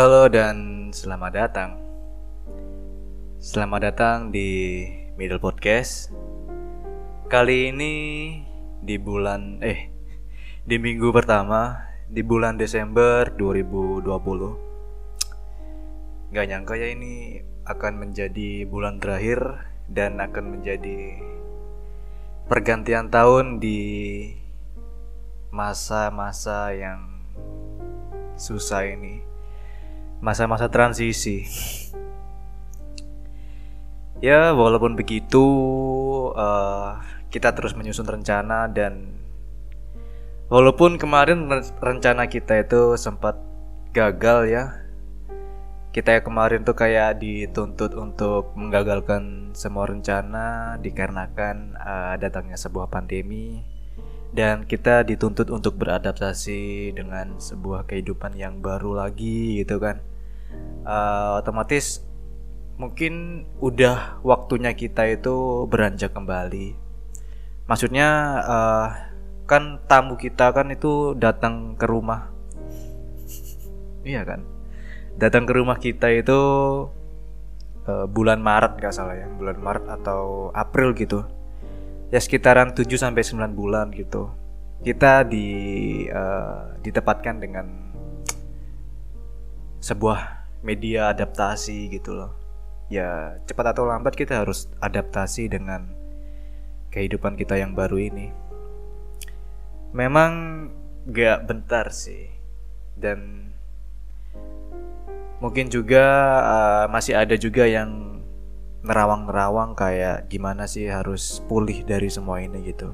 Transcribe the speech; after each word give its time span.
Halo 0.00 0.32
dan 0.32 0.88
selamat 0.96 1.32
datang. 1.36 1.76
Selamat 3.36 3.92
datang 3.92 4.32
di 4.32 4.80
Middle 5.20 5.36
Podcast. 5.36 6.08
Kali 7.28 7.68
ini 7.68 7.92
di 8.80 8.96
bulan 8.96 9.60
eh 9.60 9.92
di 10.64 10.80
minggu 10.80 11.12
pertama 11.12 11.84
di 12.08 12.24
bulan 12.24 12.56
Desember 12.56 13.28
2020. 13.36 16.32
Gak 16.32 16.48
nyangka 16.48 16.80
ya 16.80 16.96
ini 16.96 17.44
akan 17.68 18.00
menjadi 18.00 18.64
bulan 18.64 19.04
terakhir 19.04 19.68
dan 19.84 20.16
akan 20.16 20.56
menjadi 20.56 21.20
pergantian 22.48 23.12
tahun 23.12 23.60
di 23.60 23.84
masa-masa 25.52 26.72
yang 26.72 27.20
susah 28.40 28.88
ini 28.88 29.28
masa-masa 30.20 30.68
transisi. 30.68 31.48
Ya, 34.20 34.52
walaupun 34.52 35.00
begitu, 35.00 35.44
uh, 36.36 37.00
kita 37.32 37.56
terus 37.56 37.72
menyusun 37.72 38.04
rencana 38.04 38.68
dan 38.68 39.16
walaupun 40.52 41.00
kemarin 41.00 41.48
rencana 41.80 42.28
kita 42.28 42.60
itu 42.60 43.00
sempat 43.00 43.40
gagal 43.96 44.40
ya. 44.52 44.64
Kita 45.90 46.22
kemarin 46.22 46.62
tuh 46.62 46.78
kayak 46.78 47.18
dituntut 47.18 47.98
untuk 47.98 48.54
menggagalkan 48.54 49.50
semua 49.58 49.90
rencana 49.90 50.78
dikarenakan 50.78 51.74
uh, 51.74 52.14
datangnya 52.14 52.54
sebuah 52.54 52.86
pandemi 52.86 53.58
dan 54.30 54.62
kita 54.62 55.02
dituntut 55.02 55.50
untuk 55.50 55.74
beradaptasi 55.74 56.94
dengan 56.94 57.42
sebuah 57.42 57.90
kehidupan 57.90 58.38
yang 58.38 58.62
baru 58.62 59.02
lagi 59.02 59.58
gitu 59.66 59.82
kan 59.82 59.98
uh, 60.84 61.40
otomatis 61.40 62.04
mungkin 62.80 63.44
udah 63.60 64.24
waktunya 64.24 64.72
kita 64.72 65.04
itu 65.12 65.68
beranjak 65.68 66.16
kembali. 66.16 66.72
Maksudnya 67.68 68.08
uh, 68.40 68.86
kan 69.44 69.84
tamu 69.84 70.16
kita 70.16 70.50
kan 70.56 70.72
itu 70.72 71.12
datang 71.12 71.76
ke 71.76 71.84
rumah. 71.84 72.32
Iya 74.00 74.24
kan? 74.24 74.40
Datang 75.20 75.44
ke 75.44 75.52
rumah 75.52 75.76
kita 75.76 76.08
itu 76.08 76.40
uh, 77.84 78.06
bulan 78.08 78.40
Maret 78.40 78.80
gak 78.80 78.96
salah 78.96 79.12
ya, 79.12 79.28
bulan 79.28 79.60
Maret 79.60 79.84
atau 80.00 80.48
April 80.56 80.96
gitu. 80.96 81.20
Ya 82.08 82.18
sekitaran 82.18 82.72
7 82.72 82.88
sampai 82.96 83.20
9 83.20 83.52
bulan 83.52 83.92
gitu. 83.92 84.32
Kita 84.80 85.28
di 85.28 85.46
uh, 86.08 86.80
ditempatkan 86.80 87.36
dengan 87.44 87.68
sebuah 89.84 90.39
media 90.60 91.12
adaptasi 91.12 91.88
gitu 91.92 92.16
loh. 92.16 92.32
Ya 92.90 93.38
cepat 93.46 93.76
atau 93.76 93.86
lambat 93.86 94.18
kita 94.18 94.42
harus 94.42 94.66
adaptasi 94.82 95.46
dengan 95.46 95.86
kehidupan 96.90 97.38
kita 97.38 97.56
yang 97.56 97.72
baru 97.72 97.96
ini. 97.96 98.34
Memang 99.94 100.32
gak 101.08 101.46
bentar 101.46 101.88
sih. 101.94 102.28
Dan 102.98 103.50
mungkin 105.40 105.72
juga 105.72 106.04
uh, 106.44 106.84
masih 106.92 107.16
ada 107.16 107.38
juga 107.38 107.64
yang 107.64 108.20
nerawang-nerawang 108.80 109.76
kayak 109.76 110.28
gimana 110.32 110.64
sih 110.64 110.88
harus 110.88 111.44
pulih 111.48 111.84
dari 111.84 112.08
semua 112.08 112.40
ini 112.40 112.60
gitu. 112.64 112.92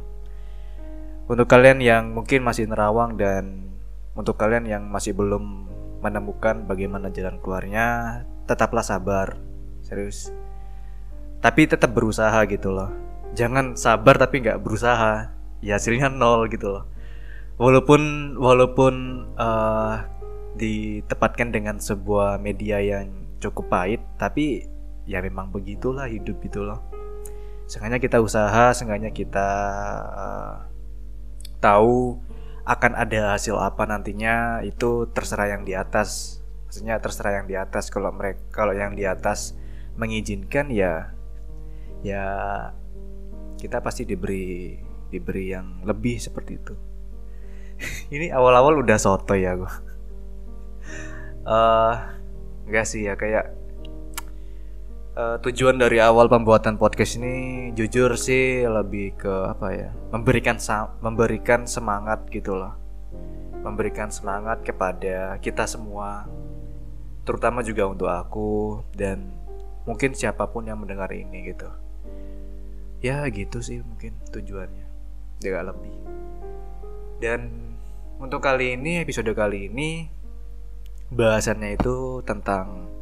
Untuk 1.26 1.50
kalian 1.50 1.82
yang 1.82 2.14
mungkin 2.14 2.46
masih 2.46 2.70
nerawang 2.70 3.18
dan 3.18 3.74
untuk 4.14 4.38
kalian 4.38 4.66
yang 4.66 4.82
masih 4.86 5.10
belum 5.14 5.65
menemukan 6.00 6.64
bagaimana 6.68 7.08
jalan 7.12 7.40
keluarnya, 7.40 8.22
tetaplah 8.46 8.84
sabar. 8.84 9.40
Serius. 9.82 10.30
Tapi 11.40 11.68
tetap 11.68 11.94
berusaha 11.94 12.36
gitu 12.48 12.72
loh. 12.74 12.90
Jangan 13.36 13.76
sabar 13.76 14.16
tapi 14.16 14.42
nggak 14.42 14.62
berusaha. 14.62 15.30
Ya 15.60 15.76
hasilnya 15.76 16.08
nol 16.12 16.48
gitu 16.52 16.72
loh. 16.72 16.84
Walaupun 17.56 18.34
walaupun 18.36 18.94
uh, 19.40 20.04
ditempatkan 20.56 21.52
dengan 21.52 21.80
sebuah 21.80 22.40
media 22.40 22.80
yang 22.80 23.12
cukup 23.40 23.68
pahit, 23.68 24.00
tapi 24.20 24.64
ya 25.06 25.22
memang 25.22 25.52
begitulah 25.52 26.08
hidup 26.08 26.40
gitu 26.44 26.64
loh. 26.66 26.82
Seenggaknya 27.66 27.98
kita 27.98 28.18
usaha, 28.20 28.72
seenggaknya 28.72 29.10
kita 29.10 29.48
uh, 30.12 30.56
tahu 31.58 32.20
akan 32.66 32.92
ada 32.98 33.38
hasil 33.38 33.56
apa 33.56 33.86
nantinya 33.86 34.60
itu 34.66 35.06
terserah 35.14 35.54
yang 35.54 35.62
di 35.62 35.78
atas. 35.78 36.42
Maksudnya 36.66 36.98
terserah 36.98 37.42
yang 37.42 37.46
di 37.46 37.54
atas. 37.54 37.88
Kalau 37.88 38.10
mereka 38.10 38.42
kalau 38.50 38.74
yang 38.74 38.98
di 38.98 39.06
atas 39.06 39.54
mengizinkan 39.96 40.68
ya 40.68 41.14
ya 42.04 42.24
kita 43.56 43.80
pasti 43.80 44.04
diberi 44.04 44.76
diberi 45.08 45.54
yang 45.54 45.86
lebih 45.86 46.18
seperti 46.18 46.52
itu. 46.58 46.74
Ini 48.14 48.34
awal-awal 48.34 48.82
udah 48.82 48.98
soto 48.98 49.32
ya 49.38 49.56
gue 49.56 49.86
uh, 51.46 51.94
enggak 52.66 52.84
sih 52.84 53.06
ya 53.06 53.14
kayak 53.14 53.54
uh, 55.16 55.36
tujuan 55.40 55.80
dari 55.80 55.98
awal 55.98 56.28
pembuatan 56.28 56.76
podcast 56.76 57.16
ini 57.18 57.72
jujur 57.72 58.14
sih 58.20 58.68
lebih 58.68 59.16
ke 59.16 59.34
apa 59.48 59.68
ya 59.72 59.90
memberikan 60.12 60.60
memberikan 61.00 61.64
semangat 61.64 62.28
gitu 62.28 62.54
loh. 62.54 62.76
Memberikan 63.64 64.14
semangat 64.14 64.62
kepada 64.62 65.42
kita 65.42 65.66
semua 65.66 66.28
terutama 67.26 67.66
juga 67.66 67.90
untuk 67.90 68.06
aku 68.06 68.86
dan 68.94 69.34
mungkin 69.82 70.14
siapa 70.14 70.46
pun 70.46 70.70
yang 70.70 70.78
mendengar 70.78 71.10
ini 71.10 71.50
gitu. 71.50 71.66
Ya 73.02 73.26
gitu 73.26 73.58
sih 73.58 73.82
mungkin 73.82 74.14
tujuannya. 74.30 74.86
Tidak 75.42 75.64
lebih. 75.66 75.94
Dan 77.18 77.50
untuk 78.22 78.38
kali 78.38 78.78
ini 78.78 79.02
episode 79.02 79.28
kali 79.34 79.66
ini 79.66 80.06
bahasannya 81.10 81.74
itu 81.74 82.22
tentang 82.22 82.95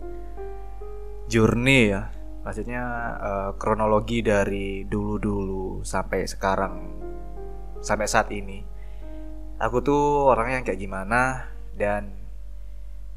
journey 1.28 1.92
ya. 1.92 2.10
Maksudnya 2.44 2.82
uh, 3.16 3.50
kronologi 3.56 4.20
dari 4.20 4.84
dulu-dulu 4.84 5.80
sampai 5.80 6.28
sekarang 6.28 6.74
sampai 7.80 8.06
saat 8.08 8.28
ini. 8.32 8.60
Aku 9.56 9.80
tuh 9.80 10.28
orang 10.28 10.60
yang 10.60 10.62
kayak 10.66 10.80
gimana 10.80 11.48
dan 11.72 12.12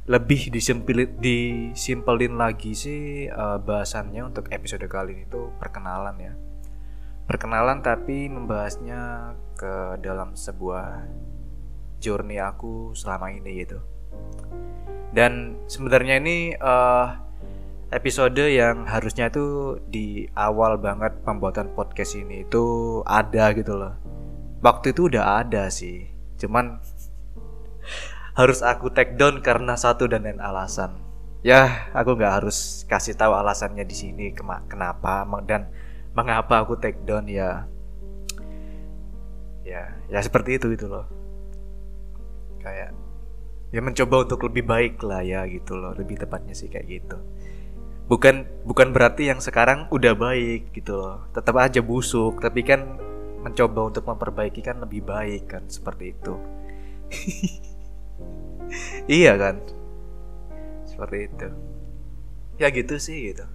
lebih 0.07 0.47
disimpelin 0.47 1.19
disimpelin 1.19 2.40
lagi 2.40 2.72
sih 2.72 3.28
uh, 3.28 3.59
bahasannya 3.59 4.23
untuk 4.23 4.47
episode 4.56 4.88
kali 4.88 5.19
ini 5.19 5.23
tuh 5.28 5.51
perkenalan 5.59 6.16
ya. 6.16 6.34
Perkenalan 7.28 7.84
tapi 7.84 8.31
membahasnya 8.31 9.35
ke 9.59 10.00
dalam 10.00 10.40
sebuah 10.40 11.03
journey 12.00 12.40
aku 12.40 12.96
selama 12.96 13.35
ini 13.35 13.67
gitu. 13.67 13.84
Dan 15.12 15.59
sebenarnya 15.67 16.23
ini 16.23 16.56
uh, 16.56 17.26
episode 17.87 18.43
yang 18.43 18.83
harusnya 18.83 19.31
itu 19.31 19.79
di 19.87 20.27
awal 20.35 20.75
banget 20.75 21.23
pembuatan 21.23 21.71
podcast 21.71 22.19
ini 22.19 22.43
itu 22.43 22.99
ada 23.07 23.55
gitu 23.55 23.79
loh. 23.79 23.95
Waktu 24.59 24.91
itu 24.91 25.07
udah 25.07 25.39
ada 25.45 25.71
sih. 25.71 26.11
Cuman 26.35 26.83
harus 28.35 28.59
aku 28.59 28.91
take 28.91 29.15
down 29.15 29.39
karena 29.39 29.79
satu 29.79 30.11
dan 30.11 30.27
lain 30.27 30.43
alasan. 30.43 30.99
Ya, 31.47 31.87
aku 31.95 32.19
nggak 32.19 32.43
harus 32.43 32.84
kasih 32.91 33.16
tahu 33.16 33.31
alasannya 33.31 33.87
di 33.87 33.95
sini 33.95 34.35
kenapa 34.67 35.23
dan 35.47 35.72
mengapa 36.11 36.67
aku 36.67 36.75
take 36.75 36.99
down 37.07 37.23
ya. 37.31 37.72
Ya, 39.63 39.95
ya 40.11 40.19
seperti 40.19 40.59
itu 40.59 40.75
gitu 40.75 40.91
loh. 40.91 41.07
Kayak 42.59 42.91
ya 43.72 43.79
mencoba 43.79 44.28
untuk 44.28 44.43
lebih 44.51 44.67
baik 44.67 44.99
lah 45.07 45.23
ya 45.23 45.47
gitu 45.47 45.79
loh. 45.79 45.95
Lebih 45.95 46.19
tepatnya 46.28 46.51
sih 46.51 46.67
kayak 46.67 46.87
gitu 46.91 47.19
bukan 48.07 48.47
bukan 48.63 48.95
berarti 48.95 49.29
yang 49.29 49.43
sekarang 49.43 49.87
udah 49.91 50.15
baik 50.15 50.71
gitu 50.73 50.95
loh. 50.97 51.27
Tetap 51.35 51.55
aja 51.59 51.79
busuk 51.83 52.39
tapi 52.39 52.63
kan 52.63 52.97
mencoba 53.43 53.93
untuk 53.93 54.03
memperbaiki 54.07 54.59
kan 54.65 54.81
lebih 54.81 55.05
baik 55.05 55.51
kan 55.51 55.63
seperti 55.67 56.15
itu. 56.15 56.33
Iya 59.07 59.39
kan? 59.39 59.63
Seperti 60.83 61.17
itu. 61.31 61.47
Ya 62.59 62.67
gitu 62.73 62.99
sih 62.99 63.31
gitu. 63.31 63.45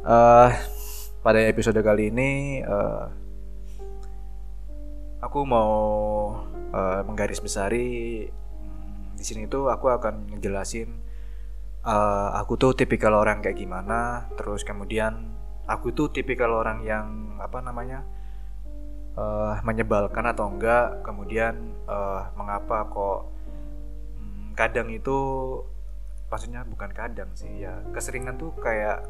Uh, 0.00 0.48
pada 1.20 1.44
episode 1.44 1.76
kali 1.82 2.08
ini 2.08 2.62
uh, 2.64 3.10
aku 5.18 5.42
mau 5.42 5.74
uh, 6.70 7.00
menggaris 7.02 7.42
besari 7.42 8.24
hmm, 8.30 9.18
di 9.18 9.24
sini 9.26 9.50
tuh 9.50 9.66
aku 9.68 9.90
akan 9.90 10.30
ngejelasin 10.38 10.94
uh, 11.88 12.28
aku 12.36 12.60
tuh 12.60 12.76
tipikal 12.76 13.16
orang 13.16 13.40
kayak 13.40 13.56
gimana 13.56 14.28
terus 14.36 14.60
kemudian 14.62 15.32
aku 15.64 15.96
tuh 15.96 16.12
tipikal 16.12 16.52
orang 16.52 16.84
yang 16.84 17.06
apa 17.40 17.64
namanya 17.64 18.04
uh, 19.16 19.56
menyebalkan 19.64 20.28
atau 20.28 20.52
enggak 20.52 21.00
kemudian 21.00 21.72
uh, 21.88 22.28
mengapa 22.36 22.84
kok 22.92 23.20
hmm, 24.20 24.52
kadang 24.52 24.92
itu 24.92 25.16
maksudnya 26.28 26.60
bukan 26.68 26.92
kadang 26.92 27.32
sih 27.32 27.64
ya 27.64 27.80
keseringan 27.96 28.36
tuh 28.36 28.52
kayak 28.60 29.08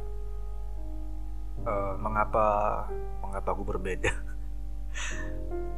uh, 1.67 1.95
mengapa 1.99 2.87
mengapa 3.23 3.49
aku 3.55 3.65
berbeda? 3.67 4.13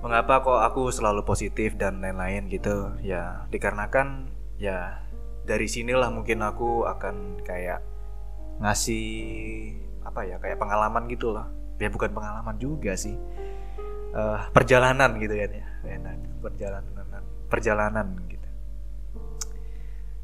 Mengapa 0.00 0.40
kok 0.40 0.60
aku 0.64 0.88
selalu 0.88 1.28
positif 1.28 1.76
dan 1.76 2.00
lain-lain 2.00 2.48
gitu? 2.48 2.88
Ya 3.04 3.44
dikarenakan 3.52 4.32
ya 4.56 5.04
dari 5.50 5.66
sinilah 5.66 6.14
mungkin 6.14 6.46
aku 6.46 6.86
akan 6.86 7.42
kayak 7.42 7.82
ngasih 8.62 9.10
apa 10.06 10.22
ya 10.22 10.38
kayak 10.38 10.62
pengalaman 10.62 11.10
gitu 11.10 11.34
loh 11.34 11.50
ya 11.82 11.90
bukan 11.90 12.14
pengalaman 12.14 12.54
juga 12.60 12.94
sih. 12.94 13.18
Uh, 14.10 14.42
perjalanan 14.54 15.18
gitu 15.18 15.34
kan 15.34 15.50
ya. 15.50 15.66
Enak 15.90 16.14
perjalanan 16.38 17.22
perjalanan 17.50 18.06
gitu. 18.30 18.48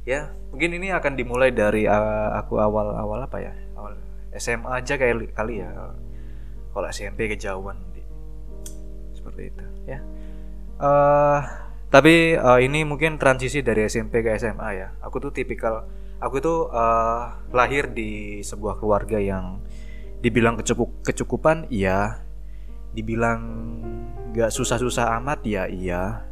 Ya 0.06 0.30
mungkin 0.54 0.78
ini 0.78 0.94
akan 0.94 1.18
dimulai 1.18 1.50
dari 1.50 1.90
uh, 1.90 2.30
aku 2.38 2.62
awal 2.62 2.94
awal 2.94 3.26
apa 3.26 3.42
ya? 3.42 3.52
Awal 3.74 3.98
SMA 4.38 4.70
aja 4.78 4.94
kayak 4.94 5.34
kali 5.34 5.64
ya. 5.64 5.74
Kalau 6.70 6.86
SMP 6.92 7.26
kejauhan 7.26 7.82
seperti 9.26 9.50
itu 9.50 9.64
ya. 9.90 9.98
Uh, 10.78 11.42
tapi 11.96 12.36
uh, 12.36 12.60
ini 12.60 12.84
mungkin 12.84 13.16
transisi 13.16 13.64
dari 13.64 13.88
SMP 13.88 14.20
ke 14.20 14.36
SMA 14.36 14.68
ya. 14.76 14.92
Aku 15.00 15.16
tuh 15.16 15.32
tipikal 15.32 15.88
aku 16.20 16.44
tuh 16.44 16.68
uh, 16.68 17.40
lahir 17.56 17.88
di 17.88 18.44
sebuah 18.44 18.76
keluarga 18.76 19.16
yang 19.16 19.64
dibilang 20.20 20.60
kecukup 20.60 21.00
kecukupan 21.00 21.64
iya. 21.72 22.20
Dibilang 22.92 23.40
nggak 24.36 24.52
susah-susah 24.52 25.16
amat 25.16 25.40
ya 25.48 25.64
iya. 25.72 26.28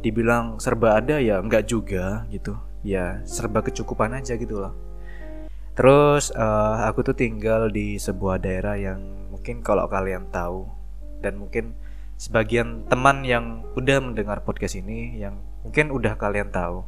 Dibilang 0.00 0.56
serba 0.56 0.96
ada 0.96 1.20
ya 1.20 1.44
nggak 1.44 1.68
juga 1.68 2.24
gitu. 2.32 2.56
Ya 2.80 3.20
serba 3.28 3.60
kecukupan 3.60 4.16
aja 4.16 4.40
gitu 4.40 4.64
loh. 4.64 4.72
Terus 5.76 6.32
uh, 6.32 6.88
aku 6.88 7.04
tuh 7.04 7.12
tinggal 7.12 7.68
di 7.68 8.00
sebuah 8.00 8.40
daerah 8.40 8.80
yang 8.80 9.28
mungkin 9.28 9.60
kalau 9.60 9.84
kalian 9.92 10.32
tahu 10.32 10.64
dan 11.20 11.36
mungkin 11.36 11.76
sebagian 12.22 12.86
teman 12.86 13.26
yang 13.26 13.66
udah 13.74 13.98
mendengar 13.98 14.46
podcast 14.46 14.78
ini 14.78 15.18
yang 15.18 15.42
mungkin 15.66 15.90
udah 15.90 16.14
kalian 16.14 16.54
tahu. 16.54 16.86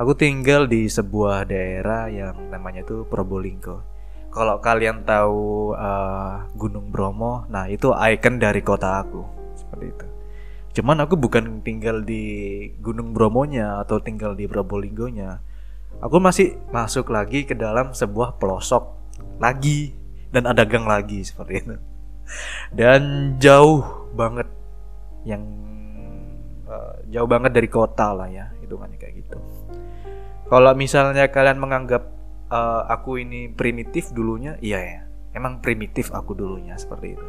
Aku 0.00 0.16
tinggal 0.16 0.64
di 0.64 0.88
sebuah 0.88 1.44
daerah 1.44 2.08
yang 2.08 2.48
namanya 2.48 2.80
tuh 2.88 3.04
Probolinggo. 3.04 3.84
Kalau 4.32 4.56
kalian 4.64 5.04
tahu 5.04 5.76
uh, 5.76 6.48
Gunung 6.56 6.88
Bromo, 6.88 7.44
nah 7.52 7.68
itu 7.68 7.92
ikon 7.92 8.40
dari 8.40 8.64
kota 8.64 9.04
aku 9.04 9.20
seperti 9.60 9.86
itu. 9.92 10.06
Cuman 10.80 11.04
aku 11.04 11.20
bukan 11.20 11.60
tinggal 11.60 12.00
di 12.00 12.24
Gunung 12.80 13.12
Bromonya 13.12 13.76
atau 13.84 14.00
tinggal 14.00 14.32
di 14.32 14.48
Probolinggonya. 14.48 15.36
Aku 16.00 16.16
masih 16.16 16.56
masuk 16.72 17.12
lagi 17.12 17.44
ke 17.44 17.52
dalam 17.52 17.92
sebuah 17.92 18.40
pelosok 18.40 18.88
lagi 19.36 19.92
dan 20.32 20.48
ada 20.48 20.64
gang 20.64 20.88
lagi 20.88 21.20
seperti 21.28 21.60
itu 21.60 21.76
dan 22.70 23.34
jauh 23.42 23.99
banget 24.14 24.48
yang 25.28 25.42
uh, 26.66 26.96
jauh 27.10 27.28
banget 27.28 27.52
dari 27.52 27.68
kota 27.68 28.14
lah 28.14 28.28
ya 28.30 28.50
hitungannya 28.62 28.96
kayak 28.96 29.14
gitu. 29.26 29.38
Kalau 30.50 30.72
misalnya 30.74 31.30
kalian 31.30 31.62
menganggap 31.62 32.10
uh, 32.50 32.86
aku 32.90 33.22
ini 33.22 33.50
primitif 33.50 34.10
dulunya 34.10 34.58
iya 34.58 34.78
ya. 34.82 35.00
Emang 35.30 35.62
primitif 35.62 36.10
aku 36.10 36.34
dulunya 36.34 36.74
seperti 36.74 37.14
itu. 37.14 37.26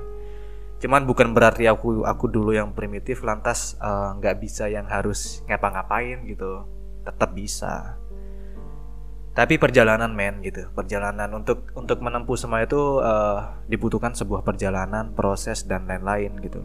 Cuman 0.82 1.06
bukan 1.06 1.38
berarti 1.38 1.70
aku 1.70 2.02
aku 2.02 2.26
dulu 2.26 2.58
yang 2.58 2.74
primitif 2.74 3.22
lantas 3.22 3.78
eh, 3.78 4.10
nggak 4.18 4.36
uh, 4.36 4.40
bisa 4.42 4.66
yang 4.66 4.90
harus 4.90 5.46
ngapa-ngapain 5.46 6.26
gitu. 6.26 6.66
Tetap 7.06 7.38
bisa 7.38 8.02
tapi 9.42 9.58
perjalanan 9.58 10.14
men 10.14 10.38
gitu. 10.46 10.70
Perjalanan 10.78 11.26
untuk 11.34 11.74
untuk 11.74 11.98
menempuh 11.98 12.38
semua 12.38 12.62
itu 12.62 13.02
uh, 13.02 13.58
dibutuhkan 13.66 14.14
sebuah 14.14 14.46
perjalanan 14.46 15.18
proses 15.18 15.66
dan 15.66 15.90
lain-lain 15.90 16.38
gitu. 16.46 16.62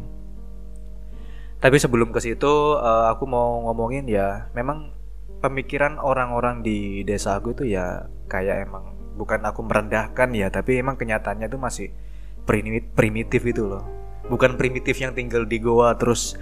Tapi 1.56 1.80
sebelum 1.80 2.12
ke 2.12 2.20
situ 2.20 2.76
uh, 2.76 3.08
aku 3.08 3.24
mau 3.24 3.64
ngomongin 3.64 4.04
ya 4.04 4.52
memang 4.52 4.92
pemikiran 5.40 5.96
orang-orang 5.96 6.60
di 6.60 7.00
desa 7.08 7.40
aku 7.40 7.56
itu 7.56 7.64
ya 7.64 8.12
kayak 8.28 8.68
emang 8.68 8.92
bukan 9.16 9.40
aku 9.48 9.64
merendahkan 9.64 10.28
ya 10.36 10.52
tapi 10.52 10.76
emang 10.76 11.00
kenyataannya 11.00 11.48
itu 11.48 11.56
masih 11.56 11.88
primitif 12.92 13.40
itu 13.48 13.64
loh. 13.64 13.88
Bukan 14.28 14.60
primitif 14.60 15.00
yang 15.00 15.16
tinggal 15.16 15.48
di 15.48 15.64
goa 15.64 15.96
terus 15.96 16.36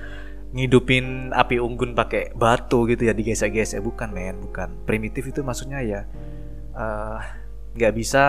ngidupin 0.54 1.34
api 1.34 1.58
unggun 1.58 1.98
pakai 1.98 2.30
batu 2.38 2.86
gitu 2.86 3.10
ya 3.10 3.12
digesek-gesek. 3.12 3.82
Bukan 3.82 4.14
men 4.14 4.38
bukan. 4.38 4.70
Primitif 4.86 5.26
itu 5.26 5.42
maksudnya 5.42 5.82
ya 5.82 6.00
eh, 6.78 7.18
nggak 7.74 7.92
uh, 7.92 7.96
bisa 7.96 8.24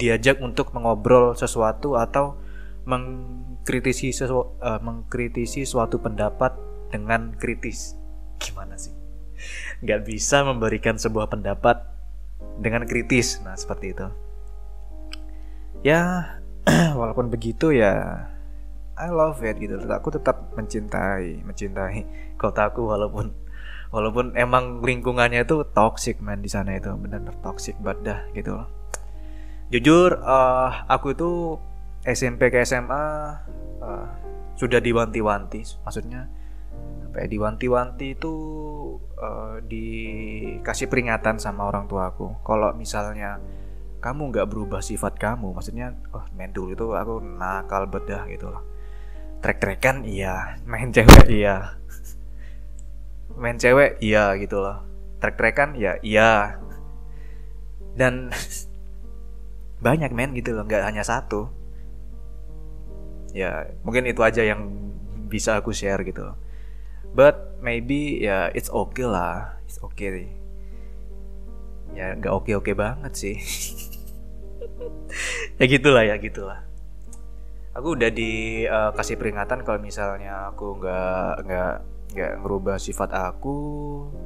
diajak 0.00 0.40
untuk 0.40 0.72
mengobrol 0.72 1.36
sesuatu 1.36 2.00
atau 2.00 2.40
mengkritisi 2.88 4.16
sesu 4.16 4.56
uh, 4.64 4.80
mengkritisi 4.80 5.68
suatu 5.68 6.00
pendapat 6.00 6.56
dengan 6.88 7.36
kritis. 7.36 8.00
Gimana 8.40 8.80
sih? 8.80 8.96
Nggak 9.84 10.08
bisa 10.08 10.40
memberikan 10.48 10.96
sebuah 10.96 11.28
pendapat 11.28 11.84
dengan 12.56 12.88
kritis. 12.88 13.44
Nah 13.44 13.52
seperti 13.60 13.92
itu. 13.92 14.08
Ya 15.84 16.32
walaupun 16.98 17.28
begitu 17.28 17.76
ya 17.76 18.24
I 19.00 19.08
love 19.08 19.40
it 19.40 19.56
gitu. 19.56 19.80
Aku 19.88 20.12
tetap 20.12 20.52
mencintai 20.52 21.40
mencintai 21.40 22.04
kotaku 22.36 22.84
walaupun 22.84 23.32
walaupun 23.94 24.36
emang 24.36 24.84
lingkungannya 24.84 25.42
itu 25.42 25.64
toxic 25.72 26.20
man 26.20 26.44
di 26.44 26.52
sana 26.52 26.76
itu 26.76 26.92
benar-benar 26.94 27.34
toxic 27.40 27.74
banget 27.80 27.98
dah 28.04 28.20
gitu. 28.36 28.60
Loh 28.60 28.68
jujur 29.70 30.18
uh, 30.20 30.84
aku 30.90 31.14
itu 31.14 31.56
SMP 32.04 32.50
ke 32.50 32.60
SMA 32.66 33.04
uh, 33.80 34.06
sudah 34.58 34.82
diwanti-wanti. 34.82 35.64
Maksudnya 35.86 36.28
apa 37.10 37.24
ya 37.24 37.26
diwanti-wanti 37.26 38.14
itu 38.14 38.34
uh, 39.16 39.58
dikasih 39.64 40.86
peringatan 40.92 41.40
sama 41.40 41.66
orang 41.70 41.88
tuaku. 41.88 42.36
Kalau 42.44 42.76
misalnya 42.76 43.40
kamu 44.00 44.32
nggak 44.32 44.48
berubah 44.48 44.80
sifat 44.80 45.20
kamu 45.20 45.52
maksudnya 45.52 45.92
oh 46.16 46.24
men 46.32 46.56
dulu 46.56 46.72
itu 46.72 46.86
aku 46.96 47.20
nakal 47.20 47.84
bedah 47.84 48.24
gitu 48.32 48.48
loh 48.48 48.64
trek-trekan 49.40 50.04
iya. 50.04 50.60
Main 50.68 50.92
cewek 50.92 51.26
iya. 51.28 51.76
main 53.40 53.56
cewek 53.56 53.96
iya 54.04 54.36
gitu 54.36 54.60
loh. 54.60 54.84
Trek-trekan 55.20 55.76
ya 55.76 55.96
iya. 56.04 56.60
Dan 57.96 58.28
banyak 59.84 60.12
men 60.12 60.36
gitu 60.36 60.52
loh 60.52 60.64
nggak 60.68 60.84
hanya 60.84 61.04
satu. 61.04 61.48
Ya 63.32 63.68
mungkin 63.82 64.04
itu 64.04 64.20
aja 64.20 64.44
yang 64.44 64.68
bisa 65.32 65.56
aku 65.56 65.72
share 65.72 66.04
gitu 66.04 66.30
loh. 66.30 66.36
But 67.16 67.58
maybe 67.64 68.20
ya 68.20 68.52
it's 68.52 68.68
okay 68.70 69.08
lah. 69.08 69.56
It's 69.64 69.80
okay. 69.80 70.30
Ya 71.96 72.14
nggak 72.14 72.32
oke 72.32 72.52
oke 72.60 72.72
banget 72.76 73.12
sih. 73.16 73.36
Ya 75.60 75.68
gitulah 75.68 76.00
ya 76.08 76.16
gitulah 76.16 76.69
aku 77.76 77.88
udah 77.94 78.10
dikasih 78.10 79.14
uh, 79.16 79.20
peringatan 79.20 79.62
kalau 79.62 79.78
misalnya 79.78 80.50
aku 80.50 80.78
nggak 80.80 81.32
nggak 81.46 81.74
nggak 82.10 82.32
ngerubah 82.42 82.76
sifat 82.82 83.14
aku 83.14 83.56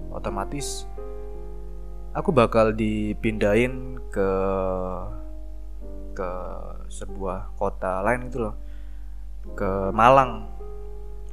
otomatis 0.08 0.88
aku 2.14 2.30
bakal 2.30 2.70
dipindahin 2.70 3.98
ke 4.08 4.30
ke 6.14 6.30
sebuah 6.86 7.58
kota 7.58 8.00
lain 8.06 8.30
gitu 8.30 8.48
loh. 8.48 8.54
Ke 9.58 9.90
Malang. 9.90 10.48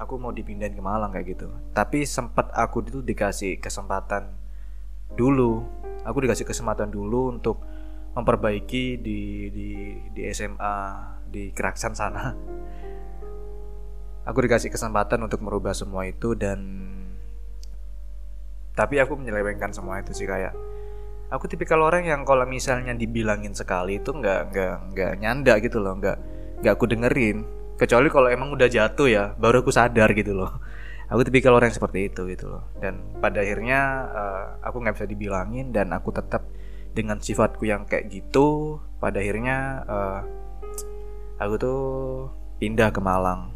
Aku 0.01 0.17
mau 0.17 0.33
dipindahin 0.33 0.73
ke 0.73 0.81
Malang 0.81 1.13
kayak 1.13 1.37
gitu. 1.37 1.47
Tapi 1.77 2.03
sempat 2.09 2.49
aku 2.57 2.81
itu 2.81 3.05
dikasih 3.05 3.61
kesempatan 3.61 4.33
dulu. 5.13 5.61
Aku 6.01 6.17
dikasih 6.25 6.49
kesempatan 6.49 6.89
dulu 6.89 7.29
untuk 7.29 7.61
memperbaiki 8.17 8.97
di 8.97 9.53
di 9.53 9.69
di 10.11 10.21
SMA 10.33 10.75
di 11.31 11.55
Keraksan 11.55 11.95
sana. 11.95 12.35
Aku 14.27 14.37
dikasih 14.43 14.69
kesempatan 14.69 15.23
untuk 15.23 15.41
merubah 15.41 15.73
semua 15.73 16.05
itu 16.05 16.37
dan 16.37 16.59
tapi 18.77 19.01
aku 19.01 19.17
menyelewengkan 19.17 19.73
semua 19.73 19.99
itu 19.99 20.13
sih 20.15 20.29
kayak 20.29 20.53
aku 21.31 21.47
tipikal 21.47 21.81
orang 21.81 22.05
yang 22.07 22.21
kalau 22.27 22.43
misalnya 22.43 22.91
dibilangin 22.93 23.55
sekali 23.55 23.97
itu 23.97 24.11
nggak 24.11 24.51
nggak 24.51 24.75
nggak 24.93 25.11
nyanda 25.19 25.53
gitu 25.63 25.79
loh 25.79 25.97
nggak 25.97 26.17
nggak 26.61 26.73
aku 26.75 26.85
dengerin. 26.85 27.47
Kecuali 27.79 28.13
kalau 28.13 28.29
emang 28.29 28.53
udah 28.53 28.69
jatuh 28.69 29.07
ya 29.09 29.23
baru 29.39 29.65
aku 29.65 29.73
sadar 29.73 30.13
gitu 30.13 30.37
loh. 30.37 30.61
Aku 31.11 31.27
tipikal 31.27 31.57
orang 31.57 31.73
yang 31.73 31.79
seperti 31.81 32.07
itu 32.07 32.23
gitu 32.29 32.45
loh. 32.47 32.63
Dan 32.79 33.19
pada 33.19 33.43
akhirnya 33.43 33.81
uh, 34.11 34.45
aku 34.63 34.79
nggak 34.79 34.95
bisa 34.95 35.07
dibilangin 35.09 35.73
dan 35.75 35.91
aku 35.91 36.13
tetap 36.13 36.45
dengan 36.91 37.19
sifatku 37.19 37.67
yang 37.67 37.87
kayak 37.87 38.11
gitu 38.11 38.79
pada 38.99 39.19
akhirnya 39.19 39.83
uh, 39.87 40.21
aku 41.41 41.55
tuh 41.57 41.81
pindah 42.61 42.93
ke 42.93 43.01
Malang. 43.01 43.49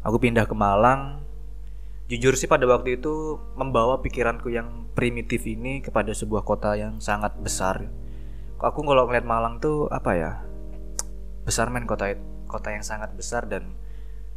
Aku 0.00 0.16
pindah 0.16 0.48
ke 0.48 0.56
Malang 0.56 1.20
jujur 2.08 2.36
sih 2.36 2.48
pada 2.48 2.68
waktu 2.68 3.00
itu 3.00 3.40
membawa 3.56 4.00
pikiranku 4.04 4.52
yang 4.52 4.88
primitif 4.92 5.48
ini 5.48 5.80
kepada 5.80 6.12
sebuah 6.12 6.44
kota 6.44 6.76
yang 6.80 7.00
sangat 7.00 7.36
besar. 7.40 7.84
Aku 8.56 8.80
kalau 8.80 9.04
ngeliat 9.04 9.28
Malang 9.28 9.60
tuh 9.60 9.88
apa 9.92 10.16
ya 10.16 10.32
besar 11.44 11.68
men 11.68 11.84
kota 11.84 12.16
kota 12.48 12.72
yang 12.72 12.80
sangat 12.80 13.12
besar 13.12 13.44
dan 13.44 13.76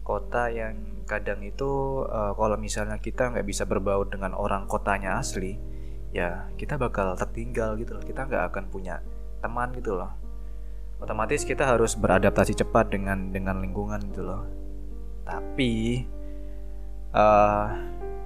kota 0.04 0.52
yang 0.52 1.04
kadang 1.08 1.40
itu 1.40 2.04
uh, 2.04 2.36
kalau 2.36 2.60
misalnya 2.60 3.00
kita 3.00 3.32
nggak 3.32 3.48
bisa 3.48 3.64
berbaur 3.64 4.12
dengan 4.12 4.36
orang 4.36 4.68
kotanya 4.68 5.24
asli 5.24 5.56
ya 6.12 6.52
kita 6.60 6.76
bakal 6.76 7.16
tertinggal 7.16 7.80
gitu 7.80 7.96
loh. 7.96 8.04
Kita 8.04 8.28
nggak 8.28 8.44
akan 8.52 8.64
punya 8.68 9.00
teman 9.40 9.72
gitu 9.72 9.96
loh 9.96 10.27
otomatis 10.98 11.46
kita 11.46 11.66
harus 11.66 11.94
beradaptasi 11.94 12.58
cepat 12.58 12.90
dengan 12.90 13.30
dengan 13.30 13.62
lingkungan 13.62 14.02
gitu 14.10 14.26
loh. 14.26 14.44
Tapi 15.28 16.06
uh, 17.14 17.66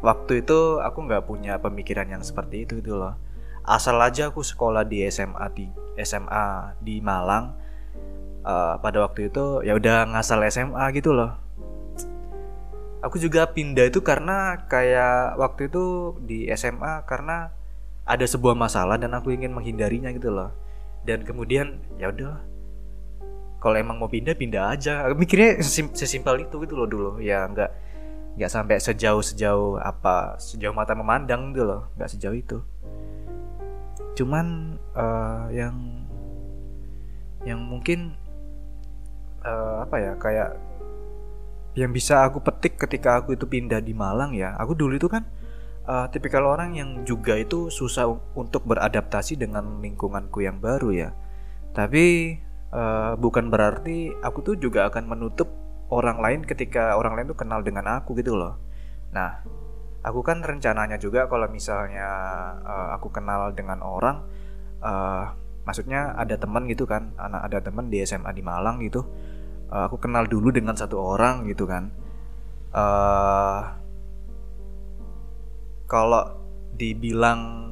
waktu 0.01 0.45
itu 0.45 0.79
aku 0.79 0.99
nggak 1.07 1.25
punya 1.27 1.59
pemikiran 1.59 2.07
yang 2.07 2.23
seperti 2.23 2.63
itu 2.63 2.79
gitu 2.79 2.95
loh. 2.97 3.15
Asal 3.61 3.99
aja 4.01 4.33
aku 4.33 4.41
sekolah 4.41 4.87
di 4.87 5.05
SMA 5.11 5.45
di 5.53 5.69
SMA 6.01 6.77
di 6.81 6.97
Malang 7.03 7.53
uh, 8.41 8.75
pada 8.81 9.05
waktu 9.05 9.29
itu 9.29 9.61
ya 9.61 9.77
udah 9.77 10.09
ngasal 10.15 10.41
SMA 10.49 10.81
gitu 10.97 11.13
loh. 11.13 11.37
Aku 13.01 13.17
juga 13.17 13.49
pindah 13.49 13.89
itu 13.89 14.05
karena 14.05 14.61
kayak 14.69 15.33
waktu 15.41 15.73
itu 15.73 16.15
di 16.21 16.45
SMA 16.53 17.01
karena 17.09 17.49
ada 18.05 18.25
sebuah 18.25 18.53
masalah 18.53 19.01
dan 19.01 19.13
aku 19.17 19.33
ingin 19.33 19.53
menghindarinya 19.53 20.13
gitu 20.13 20.29
loh. 20.29 20.53
Dan 21.01 21.25
kemudian 21.25 21.81
ya 21.97 22.13
udah 22.13 22.50
kalau 23.61 23.77
emang 23.77 24.01
mau 24.01 24.09
pindah 24.09 24.33
pindah 24.33 24.73
aja. 24.73 25.05
Mikirnya 25.13 25.61
sesim 25.61 25.93
sesimpel 25.93 26.49
itu 26.49 26.57
gitu 26.65 26.73
loh 26.73 26.89
dulu. 26.89 27.09
Ya 27.21 27.45
nggak 27.45 27.69
nggak 28.41 28.49
sampai 28.49 28.81
sejauh 28.81 29.21
sejauh 29.21 29.77
apa 29.77 30.41
sejauh 30.41 30.73
mata 30.73 30.97
memandang 30.97 31.53
gitu 31.53 31.69
loh. 31.69 31.81
Nggak 31.93 32.09
sejauh 32.17 32.35
itu. 32.35 32.57
Cuman 34.17 34.75
uh, 34.97 35.45
yang 35.53 35.77
yang 37.45 37.61
mungkin 37.61 38.17
uh, 39.45 39.85
apa 39.85 39.95
ya 40.01 40.13
kayak 40.17 40.49
yang 41.77 41.93
bisa 41.93 42.27
aku 42.27 42.43
petik 42.43 42.75
ketika 42.81 43.21
aku 43.21 43.37
itu 43.37 43.45
pindah 43.45 43.77
di 43.77 43.93
Malang 43.93 44.33
ya. 44.33 44.57
Aku 44.57 44.73
dulu 44.73 44.97
itu 44.97 45.05
kan 45.05 45.21
uh, 45.85 46.09
tipikal 46.09 46.49
orang 46.49 46.73
yang 46.73 46.89
juga 47.05 47.37
itu 47.37 47.69
susah 47.69 48.09
untuk 48.33 48.65
beradaptasi 48.65 49.37
dengan 49.37 49.79
lingkunganku 49.85 50.41
yang 50.41 50.57
baru 50.57 50.89
ya. 50.91 51.09
Tapi 51.71 52.35
uh, 52.71 53.13
bukan 53.19 53.51
berarti 53.51 54.11
aku 54.23 54.43
tuh 54.43 54.55
juga 54.57 54.87
akan 54.87 55.07
menutup 55.07 55.47
orang 55.91 56.23
lain 56.23 56.41
ketika 56.47 56.95
orang 56.95 57.19
lain 57.19 57.27
tuh 57.31 57.39
kenal 57.39 57.59
dengan 57.61 57.87
aku 57.99 58.15
gitu 58.17 58.35
loh. 58.35 58.57
Nah 59.11 59.43
aku 60.01 60.23
kan 60.25 60.41
rencananya 60.41 60.97
juga 60.97 61.27
kalau 61.29 61.45
misalnya 61.51 62.09
uh, 62.63 62.87
aku 62.97 63.13
kenal 63.13 63.53
dengan 63.53 63.83
orang 63.85 64.25
uh, 64.81 65.35
maksudnya 65.61 66.17
ada 66.17 66.41
teman 66.41 66.65
gitu 66.65 66.89
kan 66.89 67.13
anak 67.21 67.53
ada 67.53 67.69
teman 67.69 67.93
di 67.93 68.01
SMA 68.01 68.33
di 68.33 68.41
Malang 68.41 68.81
gitu 68.81 69.05
uh, 69.71 69.87
aku 69.87 69.97
kenal 69.97 70.27
dulu 70.27 70.51
dengan 70.51 70.75
satu 70.75 70.99
orang 70.99 71.47
gitu 71.47 71.65
kan. 71.65 71.89
Uh, 72.71 73.67
kalau 75.87 76.39
dibilang 76.75 77.71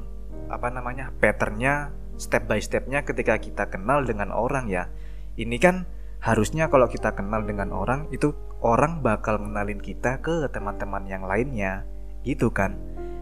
apa 0.52 0.68
namanya 0.68 1.16
patternnya 1.24 1.94
step 2.20 2.46
by 2.46 2.60
stepnya 2.60 3.02
ketika 3.08 3.40
kita 3.40 3.72
kenal 3.72 4.04
dengan 4.04 4.30
orang 4.36 4.68
ya. 4.68 4.92
Ini 5.40 5.56
kan 5.58 5.88
harusnya 6.20 6.68
kalau 6.68 6.92
kita 6.92 7.16
kenal 7.16 7.48
dengan 7.48 7.72
orang 7.72 8.12
itu 8.12 8.36
orang 8.60 9.00
bakal 9.00 9.40
mengenalin 9.40 9.80
kita 9.80 10.20
ke 10.20 10.52
teman-teman 10.52 11.08
yang 11.08 11.24
lainnya. 11.24 11.88
Gitu 12.28 12.52
kan? 12.52 12.76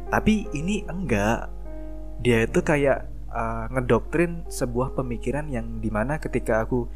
Tapi 0.09 0.49
ini 0.57 0.81
enggak. 0.89 1.53
Dia 2.17 2.49
itu 2.49 2.65
kayak 2.65 3.05
uh, 3.29 3.69
ngedoktrin 3.69 4.49
sebuah 4.49 4.97
pemikiran 4.97 5.45
yang 5.53 5.77
di 5.77 5.93
mana 5.93 6.17
ketika 6.17 6.65
aku 6.65 6.89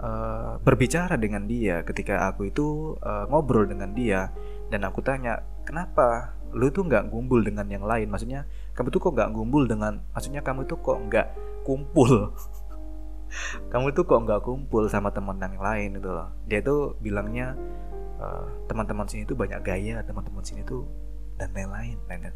uh, 0.00 0.56
berbicara 0.64 1.20
dengan 1.20 1.44
dia 1.44 1.84
ketika 1.84 2.32
aku 2.32 2.48
itu 2.48 2.96
uh, 3.04 3.28
ngobrol 3.28 3.68
dengan 3.68 3.92
dia 3.92 4.32
dan 4.72 4.88
aku 4.88 5.04
tanya 5.04 5.44
kenapa? 5.68 6.32
Lu 6.52 6.68
tuh 6.72 6.84
nggak 6.88 7.12
ngumpul 7.12 7.44
dengan 7.44 7.68
yang 7.68 7.84
lain? 7.84 8.08
Maksudnya 8.08 8.48
kamu 8.72 8.88
tuh 8.88 9.00
kok 9.04 9.12
nggak 9.12 9.30
ngumpul 9.36 9.62
dengan 9.68 10.00
maksudnya 10.16 10.40
kamu 10.40 10.64
tuh 10.64 10.80
kok 10.80 10.98
nggak 11.08 11.26
kumpul? 11.62 12.32
Kamu 13.72 13.96
tuh 13.96 14.04
kok 14.04 14.28
nggak 14.28 14.44
kumpul 14.44 14.92
sama 14.92 15.08
teman 15.08 15.40
yang 15.40 15.56
lain 15.56 15.96
itu 15.96 16.04
loh. 16.04 16.28
Dia 16.44 16.60
tuh 16.60 17.00
bilangnya 17.00 17.56
uh, 18.20 18.44
teman-teman 18.68 19.08
sini 19.08 19.24
tuh 19.24 19.32
banyak 19.32 19.64
gaya 19.64 20.04
teman-teman 20.04 20.44
sini 20.44 20.60
tuh 20.68 20.84
dan 21.40 21.48
lain-lain 21.56 21.96
lain 22.12 22.28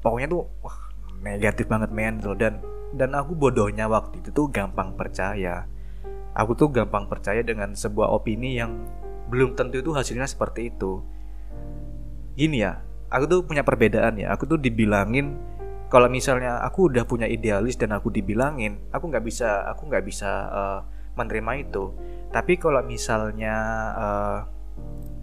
pokoknya 0.00 0.32
tuh 0.32 0.48
wah 0.64 0.78
negatif 1.20 1.68
banget 1.68 1.92
men 1.92 2.16
gitu 2.16 2.32
loh. 2.32 2.38
Dan 2.40 2.64
dan 2.96 3.12
aku 3.12 3.36
bodohnya 3.36 3.88
waktu 3.92 4.24
itu 4.24 4.32
tuh 4.32 4.48
gampang 4.48 4.96
percaya. 4.96 5.68
Aku 6.32 6.56
tuh 6.56 6.72
gampang 6.72 7.12
percaya 7.12 7.44
dengan 7.44 7.76
sebuah 7.76 8.08
opini 8.08 8.56
yang 8.56 8.88
belum 9.28 9.52
tentu 9.52 9.84
itu 9.84 9.92
hasilnya 9.92 10.24
seperti 10.24 10.72
itu. 10.72 11.04
Gini 12.32 12.64
ya 12.64 12.80
aku 13.12 13.24
tuh 13.28 13.40
punya 13.44 13.60
perbedaan 13.60 14.16
ya. 14.16 14.32
Aku 14.32 14.48
tuh 14.48 14.56
dibilangin 14.56 15.36
kalau 15.92 16.08
misalnya 16.08 16.64
aku 16.64 16.88
udah 16.88 17.04
punya 17.04 17.28
idealis 17.28 17.76
dan 17.76 17.92
aku 17.92 18.08
dibilangin 18.08 18.80
aku 18.88 19.12
nggak 19.12 19.28
bisa 19.28 19.68
aku 19.68 19.92
nggak 19.92 20.04
bisa 20.08 20.30
uh, 20.48 20.80
menerima 21.20 21.68
itu. 21.68 21.92
Tapi 22.32 22.56
kalau 22.56 22.80
misalnya 22.80 23.54
uh, 23.92 24.38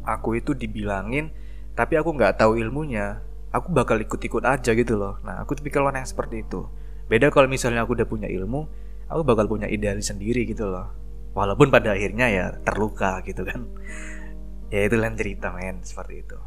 aku 0.06 0.38
itu 0.38 0.54
dibilangin 0.54 1.34
tapi 1.74 1.98
aku 1.98 2.14
nggak 2.14 2.38
tahu 2.38 2.62
ilmunya 2.62 3.18
aku 3.50 3.74
bakal 3.74 3.98
ikut-ikut 3.98 4.46
aja 4.46 4.78
gitu 4.78 4.94
loh. 4.94 5.18
Nah 5.26 5.42
aku 5.42 5.58
tuh 5.58 5.66
pikir 5.66 5.82
yang 5.82 6.06
seperti 6.06 6.46
itu. 6.46 6.70
Beda 7.10 7.34
kalau 7.34 7.50
misalnya 7.50 7.82
aku 7.82 7.98
udah 7.98 8.06
punya 8.06 8.30
ilmu 8.30 8.70
aku 9.10 9.26
bakal 9.26 9.50
punya 9.50 9.66
idealis 9.66 10.14
sendiri 10.14 10.46
gitu 10.46 10.70
loh. 10.70 10.94
Walaupun 11.34 11.74
pada 11.74 11.98
akhirnya 11.98 12.30
ya 12.30 12.46
terluka 12.62 13.26
gitu 13.26 13.42
kan. 13.42 13.66
Ya 14.70 14.86
itu 14.86 15.02
lain 15.02 15.18
cerita 15.18 15.50
men 15.50 15.82
seperti 15.82 16.22
itu. 16.22 16.38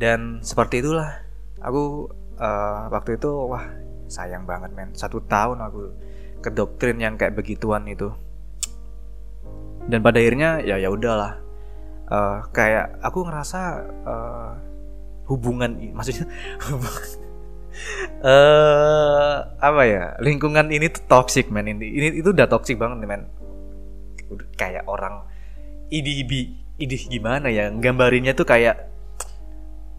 Dan 0.00 0.40
seperti 0.40 0.80
itulah 0.80 1.20
aku 1.60 2.08
uh, 2.42 2.90
waktu 2.90 3.14
itu 3.16 3.30
wah 3.30 3.62
sayang 4.10 4.42
banget 4.42 4.74
men. 4.74 4.90
Satu 4.98 5.22
tahun 5.22 5.62
aku 5.62 5.80
ke 6.42 6.50
doktrin 6.50 6.98
yang 6.98 7.14
kayak 7.14 7.38
begituan 7.38 7.86
itu. 7.86 8.10
Dan 9.86 10.02
pada 10.02 10.18
akhirnya 10.18 10.58
ya 10.66 10.76
ya 10.82 10.90
udahlah. 10.90 11.38
Uh, 12.10 12.44
kayak 12.50 12.98
aku 13.00 13.24
ngerasa 13.24 13.60
uh, 14.04 14.52
hubungan 15.30 15.80
maksudnya 15.96 16.28
uh, 18.20 19.48
apa 19.72 19.82
ya 19.88 20.04
lingkungan 20.20 20.68
ini 20.68 20.92
tuh 20.92 21.08
toxic 21.08 21.48
man 21.48 21.64
ini 21.72 21.88
ini 21.88 22.20
itu 22.20 22.36
udah 22.36 22.44
toxic 22.52 22.76
banget 22.76 23.00
nih 23.00 23.08
man 23.08 23.22
kayak 24.60 24.84
orang 24.84 25.24
idi 25.88 26.52
idi 26.82 26.96
gimana 27.08 27.52
ya? 27.52 27.68
Gambarinnya 27.70 28.32
tuh 28.32 28.48
kayak 28.48 28.91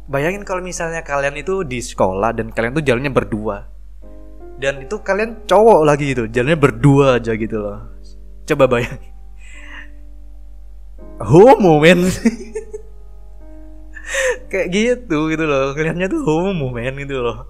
bayangin 0.08 0.44
kalau 0.44 0.60
misalnya 0.60 1.04
kalian 1.04 1.40
itu 1.40 1.64
di 1.64 1.80
sekolah 1.80 2.36
dan 2.36 2.52
kalian 2.52 2.76
tuh 2.76 2.86
jalannya 2.86 3.12
berdua. 3.14 3.58
Dan 4.60 4.86
itu 4.86 5.02
kalian 5.02 5.44
cowok 5.50 5.82
lagi 5.84 6.14
gitu 6.14 6.30
jalannya 6.30 6.60
berdua 6.60 7.20
aja 7.20 7.34
gitu 7.36 7.58
loh. 7.60 7.80
Coba 8.48 8.66
bayangin. 8.70 9.14
Homo 11.24 11.80
men. 11.80 12.04
Kayak 14.52 14.68
gitu 14.70 15.34
gitu 15.34 15.44
loh 15.50 15.74
kelihatannya 15.74 16.08
tuh 16.12 16.22
homo 16.22 16.70
men 16.70 16.94
gitu 17.02 17.26
loh. 17.26 17.50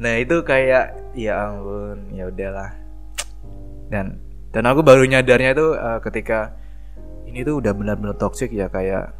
Nah 0.00 0.16
itu 0.16 0.40
kayak 0.48 1.12
ya 1.12 1.52
ampun 1.52 2.08
ya 2.16 2.32
udahlah. 2.32 2.72
Dan 3.92 4.16
dan 4.48 4.64
aku 4.64 4.80
baru 4.80 5.04
nyadarnya 5.04 5.52
itu 5.52 5.76
uh, 5.76 6.00
ketika 6.00 6.56
ini 7.28 7.44
tuh 7.44 7.60
udah 7.60 7.76
benar-benar 7.76 8.16
toxic 8.16 8.48
ya 8.50 8.72
kayak 8.72 9.12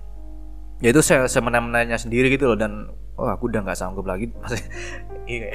ya 0.81 0.89
itu 0.93 1.01
saya 1.05 1.29
semena-menanya 1.29 2.01
sendiri 2.01 2.33
gitu 2.33 2.53
loh 2.53 2.59
dan 2.59 2.89
oh 3.21 3.29
aku 3.29 3.53
udah 3.53 3.61
nggak 3.65 3.79
sanggup 3.79 4.09
lagi. 4.09 4.33
Masih 4.43 4.65
iya 5.29 5.53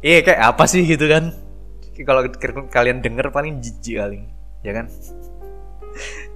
iya 0.00 0.18
kayak 0.24 0.40
apa 0.56 0.64
sih 0.64 0.84
gitu 0.84 1.06
kan? 1.06 1.32
Kalau 2.00 2.24
kalian 2.72 3.04
denger 3.04 3.28
paling 3.28 3.60
jijik 3.60 4.00
kali 4.00 4.24
ya 4.64 4.72
kan? 4.74 4.86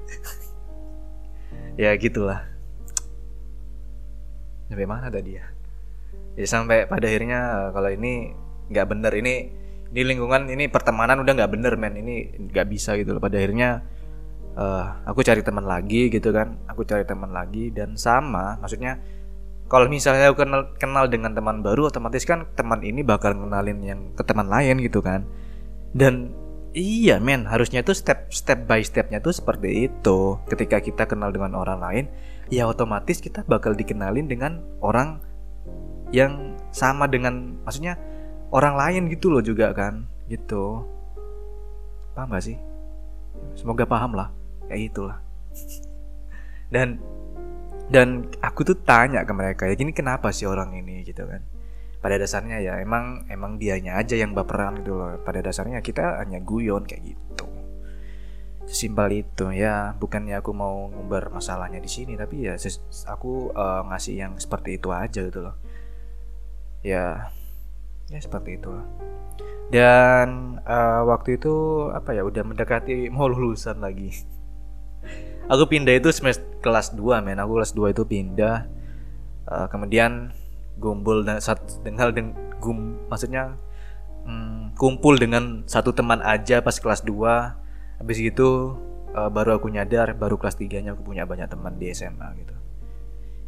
Ya 1.74 1.90
gitulah. 1.98 2.46
Sampai 4.70 4.86
mana 4.86 5.10
tadi 5.10 5.34
ya? 5.34 5.44
Ya 6.38 6.46
sampai 6.46 6.86
pada 6.86 7.02
akhirnya 7.02 7.70
kalau 7.74 7.90
ini 7.90 8.30
nggak 8.70 8.86
bener 8.94 9.12
ini 9.18 9.50
di 9.90 10.02
lingkungan 10.06 10.50
ini 10.50 10.70
pertemanan 10.70 11.18
udah 11.26 11.34
nggak 11.34 11.50
bener 11.50 11.74
men. 11.74 11.98
Ini 11.98 12.46
nggak 12.50 12.66
bisa 12.70 12.94
gitu 12.94 13.18
loh. 13.18 13.22
Pada 13.22 13.42
akhirnya 13.42 13.82
uh, 14.54 15.02
aku 15.06 15.20
cari 15.26 15.42
teman 15.42 15.66
lagi 15.66 16.08
gitu 16.10 16.30
kan. 16.30 16.58
Aku 16.70 16.86
cari 16.86 17.04
teman 17.06 17.30
lagi 17.30 17.70
dan 17.74 17.98
sama 17.98 18.58
maksudnya 18.62 18.98
kalau 19.64 19.88
misalnya 19.88 20.30
aku 20.30 20.44
kenal 20.44 20.62
kenal 20.76 21.04
dengan 21.08 21.32
teman 21.32 21.64
baru 21.64 21.88
otomatis 21.88 22.22
kan 22.28 22.46
teman 22.54 22.84
ini 22.84 23.00
bakal 23.00 23.32
kenalin 23.32 23.80
yang 23.82 24.00
ke 24.14 24.22
teman 24.22 24.46
lain 24.46 24.78
gitu 24.80 25.00
kan. 25.00 25.24
Dan 25.94 26.34
iya 26.74 27.22
men 27.22 27.46
harusnya 27.46 27.80
itu 27.80 27.94
step 27.94 28.30
step 28.30 28.66
by 28.68 28.82
stepnya 28.84 29.18
tuh 29.18 29.34
seperti 29.34 29.90
itu. 29.90 30.38
Ketika 30.46 30.78
kita 30.84 31.08
kenal 31.08 31.32
dengan 31.32 31.56
orang 31.58 31.80
lain 31.80 32.04
ya 32.52 32.68
otomatis 32.68 33.24
kita 33.24 33.42
bakal 33.48 33.72
dikenalin 33.72 34.28
dengan 34.28 34.60
orang 34.84 35.18
yang 36.12 36.54
sama 36.70 37.08
dengan 37.08 37.58
maksudnya 37.64 37.96
orang 38.52 38.76
lain 38.76 39.02
gitu 39.10 39.32
loh 39.32 39.40
juga 39.40 39.72
kan 39.72 40.04
gitu. 40.28 40.84
Paham 42.14 42.30
gak 42.30 42.46
sih? 42.46 42.54
Semoga 43.58 43.82
paham 43.88 44.14
lah 44.14 44.43
kayak 44.68 44.82
itulah 44.92 45.16
dan 46.72 46.98
dan 47.92 48.32
aku 48.40 48.64
tuh 48.64 48.80
tanya 48.80 49.22
ke 49.28 49.32
mereka 49.36 49.68
ya 49.68 49.76
gini 49.76 49.92
kenapa 49.92 50.32
sih 50.32 50.48
orang 50.48 50.72
ini? 50.72 51.04
Gitu 51.04 51.20
kan. 51.22 51.44
Pada 52.00 52.20
dasarnya 52.20 52.60
ya 52.60 52.80
emang 52.80 53.28
emang 53.28 53.56
dianya 53.60 54.00
aja 54.00 54.16
yang 54.16 54.32
baperan 54.32 54.80
gitu 54.80 54.96
loh. 54.96 55.20
Pada 55.20 55.44
dasarnya 55.44 55.84
kita 55.84 56.24
hanya 56.24 56.40
guyon 56.40 56.88
kayak 56.88 57.14
gitu. 57.14 57.46
Simpel 58.64 59.24
itu. 59.24 59.52
Ya 59.52 59.92
bukannya 60.00 60.40
aku 60.40 60.56
mau 60.56 60.88
ngumbar 60.88 61.28
masalahnya 61.28 61.80
di 61.80 61.90
sini 61.92 62.16
tapi 62.16 62.48
ya 62.48 62.56
aku 63.08 63.52
uh, 63.52 63.84
ngasih 63.92 64.14
yang 64.16 64.32
seperti 64.40 64.80
itu 64.80 64.88
aja 64.88 65.20
gitu 65.20 65.40
loh. 65.44 65.56
Ya 66.80 67.32
ya 68.12 68.20
seperti 68.20 68.60
itu 68.60 68.68
dan 69.72 70.60
uh, 70.68 71.08
waktu 71.08 71.40
itu 71.40 71.88
apa 71.88 72.12
ya 72.12 72.20
udah 72.20 72.44
mendekati 72.44 73.08
mau 73.08 73.32
lulusan 73.32 73.80
lagi 73.80 74.12
aku 75.48 75.64
pindah 75.68 75.94
itu 75.96 76.08
semester 76.10 76.44
kelas 76.64 76.96
2 76.96 77.24
men. 77.24 77.36
Aku 77.40 77.60
kelas 77.60 77.76
2 77.76 77.92
itu 77.92 78.02
pindah. 78.08 78.68
Uh, 79.44 79.68
kemudian 79.68 80.32
gumpul 80.80 81.20
dan 81.22 81.36
saat 81.38 81.60
dengan 81.84 82.32
gum 82.64 82.96
maksudnya 83.12 83.60
hmm, 84.24 84.72
kumpul 84.80 85.20
dengan 85.20 85.68
satu 85.68 85.92
teman 85.92 86.24
aja 86.24 86.64
pas 86.64 86.72
kelas 86.80 87.04
2 87.04 88.00
habis 88.00 88.18
itu 88.24 88.72
uh, 89.12 89.28
baru 89.28 89.60
aku 89.60 89.68
nyadar 89.68 90.16
baru 90.16 90.40
kelas 90.40 90.56
3 90.56 90.80
nya 90.80 90.90
aku 90.96 91.04
punya 91.04 91.28
banyak 91.28 91.46
teman 91.52 91.76
di 91.76 91.92
SMA 91.92 92.28
gitu. 92.40 92.56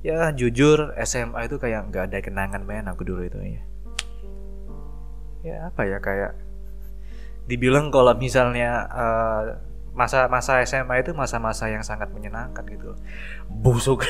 Ya 0.04 0.30
jujur 0.36 0.92
SMA 1.02 1.48
itu 1.48 1.56
kayak 1.56 1.88
nggak 1.90 2.12
ada 2.12 2.18
kenangan 2.20 2.62
main 2.62 2.84
aku 2.86 3.02
dulu 3.02 3.24
itu 3.24 3.40
ya 3.40 3.62
ya 5.46 5.56
apa 5.70 5.86
ya 5.86 5.98
kayak 6.02 6.34
dibilang 7.46 7.94
kalau 7.94 8.10
misalnya 8.18 8.90
masa-masa 9.96 10.60
uh, 10.60 10.64
SMA 10.68 11.00
itu 11.00 11.16
masa-masa 11.16 11.72
yang 11.72 11.80
sangat 11.80 12.12
menyenangkan 12.12 12.62
gitu. 12.68 12.92
Busuk. 13.48 14.04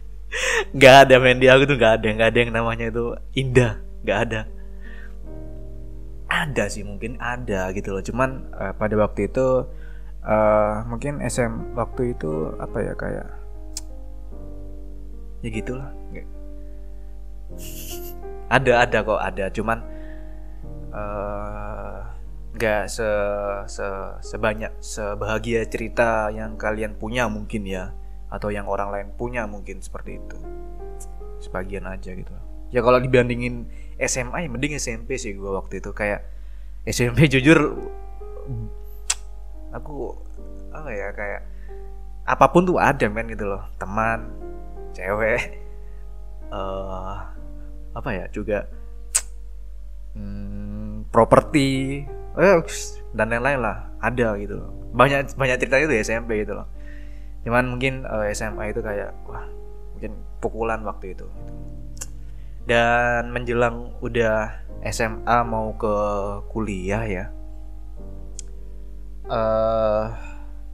Nggak 0.76 0.94
ada 1.06 1.14
main 1.18 1.38
di 1.42 1.50
aku 1.50 1.66
tuh 1.70 1.78
nggak 1.78 2.02
ada 2.02 2.06
nggak 2.12 2.28
ada 2.34 2.38
yang 2.38 2.52
namanya 2.52 2.86
itu 2.90 3.04
indah 3.34 3.72
nggak 4.06 4.18
ada. 4.28 4.40
Ada 6.26 6.64
sih 6.70 6.82
mungkin 6.86 7.18
ada 7.18 7.70
gitu 7.74 7.94
loh. 7.94 8.02
Cuman 8.02 8.50
uh, 8.54 8.72
pada 8.74 8.94
waktu 8.98 9.30
itu 9.30 9.66
uh, 10.26 10.74
mungkin 10.86 11.22
SM 11.22 11.74
waktu 11.74 12.14
itu 12.14 12.54
apa 12.58 12.78
ya 12.82 12.92
kayak 12.94 13.28
ya 15.42 15.48
gitulah. 15.50 15.90
Ada 18.46 18.86
ada 18.86 18.98
kok 19.02 19.18
ada. 19.18 19.50
Cuman 19.50 19.78
eh, 20.94 21.98
nggak 22.56 22.88
se, 22.88 23.08
se 23.68 23.86
sebanyak 24.24 24.72
sebahagia 24.80 25.68
cerita 25.68 26.32
yang 26.32 26.56
kalian 26.56 26.96
punya 26.96 27.28
mungkin 27.28 27.68
ya. 27.68 27.92
Atau 28.32 28.50
yang 28.50 28.66
orang 28.66 28.90
lain 28.90 29.08
punya 29.14 29.44
mungkin 29.44 29.84
seperti 29.84 30.18
itu. 30.18 30.38
Sebagian 31.44 31.84
aja 31.86 32.10
gitu. 32.16 32.32
Ya 32.72 32.82
kalau 32.82 32.98
dibandingin 32.98 33.68
SMA 34.00 34.44
ya 34.44 34.48
mending 34.50 34.74
SMP 34.80 35.20
sih 35.20 35.36
gue 35.36 35.52
waktu 35.52 35.84
itu. 35.84 35.92
Kayak 35.92 36.26
SMP 36.88 37.28
jujur 37.28 37.76
aku 39.70 40.16
apa 40.72 40.90
ya 40.90 41.08
kayak 41.12 41.42
apa 42.26 42.46
pun 42.50 42.66
tuh 42.66 42.80
ada 42.80 43.06
men 43.06 43.30
gitu 43.30 43.46
loh. 43.46 43.62
Teman 43.78 44.32
cewek 44.96 45.60
uh, 46.50 47.20
apa 47.96 48.10
ya 48.12 48.24
juga 48.32 48.64
hmm, 50.16 51.12
properti 51.12 52.02
eh, 52.36 52.60
dan 53.16 53.32
lain-lain 53.32 53.60
lah 53.60 53.90
ada 54.00 54.36
gitu 54.40 54.60
loh. 54.60 54.70
Banyak 54.92 55.36
banyak 55.36 55.56
ceritanya 55.60 55.84
tuh 55.88 55.98
SMP 56.00 56.30
gitu 56.44 56.52
loh. 56.56 56.68
Cuman 57.44 57.64
mungkin 57.76 58.04
uh, 58.04 58.26
eh, 58.26 58.34
SMA 58.36 58.72
itu 58.74 58.80
kayak 58.82 59.14
wah 59.28 59.44
mungkin 59.96 60.12
pukulan 60.44 60.84
waktu 60.84 61.16
itu 61.16 61.24
dan 62.66 63.30
menjelang 63.30 63.94
udah 64.02 64.50
SMA 64.90 65.36
mau 65.46 65.72
ke 65.78 65.94
kuliah 66.50 67.06
ya 67.06 67.24
uh, 69.30 70.10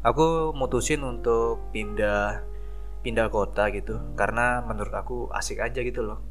aku 0.05 0.57
mutusin 0.57 1.05
untuk 1.05 1.73
pindah 1.73 2.45
pindah 3.03 3.29
kota 3.33 3.69
gitu. 3.75 3.99
Karena 4.15 4.63
menurut 4.63 4.95
aku 4.95 5.17
asik 5.35 5.59
aja 5.59 5.83
gitu 5.83 6.07
loh. 6.07 6.23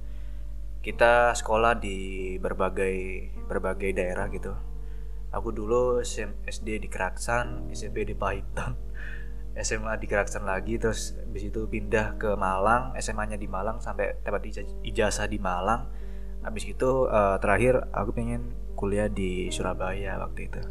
Kita 0.82 1.36
sekolah 1.38 1.78
di 1.78 2.38
berbagai 2.42 3.30
berbagai 3.46 3.92
daerah 3.94 4.26
gitu 4.34 4.71
aku 5.32 5.50
dulu 5.56 6.04
SD 6.04 6.68
di 6.84 6.88
Keraksan 6.92 7.72
SMP 7.72 8.04
di 8.04 8.16
Pahitan 8.16 8.76
SMA 9.60 10.00
di 10.00 10.08
Keraksan 10.08 10.48
lagi 10.48 10.80
terus 10.80 11.12
habis 11.20 11.52
itu 11.52 11.68
pindah 11.68 12.16
ke 12.16 12.40
Malang. 12.40 12.96
SMA 13.04 13.36
nya 13.36 13.38
di 13.38 13.52
Malang 13.52 13.84
sampai 13.84 14.24
dapat 14.24 14.48
ijazah 14.84 15.28
di 15.28 15.44
Malang. 15.44 15.92
Habis 16.42 16.72
itu 16.72 17.12
uh, 17.12 17.36
terakhir 17.38 17.92
aku 17.92 18.16
pengen 18.16 18.56
kuliah 18.80 19.12
di 19.12 19.52
Surabaya 19.52 20.16
waktu 20.24 20.48
itu. 20.48 20.62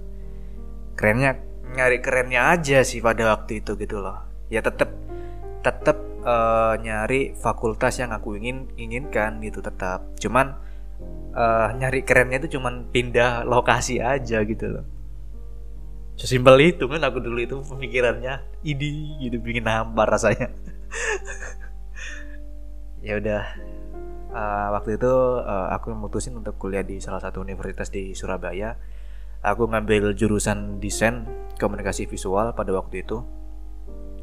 Kerennya 0.97 1.37
nyari 1.77 2.01
kerennya 2.01 2.57
aja 2.57 2.81
sih 2.81 3.05
pada 3.05 3.37
waktu 3.37 3.61
itu 3.61 3.77
gitu 3.77 4.01
loh. 4.01 4.17
Ya 4.49 4.65
tetap 4.65 4.91
tetap 5.61 6.01
uh, 6.25 6.75
nyari 6.81 7.37
fakultas 7.37 8.01
yang 8.01 8.17
aku 8.17 8.41
ingin 8.41 8.73
inginkan 8.81 9.45
gitu 9.45 9.61
tetap. 9.61 10.09
Cuman 10.17 10.57
uh, 11.35 11.69
nyari 11.77 12.03
kerennya 12.03 12.47
itu 12.47 12.59
cuman 12.59 12.91
pindah 12.91 13.47
lokasi 13.47 14.03
aja 14.03 14.43
gitu 14.43 14.67
loh. 14.67 14.85
Sesimpel 16.21 16.77
itu 16.77 16.85
kan 16.85 17.01
aku 17.01 17.25
dulu 17.25 17.41
itu 17.41 17.57
pemikirannya 17.65 18.45
ini 18.67 19.17
gitu 19.25 19.41
bikin 19.41 19.67
hambar 19.67 20.11
rasanya. 20.11 20.51
Ya 23.01 23.17
udah 23.17 23.43
uh, 24.29 24.69
waktu 24.77 25.01
itu 25.01 25.09
uh, 25.41 25.73
aku 25.73 25.89
memutusin 25.97 26.37
untuk 26.37 26.61
kuliah 26.61 26.85
di 26.85 27.01
salah 27.01 27.17
satu 27.17 27.41
universitas 27.41 27.89
di 27.89 28.13
Surabaya. 28.13 28.77
Aku 29.41 29.65
ngambil 29.65 30.13
jurusan 30.13 30.85
desain 30.85 31.25
komunikasi 31.57 32.05
visual 32.05 32.53
pada 32.53 32.77
waktu 32.77 33.01
itu. 33.01 33.25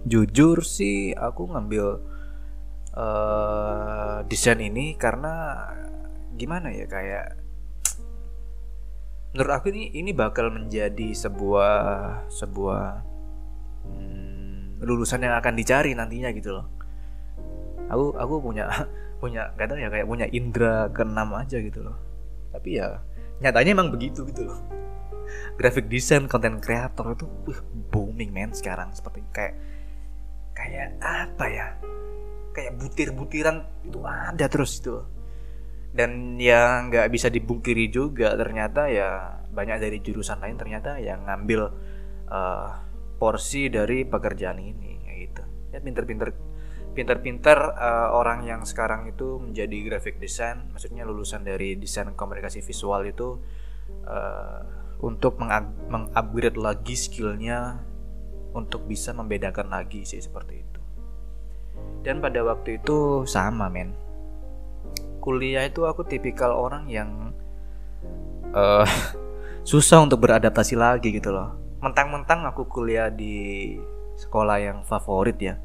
Jujur 0.05 0.61
sih 0.61 1.17
aku 1.17 1.49
ngambil 1.49 1.85
uh, 2.93 4.21
desain 4.29 4.61
ini 4.61 4.93
karena 4.93 5.65
gimana 6.37 6.69
ya 6.69 6.85
kayak 6.85 7.47
menurut 9.33 9.53
aku 9.53 9.69
ini 9.69 9.93
ini 9.93 10.11
bakal 10.15 10.49
menjadi 10.53 11.13
sebuah 11.13 11.73
sebuah 12.31 12.85
hmm, 13.85 14.81
lulusan 14.81 15.25
yang 15.25 15.35
akan 15.37 15.53
dicari 15.57 15.93
nantinya 15.93 16.33
gitu 16.33 16.57
loh. 16.57 16.65
Aku 17.91 18.17
aku 18.17 18.33
punya 18.41 18.65
punya 19.21 19.49
tahu 19.57 19.77
ya 19.77 19.89
kayak 19.89 20.07
punya 20.07 20.25
indera 20.29 20.87
keenam 20.93 21.33
aja 21.35 21.57
gitu 21.59 21.85
loh. 21.85 21.97
Tapi 22.53 22.81
ya 22.81 22.97
nyatanya 23.43 23.77
emang 23.77 23.93
begitu 23.93 24.25
gitu 24.29 24.47
loh. 24.47 24.59
Graphic 25.59 25.91
design 25.91 26.25
content 26.31 26.63
creator 26.63 27.13
itu 27.13 27.27
uh, 27.27 27.61
booming 27.91 28.31
man 28.31 28.55
sekarang 28.55 28.95
seperti 28.95 29.21
kayak 29.35 29.53
kayak 30.55 30.97
apa 31.03 31.45
ya? 31.45 31.67
Kayak 32.57 32.73
butir-butiran 32.81 33.69
itu 33.85 34.01
ada 34.01 34.49
terus 34.49 34.81
itu 34.81 35.16
dan 35.97 36.37
yang 36.37 36.93
nggak 36.93 37.09
bisa 37.09 37.33
dibungkiri 37.33 37.89
juga 37.89 38.37
ternyata 38.37 38.85
ya 38.85 39.41
banyak 39.49 39.81
dari 39.81 39.97
jurusan 39.97 40.37
lain 40.37 40.53
ternyata 40.53 41.01
yang 41.01 41.25
ngambil 41.25 41.73
uh, 42.29 42.69
porsi 43.17 43.73
dari 43.73 44.05
pekerjaan 44.05 44.61
ini 44.61 45.01
kayak 45.01 45.17
gitu. 45.25 45.43
Ya 45.73 45.81
pinter-pinter 45.81 46.29
pinter-pinter 46.93 47.57
uh, 47.73 48.13
orang 48.13 48.45
yang 48.45 48.61
sekarang 48.61 49.09
itu 49.09 49.41
menjadi 49.41 49.77
graphic 49.89 50.21
design 50.21 50.69
maksudnya 50.69 51.01
lulusan 51.01 51.41
dari 51.41 51.73
desain 51.81 52.13
komunikasi 52.13 52.61
visual 52.61 53.01
itu 53.01 53.41
uh, 54.05 54.61
untuk 55.01 55.41
mengupgrade 55.41 56.61
lagi 56.61 56.93
skillnya 56.93 57.81
untuk 58.53 58.85
bisa 58.85 59.17
membedakan 59.17 59.73
lagi 59.73 60.05
sih 60.05 60.21
seperti 60.21 60.61
itu. 60.61 60.81
Dan 62.05 62.21
pada 62.21 62.45
waktu 62.45 62.81
itu 62.81 63.25
sama 63.25 63.69
men 63.69 64.06
kuliah 65.19 65.65
itu 65.67 65.83
aku 65.83 66.05
tipikal 66.07 66.55
orang 66.55 66.87
yang 66.87 67.35
uh, 68.53 68.87
susah 69.69 70.03
untuk 70.03 70.23
beradaptasi 70.23 70.79
lagi 70.79 71.11
gitu 71.13 71.33
loh. 71.33 71.57
Mentang-mentang 71.83 72.47
aku 72.47 72.65
kuliah 72.65 73.11
di 73.11 73.75
sekolah 74.17 74.57
yang 74.61 74.77
favorit 74.87 75.37
ya. 75.37 75.55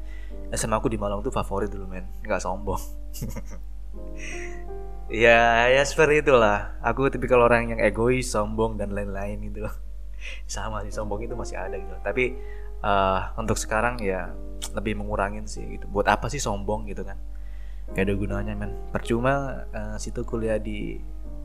SMA 0.53 0.77
aku 0.77 0.91
di 0.91 1.01
Malang 1.01 1.25
tuh 1.25 1.33
favorit 1.33 1.71
dulu 1.71 1.89
men. 1.89 2.05
Nggak 2.21 2.41
sombong. 2.43 2.81
Ya 5.13 5.69
ya 5.69 5.85
seperti 5.85 6.25
itulah. 6.25 6.73
Aku 6.81 7.05
tipikal 7.13 7.45
orang 7.45 7.69
yang 7.69 7.77
egois 7.85 8.33
sombong 8.33 8.81
dan 8.81 8.97
lain-lain 8.97 9.37
gitu 9.45 9.69
loh. 9.69 9.75
Sama 10.49 10.81
sih 10.81 10.89
sombong 10.89 11.21
itu 11.21 11.37
masih 11.37 11.53
ada 11.53 11.77
gitu. 11.77 11.93
Tapi 12.01 12.33
uh, 12.81 13.29
untuk 13.37 13.53
sekarang 13.61 14.01
ya 14.01 14.33
lebih 14.73 14.97
mengurangin 14.97 15.45
sih 15.45 15.77
gitu. 15.77 15.85
Buat 15.85 16.09
apa 16.09 16.33
sih 16.33 16.41
sombong 16.41 16.89
gitu 16.89 17.05
kan 17.05 17.19
gak 17.93 18.09
ada 18.09 18.13
gunanya 18.17 18.53
men. 18.57 18.73
Percuma 18.89 19.65
uh, 19.69 19.95
situ 20.01 20.25
kuliah 20.25 20.57
di 20.57 20.97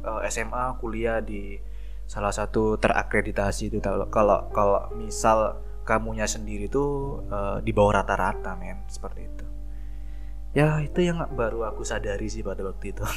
uh, 0.03 0.25
SMA 0.29 0.81
kuliah 0.81 1.21
di 1.21 1.61
salah 2.09 2.33
satu 2.33 2.81
terakreditasi 2.81 3.69
itu. 3.69 3.79
Kalau 3.85 4.09
kalau 4.09 4.49
kalau 4.51 4.89
misal 4.97 5.61
kamunya 5.85 6.25
sendiri 6.25 6.69
tuh 6.69 7.23
uh, 7.29 7.61
di 7.61 7.73
bawah 7.73 8.01
rata-rata 8.03 8.57
men 8.57 8.85
seperti 8.89 9.21
itu. 9.29 9.47
Ya 10.57 10.81
itu 10.81 11.05
yang 11.05 11.21
baru 11.37 11.69
aku 11.69 11.85
sadari 11.85 12.33
sih 12.33 12.41
pada 12.41 12.65
waktu 12.65 12.97
itu. 12.97 13.05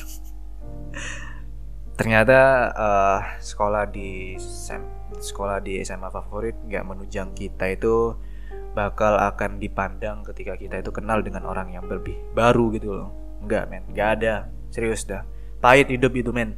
Ternyata 2.00 2.40
uh, 2.76 3.20
sekolah 3.40 3.88
di 3.88 4.36
sem 4.40 4.84
sekolah 5.12 5.64
di 5.64 5.80
SMA 5.84 6.12
favorit 6.12 6.56
nggak 6.64 6.88
menunjang 6.88 7.36
kita 7.36 7.72
itu 7.72 8.16
bakal 8.72 9.20
akan 9.20 9.60
dipandang 9.60 10.24
ketika 10.24 10.56
kita 10.56 10.80
itu 10.80 10.96
kenal 10.96 11.20
dengan 11.20 11.44
orang 11.44 11.76
yang 11.76 11.84
lebih 11.92 12.16
baru 12.32 12.72
gitu 12.72 12.96
loh 12.96 13.21
nggak 13.46 13.64
men. 13.70 13.84
Nggak 13.92 14.10
ada. 14.20 14.36
Serius 14.72 15.04
dah. 15.04 15.26
Pahit 15.62 15.90
hidup 15.92 16.14
itu 16.16 16.32
men. 16.34 16.58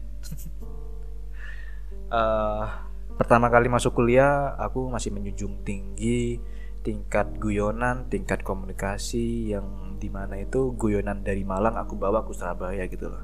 Uh, 2.12 2.68
pertama 3.20 3.50
kali 3.50 3.70
masuk 3.70 3.94
kuliah 3.94 4.58
aku 4.58 4.90
masih 4.90 5.14
menjunjung 5.14 5.62
tinggi 5.62 6.42
tingkat 6.84 7.40
guyonan, 7.40 8.12
tingkat 8.12 8.44
komunikasi 8.44 9.56
yang 9.56 9.96
di 9.98 10.12
mana 10.12 10.36
itu 10.44 10.76
guyonan 10.76 11.24
dari 11.24 11.48
Malang 11.48 11.80
aku 11.80 11.96
bawa 11.96 12.28
ke 12.28 12.36
Surabaya 12.36 12.84
gitu 12.92 13.08
loh. 13.08 13.24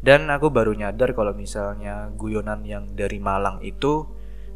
Dan 0.00 0.32
aku 0.32 0.48
baru 0.48 0.72
nyadar 0.72 1.12
kalau 1.12 1.36
misalnya 1.36 2.08
guyonan 2.16 2.64
yang 2.64 2.96
dari 2.96 3.20
Malang 3.20 3.60
itu 3.60 4.08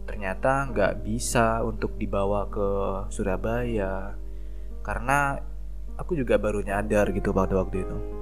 ternyata 0.09 0.67
nggak 0.73 1.05
bisa 1.05 1.61
untuk 1.63 2.01
dibawa 2.01 2.49
ke 2.49 2.69
Surabaya. 3.13 4.17
Karena 4.83 5.37
aku 6.01 6.17
juga 6.17 6.41
baru 6.41 6.65
nyadar 6.65 7.13
gitu 7.13 7.31
pada 7.37 7.61
waktu 7.61 7.85
itu. 7.85 8.22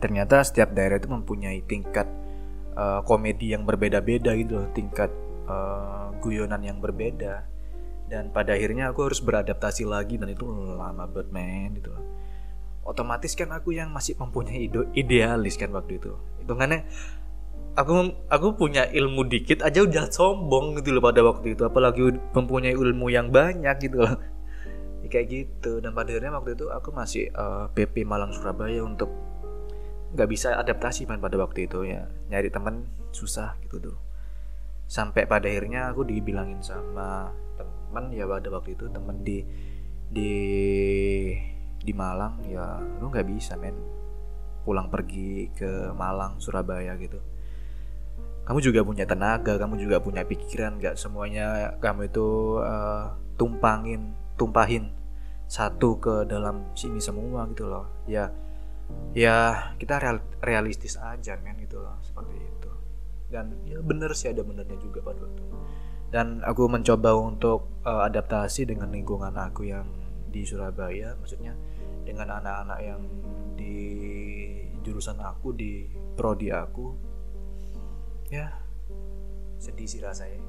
Ternyata 0.00 0.42
setiap 0.42 0.72
daerah 0.72 0.96
itu 0.96 1.12
mempunyai 1.12 1.60
tingkat 1.68 2.08
uh, 2.74 3.04
komedi 3.04 3.52
yang 3.52 3.68
berbeda-beda 3.68 4.32
gitu 4.34 4.64
tingkat 4.72 5.12
uh, 5.46 6.10
guyonan 6.24 6.64
yang 6.64 6.80
berbeda. 6.80 7.44
Dan 8.10 8.34
pada 8.34 8.58
akhirnya 8.58 8.90
aku 8.90 9.06
harus 9.06 9.22
beradaptasi 9.22 9.86
lagi 9.86 10.18
dan 10.18 10.32
itu 10.34 10.42
lama 10.74 11.06
banget 11.06 11.30
men 11.30 11.78
gitu 11.78 11.94
loh. 11.94 12.04
Otomatis 12.82 13.36
kan 13.38 13.52
aku 13.54 13.76
yang 13.76 13.92
masih 13.94 14.18
mempunyai 14.18 14.66
ide 14.66 14.82
idealis 14.98 15.54
kan 15.54 15.70
waktu 15.70 16.02
itu. 16.02 16.10
Hitungannya 16.42 16.88
aku 17.78 17.94
aku 18.26 18.48
punya 18.58 18.88
ilmu 18.90 19.26
dikit 19.30 19.62
aja 19.62 19.86
udah 19.86 20.10
sombong 20.10 20.80
gitu 20.80 20.98
loh 20.98 21.02
pada 21.04 21.22
waktu 21.22 21.54
itu 21.54 21.62
apalagi 21.62 22.18
mempunyai 22.34 22.74
ilmu 22.74 23.06
yang 23.12 23.30
banyak 23.30 23.76
gitu 23.78 24.02
loh 24.02 24.18
ya, 25.04 25.08
kayak 25.12 25.26
gitu 25.30 25.78
dan 25.78 25.94
pada 25.94 26.10
akhirnya 26.10 26.34
waktu 26.34 26.58
itu 26.58 26.66
aku 26.66 26.90
masih 26.90 27.30
uh, 27.32 27.70
eh, 27.70 27.86
PP 27.86 28.02
Malang 28.02 28.34
Surabaya 28.34 28.82
untuk 28.82 29.10
nggak 30.10 30.28
bisa 30.30 30.58
adaptasi 30.58 31.06
man 31.06 31.22
pada 31.22 31.38
waktu 31.38 31.70
itu 31.70 31.86
ya. 31.86 32.06
Nyari 32.30 32.50
teman 32.50 32.86
susah 33.14 33.54
gitu 33.66 33.78
tuh. 33.78 33.98
Sampai 34.90 35.26
pada 35.26 35.46
akhirnya 35.46 35.90
aku 35.94 36.02
dibilangin 36.02 36.58
sama 36.62 37.30
teman 37.54 38.10
ya 38.10 38.26
pada 38.26 38.50
waktu 38.50 38.74
itu 38.74 38.90
teman 38.90 39.22
di 39.22 39.46
di 40.10 40.34
di 41.80 41.92
Malang 41.94 42.42
ya 42.50 42.82
lu 42.98 43.10
nggak 43.10 43.26
bisa 43.30 43.54
men. 43.54 43.74
Pulang 44.66 44.90
pergi 44.90 45.50
ke 45.54 45.94
Malang 45.94 46.42
Surabaya 46.42 46.98
gitu. 46.98 47.22
Kamu 48.44 48.58
juga 48.58 48.82
punya 48.82 49.06
tenaga 49.06 49.54
kamu 49.62 49.78
juga 49.78 50.02
punya 50.02 50.26
pikiran 50.26 50.82
nggak 50.82 50.98
semuanya 50.98 51.78
kamu 51.78 52.10
itu 52.10 52.58
uh, 52.58 53.14
tumpangin 53.38 54.10
tumpahin 54.34 54.90
satu 55.46 56.02
ke 56.02 56.26
dalam 56.26 56.66
sini 56.74 56.98
semua 56.98 57.46
gitu 57.54 57.70
loh. 57.70 57.86
Ya 58.10 58.34
ya 59.12 59.70
kita 59.76 59.98
real, 59.98 60.18
realistis 60.40 60.94
aja 60.96 61.36
men 61.42 61.58
gitu 61.62 61.82
loh 61.82 61.98
seperti 62.02 62.36
itu. 62.38 62.70
Dan 63.30 63.54
ya 63.66 63.78
bener 63.82 64.14
sih 64.14 64.30
ada 64.30 64.42
benernya 64.42 64.78
juga 64.78 65.02
pada 65.02 65.22
waktu 65.22 65.44
dan 66.10 66.42
aku 66.42 66.66
mencoba 66.66 67.14
untuk 67.14 67.70
uh, 67.86 68.02
adaptasi 68.10 68.66
dengan 68.66 68.90
lingkungan 68.90 69.30
aku 69.30 69.70
yang 69.70 69.86
di 70.30 70.42
Surabaya 70.42 71.14
maksudnya 71.18 71.54
dengan 72.02 72.42
anak-anak 72.42 72.78
yang 72.82 73.02
di 73.54 73.78
jurusan 74.82 75.22
aku 75.22 75.54
di 75.54 75.86
prodi 76.18 76.50
aku. 76.50 76.98
Ya 78.26 78.58
sedih 79.62 79.86
sih 79.86 80.02
rasanya. 80.02 80.42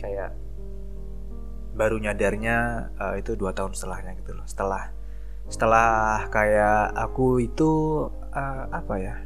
Kayak 0.00 0.32
baru 1.76 2.00
nyadarnya 2.00 2.88
uh, 2.96 3.14
itu 3.20 3.36
dua 3.36 3.52
tahun 3.52 3.76
setelahnya 3.76 4.16
gitu 4.24 4.32
loh 4.32 4.48
setelah 4.48 4.96
setelah 5.50 6.30
kayak 6.30 6.94
aku 6.94 7.42
itu 7.42 8.06
uh, 8.30 8.64
apa 8.70 8.94
ya 9.02 9.16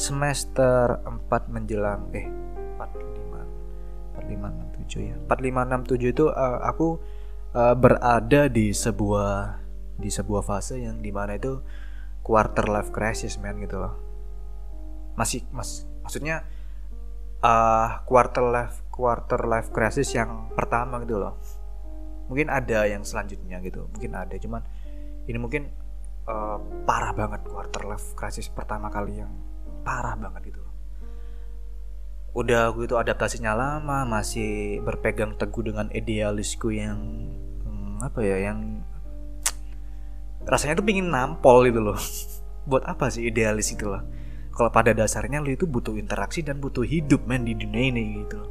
semester 0.00 0.96
4 1.04 1.28
menjelang 1.52 2.08
eh 2.16 2.24
45 2.80 4.24
4567 4.24 5.12
ya. 5.12 5.16
4567 5.28 6.16
itu 6.16 6.24
uh, 6.32 6.64
aku 6.64 6.96
uh, 7.52 7.76
berada 7.76 8.48
di 8.48 8.72
sebuah 8.72 9.60
di 10.00 10.08
sebuah 10.08 10.40
fase 10.40 10.80
yang 10.80 11.04
di 11.04 11.12
mana 11.12 11.36
itu 11.36 11.60
quarter 12.24 12.64
life 12.64 12.88
crisis 12.88 13.36
man 13.36 13.60
gitu 13.60 13.76
loh. 13.76 13.94
Masih 15.20 15.44
mas 15.52 15.84
maksudnya 16.00 16.48
uh, 17.44 18.00
quarter 18.08 18.48
life 18.48 18.80
quarter 18.88 19.44
life 19.44 19.68
crisis 19.68 20.08
yang 20.16 20.48
pertama 20.56 21.04
gitu 21.04 21.20
loh. 21.20 21.36
Mungkin 22.32 22.48
ada 22.48 22.88
yang 22.88 23.04
selanjutnya 23.04 23.60
gitu 23.60 23.84
mungkin 23.92 24.16
ada 24.16 24.32
cuman 24.40 24.64
ini 25.26 25.38
mungkin 25.40 25.68
uh, 26.28 26.58
parah 26.88 27.12
banget 27.12 27.44
quarter 27.44 27.84
life 27.88 28.14
crisis 28.16 28.48
pertama 28.48 28.88
kali 28.88 29.20
yang 29.20 29.32
parah 29.84 30.16
banget 30.16 30.54
gitu 30.54 30.62
udah 32.30 32.70
aku 32.70 32.86
itu 32.86 32.94
adaptasinya 32.94 33.58
lama 33.58 34.06
masih 34.06 34.78
berpegang 34.86 35.34
teguh 35.34 35.66
dengan 35.66 35.90
idealisku 35.90 36.70
yang 36.70 37.00
hmm, 37.66 38.06
apa 38.06 38.22
ya 38.22 38.52
yang 38.52 38.86
rasanya 40.46 40.78
tuh 40.78 40.86
pingin 40.86 41.10
nampol 41.10 41.66
gitu 41.66 41.82
loh. 41.82 41.98
Buat 42.70 42.86
apa 42.86 43.10
sih 43.10 43.26
idealis 43.26 43.74
itu 43.74 43.90
loh 43.90 44.06
kalau 44.60 44.68
pada 44.68 44.92
dasarnya 44.92 45.40
lo 45.40 45.48
itu 45.48 45.64
butuh 45.64 45.96
interaksi 45.96 46.44
dan 46.44 46.60
butuh 46.60 46.84
hidup 46.84 47.24
men 47.24 47.48
di 47.48 47.56
dunia 47.56 47.80
ini 47.88 48.20
gitu 48.20 48.44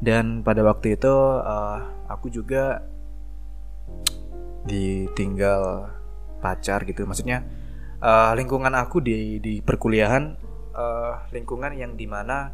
dan 0.00 0.40
pada 0.40 0.64
waktu 0.64 0.96
itu 0.96 1.12
uh, 1.44 2.08
aku 2.08 2.32
juga 2.32 2.80
ditinggal 4.64 5.90
pacar 6.40 6.84
gitu. 6.88 7.04
Maksudnya 7.04 7.44
uh, 8.00 8.32
lingkungan 8.36 8.72
aku 8.76 9.00
di 9.04 9.38
di 9.40 9.60
perkuliahan 9.60 10.36
uh, 10.74 11.28
lingkungan 11.32 11.76
yang 11.76 11.94
di 11.94 12.08
mana 12.08 12.52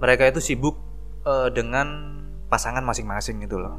mereka 0.00 0.26
itu 0.28 0.40
sibuk 0.42 0.76
uh, 1.24 1.48
dengan 1.48 2.18
pasangan 2.48 2.84
masing-masing 2.84 3.44
gitu 3.44 3.60
loh. 3.60 3.76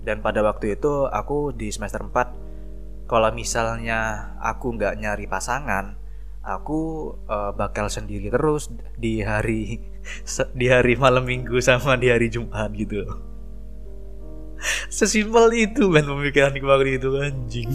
Dan 0.00 0.24
pada 0.24 0.40
waktu 0.40 0.80
itu 0.80 1.06
aku 1.06 1.52
di 1.52 1.68
semester 1.68 2.00
4 2.00 3.06
kalau 3.10 3.28
misalnya 3.34 4.32
aku 4.40 4.78
nggak 4.78 4.96
nyari 4.96 5.26
pasangan 5.26 5.98
aku 6.40 7.12
uh, 7.28 7.52
bakal 7.52 7.92
sendiri 7.92 8.32
terus 8.32 8.72
di 8.96 9.20
hari 9.20 9.82
di 10.58 10.66
hari 10.72 10.96
malam 10.96 11.28
minggu 11.28 11.60
sama 11.60 12.00
di 12.00 12.08
hari 12.08 12.32
Jumat 12.32 12.72
gitu 12.72 13.04
loh 13.04 13.29
sesimpel 14.92 15.50
itu 15.56 15.88
men 15.88 16.04
pemikiran 16.04 16.52
waktu 16.64 17.00
itu 17.00 17.08
anjing. 17.16 17.72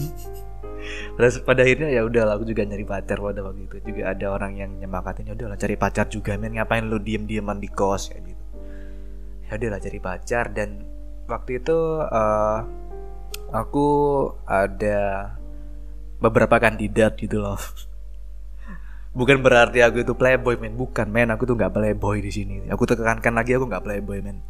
Terus 1.16 1.42
pada 1.42 1.64
akhirnya 1.64 1.90
ya 1.90 2.06
udah 2.06 2.36
aku 2.36 2.44
juga 2.46 2.62
nyari 2.62 2.86
pacar 2.86 3.18
pada 3.18 3.40
waktu 3.42 3.66
itu. 3.66 3.76
Juga 3.90 4.12
ada 4.14 4.26
orang 4.30 4.52
yang 4.54 4.70
nyemangatin 4.78 5.26
ya 5.26 5.34
udahlah 5.34 5.58
cari 5.58 5.74
pacar 5.74 6.06
juga 6.06 6.36
men. 6.38 6.54
Ngapain 6.54 6.86
lu 6.86 7.00
diem 7.02 7.26
dieman 7.26 7.58
di 7.58 7.68
kos 7.72 8.12
kayak 8.12 8.22
gitu. 8.22 8.44
Ya 9.48 9.52
udahlah 9.58 9.80
cari 9.82 9.98
pacar. 9.98 10.44
Dan 10.54 10.68
waktu 11.26 11.50
itu 11.58 11.78
uh, 12.04 12.58
aku 13.50 13.88
ada 14.46 15.32
beberapa 16.22 16.60
kandidat 16.62 17.18
gitu 17.18 17.42
loh. 17.42 17.58
Bukan 19.18 19.40
berarti 19.40 19.80
aku 19.80 20.04
itu 20.04 20.12
playboy 20.12 20.60
men. 20.60 20.76
Bukan 20.76 21.08
men. 21.08 21.32
Aku 21.32 21.48
tuh 21.48 21.56
nggak 21.56 21.72
playboy 21.72 22.20
di 22.20 22.30
sini. 22.30 22.54
Aku 22.68 22.84
tekankan 22.84 23.32
lagi 23.34 23.56
aku 23.56 23.66
nggak 23.66 23.82
playboy 23.82 24.20
men 24.20 24.44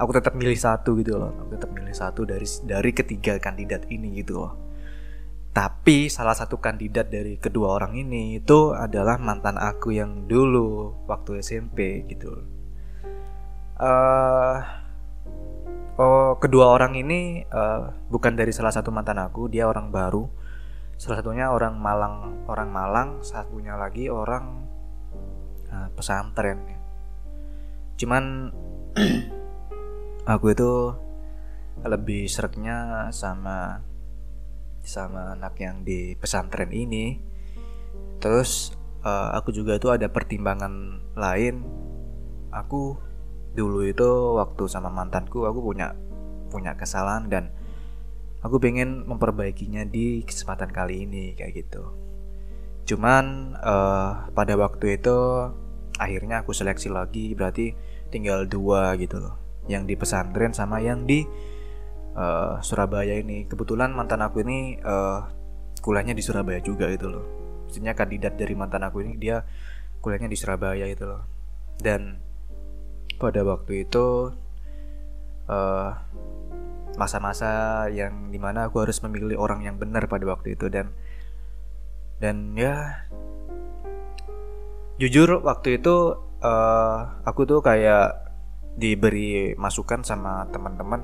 aku 0.00 0.10
tetap 0.16 0.32
milih 0.32 0.56
satu 0.56 0.96
gitu 0.96 1.20
loh. 1.20 1.36
Aku 1.44 1.60
tetap 1.60 1.70
milih 1.76 1.92
satu 1.92 2.24
dari 2.24 2.48
dari 2.64 2.90
ketiga 2.96 3.36
kandidat 3.36 3.84
ini 3.92 4.24
gitu 4.24 4.40
loh. 4.40 4.52
Tapi 5.52 6.08
salah 6.08 6.32
satu 6.32 6.56
kandidat 6.56 7.12
dari 7.12 7.36
kedua 7.36 7.76
orang 7.76 7.92
ini 7.98 8.40
itu 8.40 8.72
adalah 8.72 9.20
mantan 9.20 9.60
aku 9.60 9.92
yang 9.92 10.24
dulu 10.24 10.94
waktu 11.10 11.42
SMP 11.42 12.06
gitu 12.06 12.60
uh, 13.80 14.56
oh 15.96 16.36
kedua 16.36 16.76
orang 16.76 16.94
ini 16.94 17.42
uh, 17.48 17.90
bukan 18.12 18.36
dari 18.36 18.52
salah 18.52 18.70
satu 18.70 18.92
mantan 18.92 19.18
aku 19.18 19.48
dia 19.48 19.66
orang 19.66 19.88
baru. 19.88 20.28
Salah 21.00 21.24
satunya 21.24 21.48
orang 21.48 21.80
Malang 21.80 22.44
orang 22.44 22.68
Malang 22.68 23.08
satunya 23.24 23.72
lagi 23.80 24.12
orang 24.12 24.68
uh, 25.72 25.88
pesantren 25.96 26.60
ya. 26.68 26.78
Cuman 27.96 28.52
aku 30.28 30.52
itu 30.52 30.72
lebih 31.80 32.28
seretnya 32.28 33.08
sama 33.14 33.80
sama 34.80 35.36
anak 35.36 35.60
yang 35.60 35.84
di 35.84 36.16
pesantren 36.16 36.72
ini. 36.72 37.20
Terus 38.20 38.76
uh, 39.04 39.32
aku 39.36 39.52
juga 39.52 39.80
tuh 39.80 39.96
ada 39.96 40.08
pertimbangan 40.12 41.04
lain. 41.16 41.64
Aku 42.52 42.98
dulu 43.56 43.86
itu 43.86 44.36
waktu 44.36 44.64
sama 44.68 44.92
mantanku 44.92 45.46
aku 45.48 45.60
punya 45.62 45.96
punya 46.50 46.74
kesalahan 46.74 47.30
dan 47.30 47.44
aku 48.42 48.58
pengen 48.58 49.06
memperbaikinya 49.06 49.86
di 49.86 50.26
kesempatan 50.26 50.72
kali 50.72 51.08
ini 51.08 51.32
kayak 51.36 51.64
gitu. 51.64 51.84
Cuman 52.88 53.54
uh, 53.56 54.28
pada 54.34 54.58
waktu 54.58 54.98
itu 54.98 55.16
akhirnya 56.00 56.42
aku 56.42 56.50
seleksi 56.56 56.88
lagi 56.90 57.36
berarti 57.36 57.76
tinggal 58.10 58.48
dua 58.48 58.96
gitu 58.98 59.20
loh 59.20 59.49
yang 59.70 59.86
di 59.86 59.94
pesantren 59.94 60.50
sama 60.50 60.82
yang 60.82 61.06
di 61.06 61.22
uh, 62.18 62.58
Surabaya 62.58 63.14
ini. 63.14 63.46
Kebetulan 63.46 63.94
mantan 63.94 64.26
aku 64.26 64.42
ini 64.42 64.74
uh, 64.82 65.30
kuliahnya 65.78 66.18
di 66.18 66.22
Surabaya 66.26 66.58
juga 66.58 66.90
gitu 66.90 67.06
loh. 67.06 67.24
Maksudnya 67.70 67.94
kandidat 67.94 68.34
dari 68.34 68.58
mantan 68.58 68.82
aku 68.82 69.06
ini 69.06 69.14
dia 69.14 69.46
kuliahnya 70.02 70.26
di 70.26 70.38
Surabaya 70.38 70.84
gitu 70.90 71.06
loh. 71.06 71.22
Dan 71.78 72.18
pada 73.16 73.46
waktu 73.46 73.86
itu 73.86 74.34
uh, 75.46 75.90
masa-masa 76.98 77.86
yang 77.94 78.34
di 78.34 78.42
mana 78.42 78.66
aku 78.66 78.82
harus 78.82 78.98
memilih 79.06 79.38
orang 79.38 79.62
yang 79.62 79.78
benar 79.78 80.10
pada 80.10 80.26
waktu 80.26 80.58
itu. 80.58 80.66
Dan 80.66 80.90
dan 82.20 82.52
ya 82.52 83.06
jujur 85.00 85.40
waktu 85.40 85.80
itu 85.80 86.20
uh, 86.44 86.98
aku 87.24 87.48
tuh 87.48 87.64
kayak 87.64 88.29
diberi 88.78 89.54
masukan 89.58 90.06
sama 90.06 90.46
teman-teman 90.50 91.02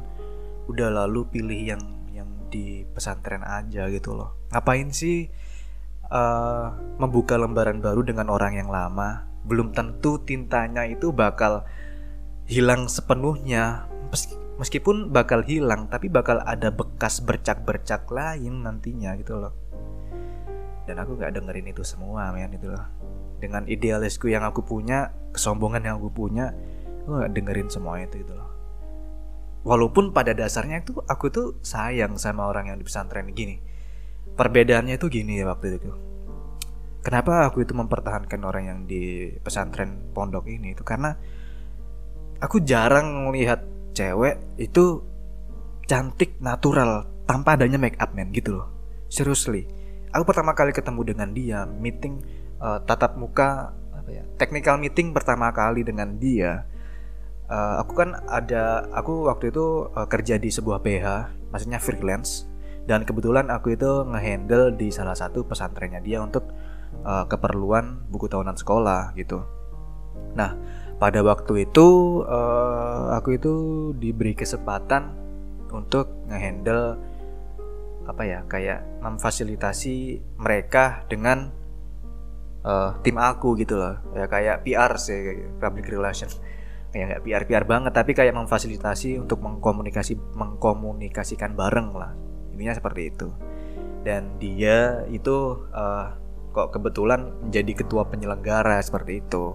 udah 0.67 0.91
lalu 0.91 1.27
pilih 1.31 1.61
yang 1.77 1.83
yang 2.11 2.29
di 2.51 2.83
pesantren 2.91 3.43
aja 3.47 3.87
gitu 3.91 4.15
loh. 4.15 4.35
Ngapain 4.51 4.91
sih 4.91 5.31
uh, 6.11 6.75
membuka 6.99 7.39
lembaran 7.39 7.79
baru 7.79 8.03
dengan 8.03 8.31
orang 8.31 8.59
yang 8.59 8.71
lama? 8.71 9.27
Belum 9.47 9.71
tentu 9.71 10.19
tintanya 10.23 10.87
itu 10.87 11.15
bakal 11.15 11.67
hilang 12.51 12.91
sepenuhnya. 12.91 13.87
Meskipun 14.57 15.13
bakal 15.13 15.45
hilang 15.45 15.87
tapi 15.93 16.09
bakal 16.09 16.41
ada 16.41 16.73
bekas 16.73 17.21
bercak-bercak 17.21 18.09
lain 18.09 18.65
nantinya 18.65 19.15
gitu 19.21 19.37
loh. 19.37 19.55
Dan 20.87 21.03
aku 21.03 21.19
gak 21.19 21.35
dengerin 21.35 21.71
itu 21.71 21.83
semua 21.83 22.31
men 22.31 22.55
itu 22.55 22.71
loh. 22.71 22.87
Dengan 23.37 23.69
idealisku 23.69 24.33
yang 24.33 24.47
aku 24.49 24.65
punya 24.65 25.13
kesombongan 25.35 25.85
yang 25.85 26.01
aku 26.01 26.09
punya 26.09 26.57
aku 27.07 27.23
gak 27.23 27.33
dengerin 27.39 27.71
semua 27.71 28.03
itu 28.03 28.19
gitu 28.27 28.35
loh. 28.35 28.51
Walaupun 29.63 30.11
pada 30.11 30.35
dasarnya 30.35 30.83
itu 30.83 30.99
aku 31.07 31.31
tuh 31.31 31.47
sayang 31.63 32.19
sama 32.19 32.51
orang 32.51 32.75
yang 32.75 32.79
di 32.83 32.87
pesantren 32.87 33.31
gini. 33.31 33.63
Perbedaannya 34.35 34.99
itu 34.99 35.07
gini 35.07 35.39
ya 35.39 35.47
waktu 35.47 35.79
itu. 35.79 35.91
Kenapa 37.07 37.47
aku 37.47 37.63
itu 37.63 37.79
mempertahankan 37.79 38.43
orang 38.43 38.65
yang 38.67 38.79
di 38.91 39.31
pesantren 39.39 40.11
pondok 40.11 40.51
ini 40.51 40.75
itu? 40.75 40.83
Karena 40.83 41.15
aku 42.43 42.59
jarang 42.67 43.31
melihat 43.31 43.63
cewek 43.95 44.59
itu 44.59 45.07
cantik 45.87 46.43
natural 46.43 47.07
tanpa 47.31 47.55
adanya 47.55 47.79
make 47.79 47.99
up 48.03 48.11
man 48.19 48.35
gitu 48.35 48.59
loh. 48.59 48.69
Seriously. 49.07 49.71
Aku 50.11 50.27
pertama 50.27 50.59
kali 50.59 50.75
ketemu 50.75 51.15
dengan 51.15 51.31
dia 51.31 51.63
meeting 51.67 52.23
uh, 52.59 52.83
tatap 52.83 53.15
muka 53.15 53.71
apa 53.95 54.11
ya 54.11 54.25
technical 54.39 54.79
meeting 54.79 55.11
pertama 55.11 55.51
kali 55.51 55.83
dengan 55.83 56.15
dia 56.19 56.67
uh, 57.51 57.83
aku 57.83 57.93
kan 57.95 58.11
ada 58.27 58.87
aku 58.95 59.27
waktu 59.31 59.51
itu 59.55 59.91
uh, 59.95 60.07
kerja 60.07 60.39
di 60.39 60.51
sebuah 60.51 60.83
PH 60.83 61.07
maksudnya 61.51 61.79
freelance. 61.81 62.47
Dan 62.87 63.03
kebetulan 63.03 63.51
aku 63.51 63.75
itu 63.75 64.07
ngehandle 64.07 64.79
di 64.79 64.95
salah 64.95 65.19
satu 65.19 65.43
pesantrennya 65.43 65.99
dia 65.99 66.23
untuk 66.23 66.47
uh, 67.03 67.27
keperluan 67.27 68.07
buku 68.07 68.31
tahunan 68.31 68.55
sekolah 68.55 69.11
gitu. 69.19 69.43
Nah 70.39 70.55
pada 70.97 71.21
waktu 71.27 71.67
itu 71.67 72.23
uh, 72.23 73.11
aku 73.19 73.37
itu 73.37 73.55
diberi 73.99 74.39
kesempatan 74.39 75.13
untuk 75.75 76.15
ngehandle 76.31 76.95
apa 78.07 78.23
ya 78.23 78.47
kayak 78.47 79.03
memfasilitasi 79.03 80.23
mereka 80.39 81.03
dengan 81.11 81.51
uh, 82.63 82.95
tim 83.03 83.19
aku 83.19 83.59
gitu 83.59 83.75
loh. 83.83 83.99
Ya 84.15 84.31
kayak 84.31 84.63
PR 84.63 84.95
sih 84.95 85.51
public 85.59 85.91
relation 85.91 86.31
kayak 86.97 87.07
nggak 87.13 87.25
PR 87.29 87.45
PR 87.45 87.65
banget 87.69 87.93
tapi 87.93 88.17
kayak 88.17 88.33
memfasilitasi 88.33 89.21
untuk 89.21 89.45
mengkomunikasi 89.45 90.17
mengkomunikasikan 90.33 91.53
bareng 91.53 91.93
lah. 91.93 92.17
Intinya 92.57 92.73
seperti 92.73 93.13
itu. 93.13 93.29
Dan 94.01 94.41
dia 94.41 95.05
itu 95.13 95.69
uh, 95.77 96.17
kok 96.57 96.73
kebetulan 96.73 97.37
menjadi 97.45 97.85
ketua 97.85 98.09
penyelenggara 98.09 98.81
seperti 98.81 99.21
itu. 99.21 99.53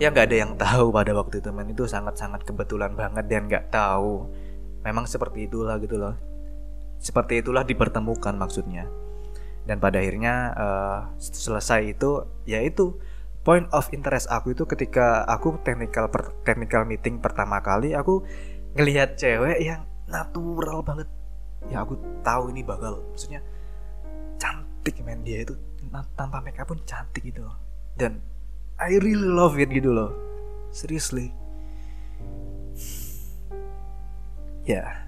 Ya 0.00 0.08
nggak 0.08 0.32
ada 0.32 0.36
yang 0.40 0.52
tahu 0.56 0.88
pada 0.96 1.12
waktu 1.12 1.44
itu 1.44 1.52
men. 1.52 1.68
Itu 1.68 1.84
sangat 1.84 2.16
sangat 2.16 2.48
kebetulan 2.48 2.96
banget 2.96 3.28
dan 3.28 3.52
nggak 3.52 3.68
tahu. 3.68 4.24
Memang 4.80 5.04
seperti 5.04 5.44
itulah 5.44 5.76
gitu 5.76 6.00
loh. 6.00 6.16
Seperti 6.96 7.44
itulah 7.44 7.68
dipertemukan 7.68 8.32
maksudnya. 8.32 8.88
Dan 9.68 9.76
pada 9.76 10.00
akhirnya 10.00 10.56
uh, 10.56 11.00
selesai 11.20 11.92
itu 11.92 12.24
yaitu 12.48 12.96
point 13.46 13.70
of 13.70 13.86
interest 13.94 14.26
aku 14.26 14.58
itu 14.58 14.66
ketika 14.66 15.22
aku 15.30 15.62
technical 15.62 16.10
per, 16.10 16.34
technical 16.42 16.82
meeting 16.82 17.22
pertama 17.22 17.62
kali 17.62 17.94
aku 17.94 18.26
ngelihat 18.74 19.14
cewek 19.14 19.62
yang 19.62 19.86
natural 20.10 20.82
banget. 20.82 21.06
Ya 21.70 21.86
aku 21.86 21.94
tahu 22.26 22.50
ini 22.50 22.66
bakal 22.66 23.06
maksudnya 23.14 23.38
cantik 24.42 24.98
men. 25.06 25.22
Dia 25.22 25.46
itu 25.46 25.54
tanpa 26.18 26.42
makeup 26.42 26.66
pun 26.66 26.82
cantik 26.82 27.22
gitu 27.22 27.46
loh. 27.46 27.54
Dan 27.94 28.18
I 28.82 28.98
really 28.98 29.30
love 29.30 29.54
it 29.62 29.70
gitu 29.70 29.94
loh. 29.94 30.10
Seriously. 30.74 31.30
Ya. 34.66 34.82
Yeah 34.82 35.06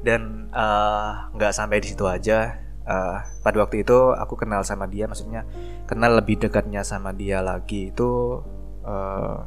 dan 0.00 0.48
eh, 0.48 1.10
nggak 1.36 1.52
uh, 1.52 1.56
sampai 1.56 1.84
di 1.84 1.92
situ 1.92 2.08
aja 2.08 2.56
uh, 2.90 3.22
pada 3.46 3.56
waktu 3.62 3.86
itu 3.86 4.10
aku 4.18 4.34
kenal 4.34 4.66
sama 4.66 4.90
dia 4.90 5.06
maksudnya 5.06 5.46
kenal 5.86 6.18
lebih 6.18 6.42
dekatnya 6.42 6.82
sama 6.82 7.14
dia 7.14 7.38
lagi 7.38 7.94
itu 7.94 8.42
uh, 8.82 9.38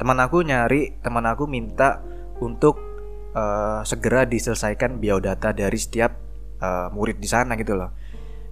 teman 0.00 0.18
aku 0.18 0.40
nyari 0.40 0.96
teman 1.04 1.28
aku 1.28 1.44
minta 1.44 2.00
untuk 2.40 2.80
uh, 3.36 3.82
segera 3.86 4.24
diselesaikan 4.24 4.98
biodata 4.98 5.52
dari 5.52 5.78
setiap 5.78 6.16
uh, 6.58 6.88
murid 6.90 7.20
di 7.22 7.28
sana 7.28 7.54
gitu 7.54 7.78
loh. 7.78 7.94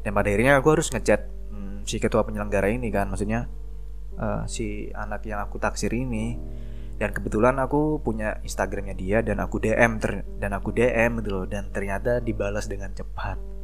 Dan 0.03 0.15
pada 0.15 0.29
akhirnya 0.31 0.59
aku 0.59 0.69
harus 0.79 0.91
ngechat 0.91 1.21
hmm, 1.51 1.87
si 1.87 2.03
ketua 2.03 2.27
penyelenggara 2.27 2.71
ini 2.71 2.91
kan 2.91 3.11
maksudnya 3.11 3.47
uh, 4.19 4.47
si 4.47 4.91
anak 4.95 5.27
yang 5.27 5.43
aku 5.43 5.59
taksir 5.59 5.91
ini. 5.95 6.39
Dan 6.93 7.11
kebetulan 7.11 7.59
aku 7.59 7.99
punya 7.99 8.39
Instagramnya 8.47 8.95
dia 8.95 9.19
dan 9.27 9.43
aku 9.43 9.59
DM 9.59 9.99
dan 10.39 10.51
aku 10.55 10.71
DM 10.71 11.19
gitu 11.19 11.43
loh 11.43 11.47
dan 11.51 11.67
ternyata 11.75 12.23
dibalas 12.23 12.71
dengan 12.71 12.95
cepat 12.95 13.62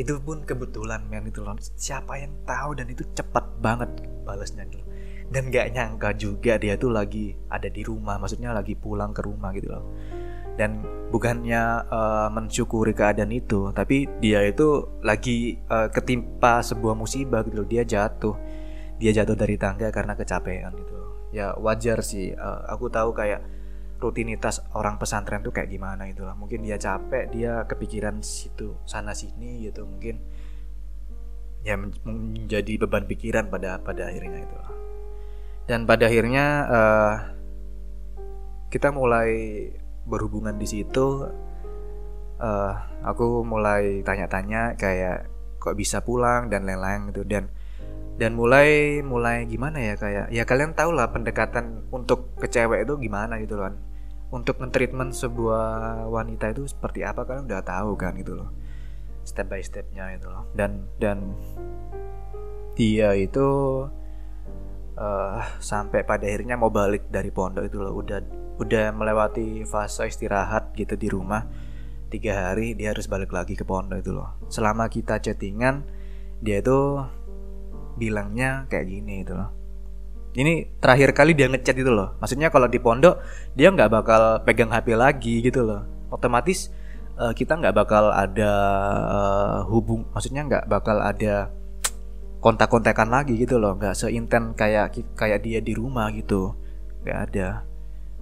itu 0.00 0.16
pun 0.24 0.40
kebetulan 0.48 1.04
men 1.12 1.28
itu 1.28 1.44
loh 1.44 1.60
siapa 1.60 2.16
yang 2.16 2.32
tahu 2.48 2.72
dan 2.72 2.88
itu 2.88 3.04
cepat 3.12 3.44
banget 3.60 3.92
balasnya 4.24 4.64
gitu. 4.72 4.80
Dan 5.30 5.52
gak 5.52 5.76
nyangka 5.76 6.10
juga 6.18 6.58
dia 6.58 6.74
tuh 6.74 6.90
lagi 6.90 7.36
ada 7.52 7.68
di 7.68 7.84
rumah 7.84 8.18
maksudnya 8.18 8.50
lagi 8.50 8.74
pulang 8.74 9.14
ke 9.14 9.22
rumah 9.22 9.54
gitu 9.54 9.70
loh 9.70 9.84
dan 10.60 10.84
bukannya 11.08 11.88
uh, 11.88 12.28
mensyukuri 12.28 12.92
keadaan 12.92 13.32
itu 13.32 13.72
tapi 13.72 14.04
dia 14.20 14.44
itu 14.44 15.00
lagi 15.00 15.56
uh, 15.72 15.88
ketimpa 15.88 16.60
sebuah 16.60 16.92
musibah 16.92 17.40
gitu. 17.48 17.64
Loh 17.64 17.68
dia 17.68 17.80
jatuh. 17.80 18.36
Dia 19.00 19.16
jatuh 19.16 19.32
dari 19.32 19.56
tangga 19.56 19.88
karena 19.88 20.12
kecapean 20.12 20.76
gitu. 20.76 20.96
Ya 21.32 21.56
wajar 21.56 22.04
sih. 22.04 22.36
Uh, 22.36 22.60
aku 22.68 22.92
tahu 22.92 23.16
kayak 23.16 23.40
rutinitas 24.00 24.64
orang 24.72 24.96
pesantren 24.96 25.44
tuh 25.44 25.52
kayak 25.52 25.68
gimana 25.68 26.08
itu 26.08 26.24
lah. 26.24 26.32
Mungkin 26.34 26.64
dia 26.64 26.80
capek 26.80 27.28
dia 27.30 27.68
kepikiran 27.68 28.24
situ 28.24 28.74
sana 28.88 29.12
sini 29.12 29.68
gitu. 29.68 29.84
Mungkin 29.84 30.16
ya 31.60 31.76
menjadi 31.78 32.80
beban 32.80 33.04
pikiran 33.04 33.52
pada 33.52 33.76
pada 33.84 34.08
akhirnya 34.08 34.48
itu 34.48 34.58
dan 35.70 35.86
pada 35.86 36.10
akhirnya 36.10 36.46
uh, 36.66 37.14
kita 38.74 38.90
mulai 38.90 39.30
berhubungan 40.02 40.58
di 40.58 40.66
situ. 40.66 41.30
Uh, 42.40 42.74
aku 43.04 43.44
mulai 43.46 44.00
tanya-tanya 44.00 44.74
kayak 44.74 45.30
kok 45.62 45.76
bisa 45.78 46.02
pulang? 46.02 46.50
dan 46.50 46.66
lain-lain 46.66 47.14
gitu. 47.14 47.22
Dan 47.22 47.46
dan 48.18 48.34
mulai 48.34 48.98
mulai 49.06 49.46
gimana 49.46 49.78
ya 49.78 49.94
kayak 49.94 50.26
ya 50.34 50.42
kalian 50.42 50.74
tahu 50.74 50.90
lah 50.90 51.08
pendekatan 51.14 51.86
untuk 51.94 52.34
ke 52.36 52.50
cewek 52.50 52.84
itu 52.84 52.98
gimana 53.00 53.40
gitu 53.40 53.56
loh 53.56 53.72
kan 53.72 53.80
untuk 54.30 54.62
mentreatment 54.62 55.10
sebuah 55.10 56.06
wanita 56.06 56.54
itu 56.54 56.66
seperti 56.70 57.02
apa 57.02 57.26
kalian 57.26 57.50
udah 57.50 57.62
tahu 57.66 57.98
kan 57.98 58.14
gitu 58.14 58.38
loh. 58.38 58.50
Step 59.26 59.50
by 59.50 59.62
stepnya 59.62 60.10
itu 60.14 60.30
loh. 60.30 60.46
Dan 60.54 60.86
dan 61.02 61.34
dia 62.78 63.12
itu 63.18 63.48
uh, 64.94 65.38
sampai 65.58 66.06
pada 66.06 66.24
akhirnya 66.24 66.54
mau 66.54 66.70
balik 66.70 67.10
dari 67.10 67.34
pondok 67.34 67.66
itu 67.66 67.78
loh. 67.82 67.94
Udah 67.98 68.22
udah 68.62 68.94
melewati 68.94 69.66
fase 69.66 70.06
istirahat 70.06 70.72
gitu 70.78 70.94
di 70.94 71.10
rumah. 71.10 71.42
Tiga 72.10 72.50
hari 72.50 72.74
dia 72.74 72.94
harus 72.94 73.06
balik 73.10 73.34
lagi 73.34 73.58
ke 73.58 73.66
pondok 73.66 73.98
itu 73.98 74.14
loh. 74.14 74.38
Selama 74.46 74.86
kita 74.86 75.18
chattingan 75.18 75.86
dia 76.38 76.62
itu 76.62 77.02
bilangnya 77.98 78.64
kayak 78.70 78.86
gini 78.88 79.26
itu 79.26 79.36
loh 79.36 79.59
ini 80.30 80.70
terakhir 80.78 81.10
kali 81.10 81.34
dia 81.34 81.50
ngechat 81.50 81.74
itu 81.74 81.90
loh. 81.90 82.14
Maksudnya 82.22 82.54
kalau 82.54 82.70
di 82.70 82.78
pondok 82.78 83.18
dia 83.58 83.74
nggak 83.74 83.90
bakal 83.90 84.22
pegang 84.46 84.70
HP 84.70 84.94
lagi 84.94 85.42
gitu 85.42 85.66
loh. 85.66 85.82
Otomatis 86.10 86.70
uh, 87.18 87.34
kita 87.34 87.58
nggak 87.58 87.74
bakal 87.74 88.14
ada 88.14 88.52
uh, 89.10 89.58
hubung 89.66 90.06
maksudnya 90.14 90.46
nggak 90.46 90.64
bakal 90.70 91.02
ada 91.02 91.50
kontak-kontakan 92.38 93.10
lagi 93.10 93.34
gitu 93.42 93.58
loh. 93.58 93.74
Nggak 93.74 93.98
seinten 93.98 94.54
kayak 94.54 94.94
kayak 95.18 95.42
dia 95.42 95.58
di 95.58 95.74
rumah 95.74 96.14
gitu. 96.14 96.54
Nggak 97.02 97.18
ada. 97.30 97.48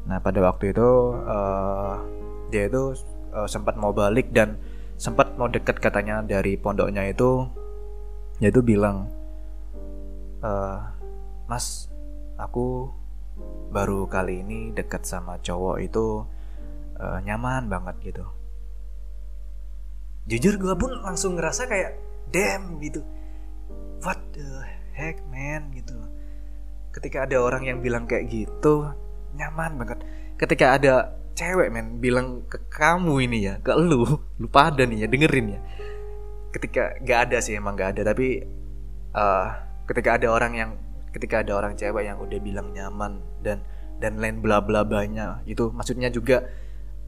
Nah 0.08 0.16
pada 0.24 0.40
waktu 0.40 0.72
itu 0.72 0.88
uh, 1.28 2.00
dia 2.48 2.72
itu 2.72 2.96
uh, 3.36 3.44
sempat 3.44 3.76
mau 3.76 3.92
balik 3.92 4.32
dan 4.32 4.56
sempat 4.96 5.36
mau 5.36 5.52
deket 5.52 5.76
katanya 5.76 6.24
dari 6.24 6.56
pondoknya 6.56 7.04
itu. 7.04 7.44
Dia 8.40 8.48
itu 8.48 8.64
bilang 8.64 9.12
uh, 10.40 10.80
mas 11.44 11.87
aku 12.38 12.88
baru 13.68 14.08
kali 14.08 14.40
ini 14.46 14.72
dekat 14.72 15.04
sama 15.04 15.36
cowok 15.42 15.76
itu 15.82 16.24
uh, 16.96 17.18
nyaman 17.22 17.68
banget 17.68 18.14
gitu. 18.14 18.24
Jujur 20.28 20.60
gue 20.60 20.74
pun 20.76 20.92
langsung 21.02 21.36
ngerasa 21.36 21.68
kayak 21.68 21.98
damn 22.32 22.78
gitu. 22.80 23.00
What 24.00 24.20
the 24.32 24.46
heck 24.94 25.20
man 25.28 25.72
gitu. 25.74 25.96
Ketika 26.94 27.28
ada 27.28 27.42
orang 27.42 27.66
yang 27.66 27.78
bilang 27.82 28.08
kayak 28.08 28.30
gitu 28.30 28.88
nyaman 29.36 29.76
banget. 29.76 29.98
Ketika 30.38 30.78
ada 30.78 31.18
cewek 31.38 31.70
men 31.70 32.02
bilang 32.02 32.42
ke 32.50 32.58
kamu 32.66 33.30
ini 33.30 33.38
ya 33.46 33.54
ke 33.62 33.70
lu 33.78 34.02
lu 34.40 34.46
pada 34.50 34.82
nih 34.84 35.04
ya 35.04 35.08
dengerin 35.08 35.56
ya. 35.56 35.60
Ketika 36.48 36.96
gak 37.04 37.18
ada 37.28 37.38
sih 37.44 37.54
emang 37.56 37.76
gak 37.76 37.96
ada. 37.98 38.12
Tapi 38.12 38.42
uh, 39.14 39.48
ketika 39.88 40.16
ada 40.16 40.28
orang 40.32 40.52
yang 40.56 40.70
ketika 41.18 41.42
ada 41.42 41.58
orang 41.58 41.74
cewek 41.74 42.06
yang 42.06 42.22
udah 42.22 42.38
bilang 42.38 42.70
nyaman 42.70 43.18
dan 43.42 43.66
dan 43.98 44.22
lain 44.22 44.38
bla 44.38 44.62
bla 44.62 44.86
banyak 44.86 45.42
itu 45.50 45.74
maksudnya 45.74 46.06
juga 46.08 46.46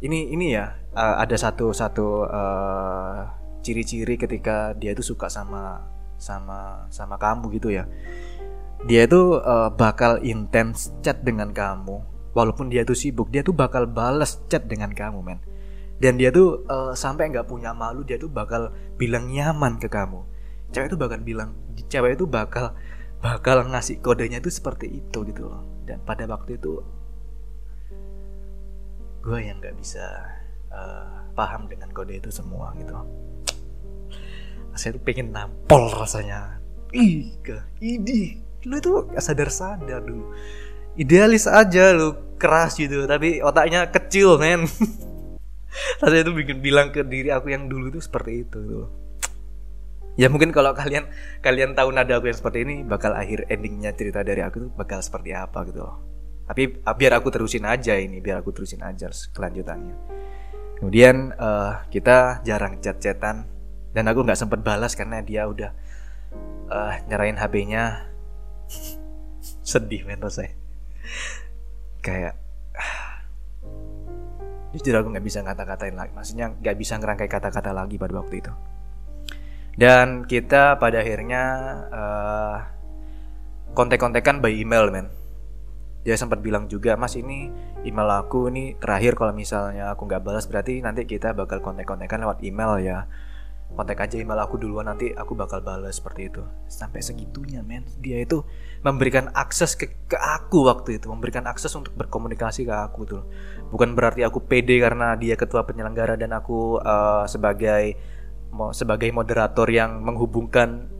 ini 0.03 0.35
ini 0.35 0.59
ya 0.59 0.75
uh, 0.97 1.17
ada 1.23 1.37
satu 1.39 1.71
satu 1.71 2.27
uh, 2.27 3.21
ciri-ciri 3.61 4.17
ketika 4.17 4.73
dia 4.77 4.97
itu 4.97 5.05
suka 5.05 5.29
sama 5.29 5.85
sama 6.21 6.89
sama 6.93 7.17
kamu 7.17 7.53
gitu 7.57 7.73
ya. 7.73 7.89
Dia 8.89 9.05
itu 9.05 9.37
uh, 9.41 9.69
bakal 9.73 10.21
intens 10.25 10.93
chat 11.05 11.21
dengan 11.21 11.53
kamu. 11.53 12.01
Walaupun 12.33 12.73
dia 12.73 12.87
tuh 12.87 12.97
sibuk 12.97 13.29
dia 13.29 13.45
tuh 13.45 13.53
bakal 13.53 13.85
balas 13.85 14.41
chat 14.49 14.65
dengan 14.65 14.93
kamu 14.93 15.21
men. 15.21 15.41
Dan 16.01 16.17
dia 16.17 16.33
tuh 16.33 16.65
uh, 16.65 16.97
sampai 16.97 17.29
nggak 17.29 17.45
punya 17.45 17.77
malu 17.77 18.01
dia 18.01 18.17
tuh 18.17 18.33
bakal 18.33 18.73
bilang 18.97 19.29
nyaman 19.29 19.77
ke 19.77 19.89
kamu. 19.93 20.25
Cewek 20.73 20.97
itu 20.97 20.97
bakal 20.97 21.19
bilang 21.21 21.51
cewek 21.93 22.17
itu 22.17 22.25
bakal 22.25 22.73
bakal 23.21 23.69
ngasih 23.69 24.01
kodenya 24.01 24.41
itu 24.41 24.49
seperti 24.49 24.89
itu 24.89 25.19
gitu 25.29 25.47
loh. 25.47 25.85
Dan 25.85 26.01
pada 26.03 26.25
waktu 26.25 26.57
itu 26.57 26.81
gue 29.21 29.39
yang 29.39 29.61
nggak 29.61 29.77
bisa 29.77 30.05
uh, 30.73 31.29
paham 31.37 31.69
dengan 31.69 31.93
kode 31.93 32.17
itu 32.17 32.33
semua 32.33 32.73
gitu. 32.81 32.97
Saya 34.73 34.97
tuh 34.97 35.05
pengen 35.05 35.37
nampol 35.37 35.93
rasanya. 35.93 36.59
Ih 36.97 37.37
ke 37.45 37.61
idi. 37.85 38.41
Lu 38.67 38.81
itu 38.81 39.07
gak 39.13 39.23
sadar 39.23 39.53
sadar 39.53 40.01
dulu. 40.03 40.33
Idealis 40.97 41.47
aja 41.47 41.93
lu 41.93 42.37
keras 42.41 42.81
gitu. 42.81 43.05
Tapi 43.05 43.45
otaknya 43.45 43.93
kecil 43.93 44.41
men. 44.41 44.65
Rasanya 46.03 46.27
itu 46.27 46.35
bikin 46.35 46.59
bilang 46.59 46.91
ke 46.91 47.07
diri 47.07 47.31
aku 47.31 47.55
yang 47.55 47.71
dulu 47.71 47.95
itu 47.95 48.03
seperti 48.03 48.43
itu 48.43 48.59
tuh 48.59 48.87
ya 50.19 50.27
mungkin 50.27 50.51
kalau 50.51 50.75
kalian 50.75 51.07
kalian 51.43 51.79
tahu 51.79 51.95
nada 51.95 52.19
aku 52.19 52.31
yang 52.31 52.39
seperti 52.39 52.59
ini 52.67 52.83
bakal 52.83 53.15
akhir 53.15 53.47
endingnya 53.47 53.95
cerita 53.95 54.27
dari 54.27 54.43
aku 54.43 54.67
tuh 54.67 54.71
bakal 54.75 54.99
seperti 55.03 55.35
apa 55.35 55.63
gitu 55.69 55.87
loh. 55.87 55.97
Tapi 56.51 56.83
ah, 56.83 56.99
biar 56.99 57.23
aku 57.23 57.31
terusin 57.31 57.63
aja 57.63 57.95
ini 57.95 58.19
biar 58.19 58.43
aku 58.43 58.51
terusin 58.51 58.83
aja 58.83 59.07
kelanjutannya. 59.31 59.97
Kemudian 60.83 61.37
uh, 61.37 61.87
kita 61.93 62.43
jarang 62.43 62.81
chat-chatan 62.81 63.47
dan 63.93 64.05
aku 64.07 64.25
nggak 64.25 64.39
sempet 64.39 64.65
balas 64.65 64.97
karena 64.97 65.21
dia 65.21 65.47
udah 65.47 65.71
uh, 66.71 66.95
nyerahin 67.11 67.39
HP-nya 67.39 68.09
sedih 69.71 70.07
men 70.07 70.23
saya 70.31 70.55
kayak 72.01 72.35
jujur 74.73 74.95
aku 75.03 75.09
nggak 75.13 75.27
bisa 75.27 75.43
ngata-katain 75.45 75.95
lagi 75.99 76.13
maksudnya 76.15 76.55
nggak 76.55 76.77
bisa 76.79 76.97
ngerangkai 76.97 77.29
kata-kata 77.29 77.75
lagi 77.75 77.99
pada 77.99 78.17
waktu 78.17 78.41
itu 78.41 78.53
dan 79.81 80.29
kita 80.29 80.77
pada 80.77 81.01
akhirnya 81.01 81.45
uh, 81.89 82.57
kontek-kontekan 83.73 84.45
by 84.45 84.53
email 84.53 84.93
men. 84.93 85.09
Dia 86.05 86.21
sempat 86.21 86.45
bilang 86.45 86.69
juga 86.69 87.01
mas 87.01 87.17
ini 87.17 87.49
email 87.89 88.09
aku 88.13 88.53
ini 88.53 88.77
terakhir 88.77 89.17
kalau 89.17 89.33
misalnya 89.33 89.97
aku 89.97 90.05
nggak 90.05 90.21
balas 90.21 90.45
berarti 90.45 90.85
nanti 90.85 91.09
kita 91.09 91.33
bakal 91.33 91.65
kontek-kontekan 91.65 92.21
lewat 92.21 92.45
email 92.45 92.77
ya. 92.77 93.09
Kontak 93.71 94.03
aja 94.03 94.19
email 94.19 94.43
aku 94.43 94.59
duluan 94.59 94.91
nanti 94.91 95.15
aku 95.15 95.33
bakal 95.39 95.63
balas 95.65 95.97
seperti 95.97 96.29
itu. 96.29 96.43
Sampai 96.69 97.01
segitunya 97.01 97.65
men. 97.65 97.87
Dia 98.05 98.21
itu 98.21 98.45
memberikan 98.85 99.33
akses 99.33 99.79
ke, 99.79 100.11
ke 100.11 100.19
aku 100.19 100.67
waktu 100.69 101.01
itu 101.01 101.09
memberikan 101.09 101.47
akses 101.49 101.73
untuk 101.73 101.97
berkomunikasi 101.97 102.69
ke 102.69 102.75
aku 102.75 103.01
tuh. 103.09 103.23
Bukan 103.73 103.97
berarti 103.97 104.29
aku 104.29 104.45
pede 104.45 104.77
karena 104.77 105.17
dia 105.17 105.41
ketua 105.41 105.65
penyelenggara 105.65 106.21
dan 106.21 106.37
aku 106.37 106.83
uh, 106.83 107.25
sebagai 107.31 107.97
sebagai 108.75 109.11
moderator 109.15 109.67
yang 109.71 110.03
menghubungkan 110.03 110.91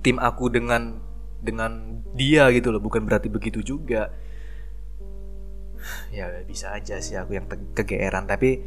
tim 0.00 0.16
aku 0.22 0.48
dengan 0.50 0.98
dengan 1.40 2.02
dia 2.16 2.48
gitu 2.52 2.72
loh. 2.72 2.82
Bukan 2.82 3.04
berarti 3.04 3.28
begitu 3.30 3.62
juga. 3.62 4.10
Ya 6.10 6.26
bisa 6.42 6.74
aja 6.74 6.98
sih 6.98 7.14
aku 7.14 7.38
yang 7.38 7.46
kegeeran. 7.46 8.26
Tapi 8.26 8.58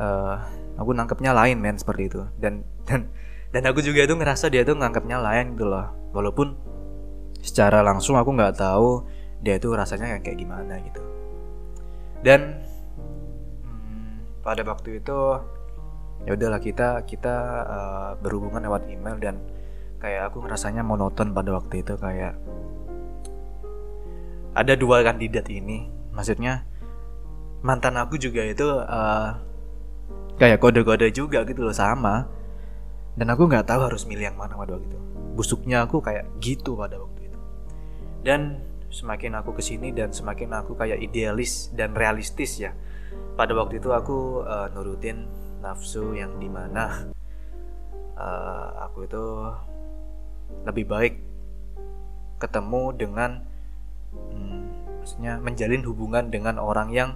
uh, 0.00 0.40
aku 0.80 0.96
nangkepnya 0.96 1.36
lain 1.36 1.60
men 1.60 1.76
seperti 1.76 2.08
itu. 2.08 2.24
Dan 2.40 2.64
dan 2.88 3.12
dan 3.52 3.62
aku 3.68 3.84
juga 3.84 4.04
itu 4.04 4.16
ngerasa 4.16 4.48
dia 4.48 4.64
tuh 4.64 4.78
nangkepnya 4.78 5.20
lain 5.20 5.56
gitu 5.58 5.68
loh. 5.68 5.92
Walaupun 6.16 6.56
secara 7.44 7.84
langsung 7.84 8.16
aku 8.16 8.32
nggak 8.32 8.56
tahu 8.56 9.04
dia 9.44 9.60
itu 9.60 9.68
rasanya 9.74 10.16
kayak 10.24 10.38
gimana 10.40 10.80
gitu. 10.80 11.02
Dan 12.24 12.64
hmm, 13.66 14.40
pada 14.40 14.64
waktu 14.64 15.04
itu 15.04 15.18
ya 16.24 16.32
udahlah 16.32 16.62
kita 16.62 17.04
kita 17.04 17.34
uh, 17.66 18.10
berhubungan 18.22 18.64
lewat 18.64 18.88
email 18.88 19.18
dan 19.20 19.42
kayak 20.00 20.32
aku 20.32 20.44
ngerasanya 20.44 20.86
monoton 20.86 21.34
pada 21.36 21.50
waktu 21.52 21.82
itu 21.82 21.94
kayak 21.98 22.38
ada 24.56 24.72
dua 24.72 25.04
kandidat 25.04 25.46
ini. 25.52 25.92
Maksudnya 26.16 26.64
mantan 27.60 28.00
aku 28.00 28.16
juga 28.16 28.40
itu 28.40 28.64
uh, 28.64 29.36
kayak 30.40 30.64
kode-kode 30.64 31.12
juga 31.12 31.44
gitu 31.44 31.60
loh 31.60 31.76
sama. 31.76 32.24
Dan 33.16 33.32
aku 33.32 33.48
nggak 33.48 33.68
tahu 33.68 33.88
harus 33.88 34.04
milih 34.04 34.32
yang 34.32 34.36
mana 34.36 34.56
pada 34.56 34.76
waktu 34.76 34.88
itu. 34.88 35.00
Busuknya 35.36 35.84
aku 35.84 36.00
kayak 36.00 36.28
gitu 36.40 36.76
pada 36.76 37.00
waktu 37.00 37.32
itu. 37.32 37.38
Dan 38.24 38.60
semakin 38.92 39.40
aku 39.40 39.56
ke 39.56 39.62
sini 39.64 39.92
dan 39.92 40.12
semakin 40.12 40.52
aku 40.56 40.72
kayak 40.76 41.00
idealis 41.04 41.68
dan 41.76 41.92
realistis 41.92 42.56
ya 42.56 42.72
pada 43.36 43.52
waktu 43.52 43.76
itu 43.82 43.92
aku 43.92 44.40
uh, 44.46 44.72
nurutin 44.72 45.28
nafsu 45.66 46.14
yang 46.14 46.38
di 46.38 46.46
mana 46.46 47.10
uh, 48.14 48.86
aku 48.86 49.10
itu 49.10 49.24
lebih 50.62 50.86
baik 50.86 51.14
ketemu 52.38 52.94
dengan 52.94 53.30
hmm, 54.14 54.62
maksudnya 55.02 55.42
menjalin 55.42 55.82
hubungan 55.82 56.30
dengan 56.30 56.62
orang 56.62 56.94
yang 56.94 57.10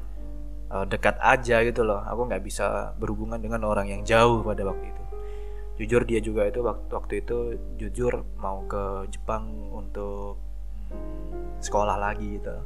uh, 0.74 0.82
dekat 0.82 1.14
aja 1.22 1.62
gitu 1.62 1.86
loh. 1.86 2.02
Aku 2.02 2.26
nggak 2.26 2.42
bisa 2.42 2.96
berhubungan 2.98 3.38
dengan 3.38 3.62
orang 3.70 3.86
yang 3.86 4.02
jauh 4.02 4.42
pada 4.42 4.66
waktu 4.66 4.90
itu. 4.90 5.04
Jujur 5.80 6.02
dia 6.04 6.20
juga 6.20 6.44
itu 6.44 6.60
waktu 6.60 6.90
waktu 6.92 7.14
itu 7.24 7.36
jujur 7.80 8.26
mau 8.36 8.66
ke 8.66 9.08
Jepang 9.14 9.46
untuk 9.70 10.42
hmm, 10.90 11.62
sekolah 11.62 11.96
lagi 11.96 12.40
gitu. 12.40 12.56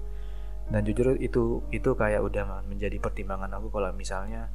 Dan 0.65 0.81
jujur 0.89 1.21
itu 1.21 1.61
itu 1.69 1.91
kayak 1.93 2.25
udah 2.25 2.65
menjadi 2.65 2.97
pertimbangan 2.97 3.53
aku 3.53 3.69
kalau 3.69 3.93
misalnya 3.93 4.49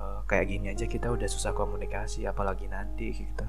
uh, 0.00 0.20
kayak 0.24 0.48
gini 0.48 0.72
aja 0.72 0.88
kita 0.88 1.12
udah 1.12 1.28
susah 1.28 1.52
komunikasi 1.52 2.24
apalagi 2.24 2.66
nanti 2.66 3.12
gitu. 3.12 3.44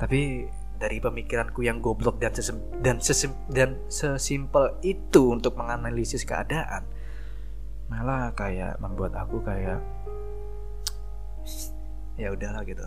Tapi 0.00 0.48
dari 0.80 0.96
pemikiranku 0.96 1.60
yang 1.60 1.84
goblok 1.84 2.16
dan 2.16 2.32
sesem, 2.32 2.56
dan 2.80 2.96
sesem, 3.04 3.36
dan 3.52 3.76
sesimpel 3.92 4.80
itu 4.80 5.28
untuk 5.28 5.60
menganalisis 5.60 6.24
keadaan 6.24 6.88
malah 7.92 8.32
kayak 8.32 8.80
membuat 8.80 9.12
aku 9.18 9.44
kayak 9.44 9.82
ya 12.16 12.32
udahlah 12.32 12.64
gitu. 12.64 12.80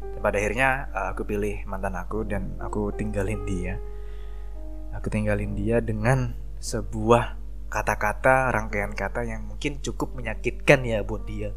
Dan 0.00 0.20
pada 0.22 0.36
akhirnya 0.40 0.88
uh, 0.96 1.12
aku 1.12 1.28
pilih 1.28 1.60
mantan 1.68 1.98
aku 1.98 2.24
dan 2.24 2.56
aku 2.62 2.88
tinggalin 2.96 3.42
dia. 3.44 3.76
Aku 4.96 5.12
tinggalin 5.12 5.52
dia 5.52 5.84
dengan 5.84 6.32
sebuah 6.56 7.36
kata-kata 7.68 8.48
rangkaian 8.54 8.96
kata 8.96 9.28
yang 9.28 9.44
mungkin 9.44 9.82
cukup 9.84 10.16
menyakitkan 10.16 10.86
ya 10.86 11.04
buat 11.04 11.28
dia 11.28 11.52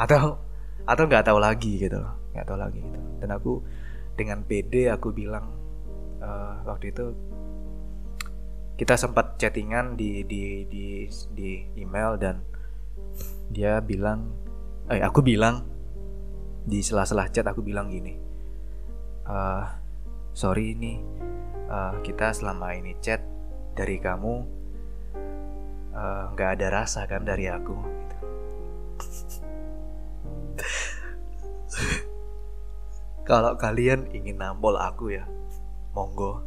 atau 0.00 0.38
atau 0.84 1.04
nggak 1.08 1.24
tahu 1.24 1.38
lagi 1.40 1.80
gitu 1.80 1.96
loh 1.96 2.14
nggak 2.34 2.46
tahu 2.46 2.58
lagi 2.58 2.80
gitu 2.82 3.00
dan 3.22 3.30
aku 3.32 3.52
dengan 4.14 4.42
PD 4.46 4.90
aku 4.90 5.14
bilang 5.14 5.54
uh, 6.20 6.62
waktu 6.66 6.90
itu 6.90 7.04
kita 8.74 8.98
sempat 8.98 9.38
chattingan 9.38 9.94
di 9.94 10.26
di 10.26 10.66
di 10.66 11.06
di 11.30 11.50
email 11.78 12.18
dan 12.18 12.42
dia 13.46 13.78
bilang 13.78 14.34
eh 14.90 14.98
aku 14.98 15.22
bilang 15.22 15.62
di 16.66 16.82
sela-sela 16.82 17.30
chat 17.30 17.46
aku 17.46 17.62
bilang 17.62 17.86
gini 17.86 18.18
uh, 19.30 19.64
sorry 20.34 20.74
ini 20.74 20.98
uh, 21.70 22.02
kita 22.02 22.34
selama 22.34 22.74
ini 22.74 22.98
chat 22.98 23.22
dari 23.78 24.02
kamu 24.02 24.34
nggak 26.34 26.48
uh, 26.50 26.54
ada 26.58 26.66
rasa 26.82 27.06
kan 27.06 27.22
dari 27.22 27.46
aku 27.46 27.74
gitu. 27.78 28.16
kalau 33.28 33.56
kalian 33.56 34.12
ingin 34.12 34.38
nampol 34.38 34.76
aku 34.76 35.16
ya 35.16 35.24
monggo. 35.96 36.44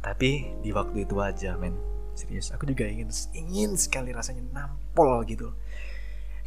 Tapi 0.00 0.56
di 0.64 0.72
waktu 0.72 1.04
itu 1.04 1.20
aja 1.20 1.60
men. 1.60 1.76
Serius 2.16 2.52
aku 2.52 2.68
juga 2.68 2.88
ingin 2.88 3.08
ingin 3.36 3.76
sekali 3.76 4.16
rasanya 4.16 4.40
nampol 4.52 5.20
gitu. 5.28 5.52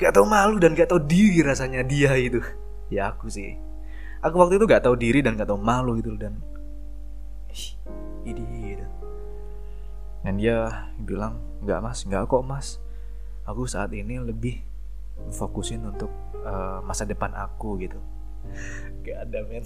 Gak 0.01 0.17
tau 0.17 0.25
malu 0.25 0.57
dan 0.57 0.73
gak 0.73 0.89
tau 0.89 0.99
diri 0.99 1.45
rasanya 1.45 1.85
dia 1.85 2.17
itu. 2.17 2.41
Ya 2.89 3.13
aku 3.13 3.29
sih. 3.29 3.53
Aku 4.25 4.41
waktu 4.41 4.57
itu 4.57 4.65
gak 4.65 4.89
tahu 4.89 4.97
diri 4.97 5.21
dan 5.21 5.37
gak 5.37 5.53
tahu 5.53 5.61
malu 5.61 6.01
gitu 6.01 6.17
dan 6.17 6.41
ini 8.23 8.73
gitu. 8.73 8.87
dan 10.23 10.39
dia 10.39 10.87
bilang 10.97 11.37
nggak 11.61 11.79
mas. 11.83 11.99
Nggak 12.07 12.31
kok 12.31 12.43
mas. 12.47 12.67
Aku 13.43 13.67
saat 13.67 13.91
ini 13.91 14.23
lebih 14.23 14.63
fokusin 15.33 15.83
untuk 15.85 16.11
uh, 16.43 16.83
masa 16.83 17.07
depan 17.07 17.33
aku 17.33 17.79
gitu. 17.81 17.99
Gak 19.03 19.29
ada 19.29 19.39
men. 19.47 19.63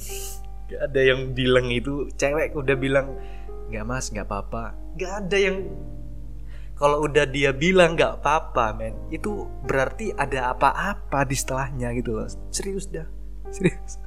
Gak 0.68 0.82
ada 0.92 1.02
yang 1.02 1.34
bilang 1.34 1.68
itu. 1.72 2.08
Cewek 2.16 2.54
udah 2.54 2.76
bilang 2.78 3.18
nggak 3.68 3.84
mas 3.84 4.08
nggak 4.12 4.28
apa-apa. 4.28 4.76
Gak 4.96 5.28
ada 5.28 5.38
yang 5.38 5.58
kalau 6.78 7.10
udah 7.10 7.26
dia 7.26 7.52
bilang 7.52 7.98
nggak 7.98 8.22
apa-apa 8.22 8.78
men 8.78 8.94
itu 9.10 9.50
berarti 9.66 10.14
ada 10.14 10.54
apa-apa 10.54 11.26
di 11.26 11.36
setelahnya 11.36 11.92
gitu 11.98 12.16
loh. 12.16 12.28
Serius 12.54 12.88
dah. 12.88 13.08
Serius. 13.50 14.00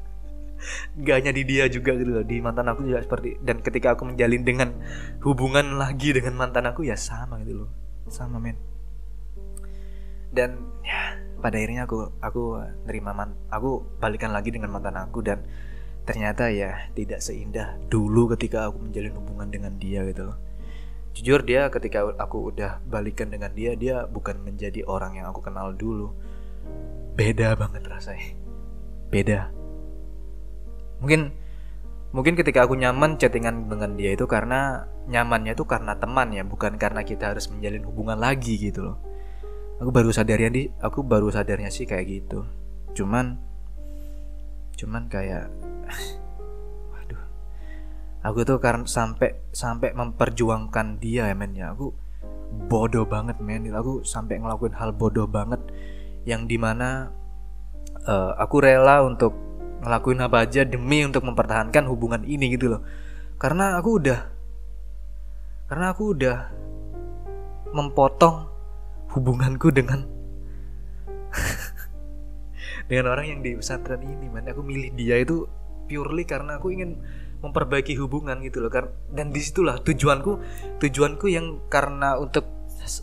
Gak 1.01 1.25
hanya 1.25 1.33
di 1.33 1.43
dia 1.49 1.65
juga 1.73 1.97
gitu 1.97 2.21
loh 2.21 2.25
di 2.25 2.37
mantan 2.39 2.69
aku 2.69 2.85
juga 2.85 3.01
seperti 3.01 3.41
dan 3.41 3.65
ketika 3.65 3.97
aku 3.97 4.05
menjalin 4.05 4.45
dengan 4.45 4.77
hubungan 5.25 5.81
lagi 5.81 6.13
dengan 6.13 6.37
mantan 6.37 6.69
aku 6.69 6.85
ya 6.85 7.01
sama 7.01 7.41
gitu 7.43 7.65
loh. 7.65 7.71
Sama 8.09 8.37
men. 8.37 8.57
Dan 10.31 10.63
ya 10.87 11.17
pada 11.41 11.57
akhirnya 11.57 11.89
aku 11.89 12.13
aku 12.21 12.43
nerima 12.85 13.17
man, 13.17 13.35
aku 13.49 13.83
balikan 13.99 14.31
lagi 14.31 14.53
dengan 14.53 14.71
mantan 14.71 15.01
aku 15.01 15.25
dan 15.25 15.43
ternyata 16.05 16.49
ya 16.53 16.89
tidak 16.97 17.21
seindah 17.21 17.77
dulu 17.89 18.33
ketika 18.37 18.69
aku 18.69 18.81
menjalin 18.81 19.17
hubungan 19.17 19.49
dengan 19.49 19.73
dia 19.81 20.05
gitu 20.07 20.33
loh. 20.33 20.39
Jujur 21.17 21.43
dia 21.43 21.67
ketika 21.73 22.07
aku 22.17 22.55
udah 22.55 22.79
balikan 22.87 23.33
dengan 23.33 23.51
dia 23.51 23.75
dia 23.75 24.07
bukan 24.07 24.39
menjadi 24.45 24.87
orang 24.87 25.19
yang 25.19 25.27
aku 25.29 25.43
kenal 25.43 25.75
dulu. 25.75 26.15
Beda 27.19 27.59
banget 27.59 27.83
rasanya. 27.89 28.31
Beda. 29.11 29.51
Mungkin 31.03 31.35
mungkin 32.15 32.35
ketika 32.39 32.67
aku 32.67 32.79
nyaman 32.79 33.19
chattingan 33.19 33.67
dengan 33.67 33.99
dia 33.99 34.15
itu 34.15 34.27
karena 34.31 34.87
nyamannya 35.11 35.59
itu 35.59 35.67
karena 35.67 35.99
teman 35.99 36.31
ya 36.31 36.43
bukan 36.47 36.79
karena 36.79 37.03
kita 37.07 37.35
harus 37.35 37.51
menjalin 37.51 37.87
hubungan 37.87 38.19
lagi 38.19 38.59
gitu 38.59 38.83
loh 38.83 39.10
aku 39.81 39.91
baru 39.91 40.13
sadarnya 40.13 40.51
di 40.53 40.63
aku 40.85 41.01
baru 41.01 41.33
sadarnya 41.33 41.73
sih 41.73 41.89
kayak 41.89 42.07
gitu. 42.07 42.45
Cuman 42.93 43.41
cuman 44.77 45.09
kayak 45.09 45.49
aku 48.29 48.45
tuh 48.45 48.61
karena 48.61 48.85
sampai 48.85 49.41
sampai 49.51 49.97
memperjuangkan 49.97 51.01
dia 51.01 51.33
ya 51.33 51.35
men 51.35 51.57
ya. 51.57 51.73
Aku 51.73 51.97
bodoh 52.69 53.09
banget 53.09 53.41
men. 53.41 53.65
Aku 53.73 54.05
sampai 54.05 54.37
ngelakuin 54.37 54.77
hal 54.77 54.93
bodoh 54.93 55.25
banget 55.25 55.65
yang 56.29 56.45
di 56.45 56.61
mana 56.61 57.09
uh, 58.05 58.37
aku 58.37 58.61
rela 58.61 59.01
untuk 59.01 59.33
ngelakuin 59.81 60.21
apa 60.21 60.45
aja 60.45 60.69
demi 60.69 61.01
untuk 61.09 61.25
mempertahankan 61.25 61.89
hubungan 61.89 62.21
ini 62.29 62.53
gitu 62.53 62.77
loh. 62.77 62.85
Karena 63.41 63.81
aku 63.81 63.97
udah 63.97 64.21
karena 65.73 65.97
aku 65.97 66.05
udah 66.13 66.37
mempotong 67.73 68.50
hubunganku 69.17 69.71
dengan 69.75 70.07
dengan 72.89 73.15
orang 73.15 73.27
yang 73.39 73.41
di 73.43 73.55
pesantren 73.59 74.03
ini 74.03 74.27
man. 74.31 74.47
Aku 74.51 74.63
milih 74.63 74.95
dia 74.95 75.19
itu 75.19 75.47
purely 75.87 76.27
karena 76.27 76.59
aku 76.59 76.75
ingin 76.75 76.99
memperbaiki 77.41 77.97
hubungan 77.97 78.37
gitu 78.45 78.61
loh 78.61 78.69
dan 79.11 79.33
di 79.33 79.41
situlah 79.41 79.81
tujuanku 79.81 80.39
tujuanku 80.77 81.27
yang 81.33 81.65
karena 81.73 82.21
untuk 82.21 82.45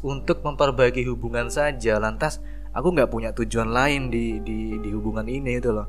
untuk 0.05 0.43
memperbaiki 0.43 1.03
hubungan 1.07 1.51
saja. 1.51 1.99
Lantas 1.99 2.43
aku 2.71 2.93
nggak 2.93 3.09
punya 3.09 3.29
tujuan 3.33 3.71
lain 3.71 4.13
di 4.13 4.39
di 4.43 4.77
di 4.79 4.89
hubungan 4.93 5.25
ini 5.25 5.59
itu 5.59 5.71
loh. 5.71 5.87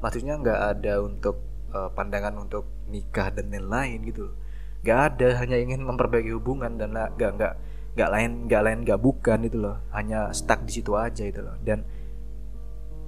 Maksudnya 0.00 0.40
nggak 0.40 0.60
ada 0.78 1.04
untuk 1.04 1.36
uh, 1.76 1.92
pandangan 1.92 2.34
untuk 2.40 2.66
nikah 2.90 3.30
dan 3.30 3.52
lain-lain 3.52 4.02
gitu 4.06 4.32
nggak 4.80 5.00
ada 5.12 5.28
hanya 5.44 5.56
ingin 5.60 5.84
memperbaiki 5.84 6.32
hubungan 6.32 6.80
dan 6.80 6.96
nggak 6.96 7.30
nggak 7.36 7.54
nggak 7.94 8.10
lain 8.10 8.30
nggak 8.46 8.62
lain 8.62 8.78
nggak 8.86 9.00
bukan 9.00 9.38
itu 9.46 9.58
loh. 9.58 9.76
Hanya 9.90 10.30
stuck 10.30 10.62
di 10.66 10.72
situ 10.78 10.94
aja 10.94 11.26
itu 11.26 11.40
loh. 11.42 11.56
Dan 11.62 11.82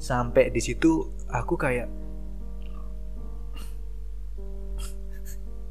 sampai 0.03 0.51
di 0.51 0.59
situ 0.59 1.07
aku 1.31 1.55
kayak 1.55 1.87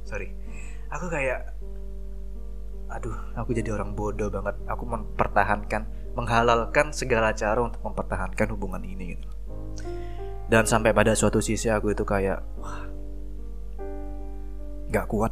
sorry 0.07 0.31
aku 0.87 1.11
kayak 1.11 1.51
aduh 2.91 3.15
aku 3.35 3.55
jadi 3.55 3.75
orang 3.75 3.95
bodoh 3.95 4.27
banget. 4.31 4.55
Aku 4.67 4.83
mempertahankan 4.87 5.87
menghalalkan 6.11 6.91
segala 6.91 7.31
cara 7.31 7.63
untuk 7.63 7.79
mempertahankan 7.83 8.47
hubungan 8.51 8.83
ini 8.83 9.15
gitu. 9.15 9.27
Dan 10.51 10.67
sampai 10.67 10.91
pada 10.91 11.15
suatu 11.15 11.39
sisi 11.39 11.71
aku 11.71 11.95
itu 11.95 12.03
kayak 12.03 12.43
nggak 14.91 15.07
kuat 15.07 15.31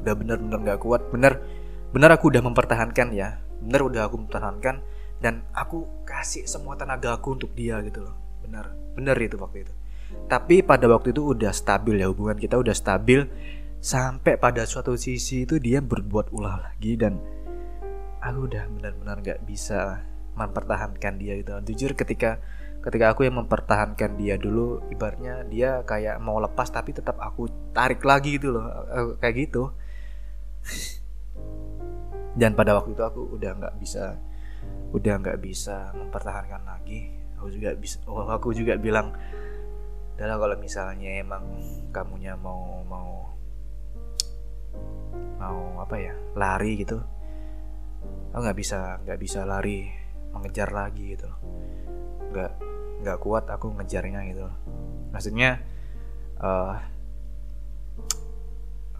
udah 0.00 0.14
bener-bener 0.16 0.58
nggak 0.64 0.80
kuat. 0.80 1.04
Bener 1.12 1.36
bener 1.94 2.10
aku 2.10 2.34
udah 2.34 2.42
mempertahankan 2.42 3.14
ya. 3.14 3.38
Bener 3.62 3.86
udah 3.86 4.10
aku 4.10 4.18
mempertahankan 4.26 4.82
dan 5.22 5.46
aku 5.54 5.86
kasih 6.02 6.42
semua 6.50 6.74
tenaga 6.74 7.14
aku 7.14 7.38
untuk 7.38 7.54
dia 7.54 7.78
gitu 7.86 8.02
loh. 8.02 8.18
Bener 8.42 8.74
bener 8.98 9.14
itu 9.22 9.38
waktu 9.38 9.62
itu. 9.62 9.72
Tapi 10.26 10.66
pada 10.66 10.90
waktu 10.90 11.14
itu 11.14 11.30
udah 11.30 11.54
stabil 11.54 12.02
ya 12.02 12.10
hubungan 12.10 12.34
kita 12.34 12.58
udah 12.58 12.74
stabil. 12.74 13.22
Sampai 13.78 14.40
pada 14.40 14.64
suatu 14.64 14.96
sisi 14.96 15.44
itu 15.44 15.60
dia 15.60 15.84
berbuat 15.84 16.32
ulah 16.32 16.56
lagi 16.56 16.96
dan 16.96 17.20
aku 18.24 18.48
udah 18.48 18.64
benar-benar 18.74 19.20
nggak 19.20 19.40
bisa 19.46 20.02
mempertahankan 20.34 21.14
dia 21.20 21.38
gitu. 21.38 21.52
Jujur 21.62 21.94
ketika 21.94 22.42
ketika 22.82 23.14
aku 23.14 23.28
yang 23.28 23.38
mempertahankan 23.38 24.16
dia 24.18 24.34
dulu 24.40 24.82
ibaratnya 24.88 25.44
dia 25.46 25.84
kayak 25.84 26.20
mau 26.20 26.36
lepas 26.40 26.68
tapi 26.68 26.96
tetap 26.96 27.20
aku 27.20 27.46
tarik 27.70 28.02
lagi 28.02 28.40
gitu 28.40 28.56
loh. 28.56 28.66
Eh, 28.90 29.06
kayak 29.20 29.36
gitu 29.46 29.70
dan 32.34 32.54
pada 32.58 32.74
waktu 32.74 32.94
itu 32.94 33.02
aku 33.02 33.38
udah 33.38 33.50
nggak 33.58 33.74
bisa 33.78 34.18
udah 34.94 35.14
nggak 35.22 35.38
bisa 35.42 35.90
mempertahankan 35.94 36.62
lagi. 36.66 37.10
Aku 37.38 37.50
juga 37.50 37.74
bisa 37.76 37.98
oh, 38.06 38.26
aku 38.30 38.54
juga 38.54 38.78
bilang 38.78 39.12
adalah 40.14 40.38
kalau 40.38 40.56
misalnya 40.62 41.10
emang 41.18 41.42
kamunya 41.90 42.38
mau 42.38 42.86
mau 42.86 43.34
mau 45.42 45.82
apa 45.82 45.96
ya 45.98 46.14
lari 46.38 46.78
gitu 46.78 47.02
aku 48.30 48.40
nggak 48.42 48.58
bisa 48.58 49.02
nggak 49.02 49.18
bisa 49.18 49.42
lari 49.42 49.90
mengejar 50.30 50.70
lagi 50.70 51.18
gitu 51.18 51.30
nggak 52.30 52.52
nggak 53.02 53.18
kuat 53.18 53.50
aku 53.50 53.74
ngejarnya 53.74 54.22
gitu 54.30 54.46
maksudnya 55.10 55.58
uh, 56.38 56.78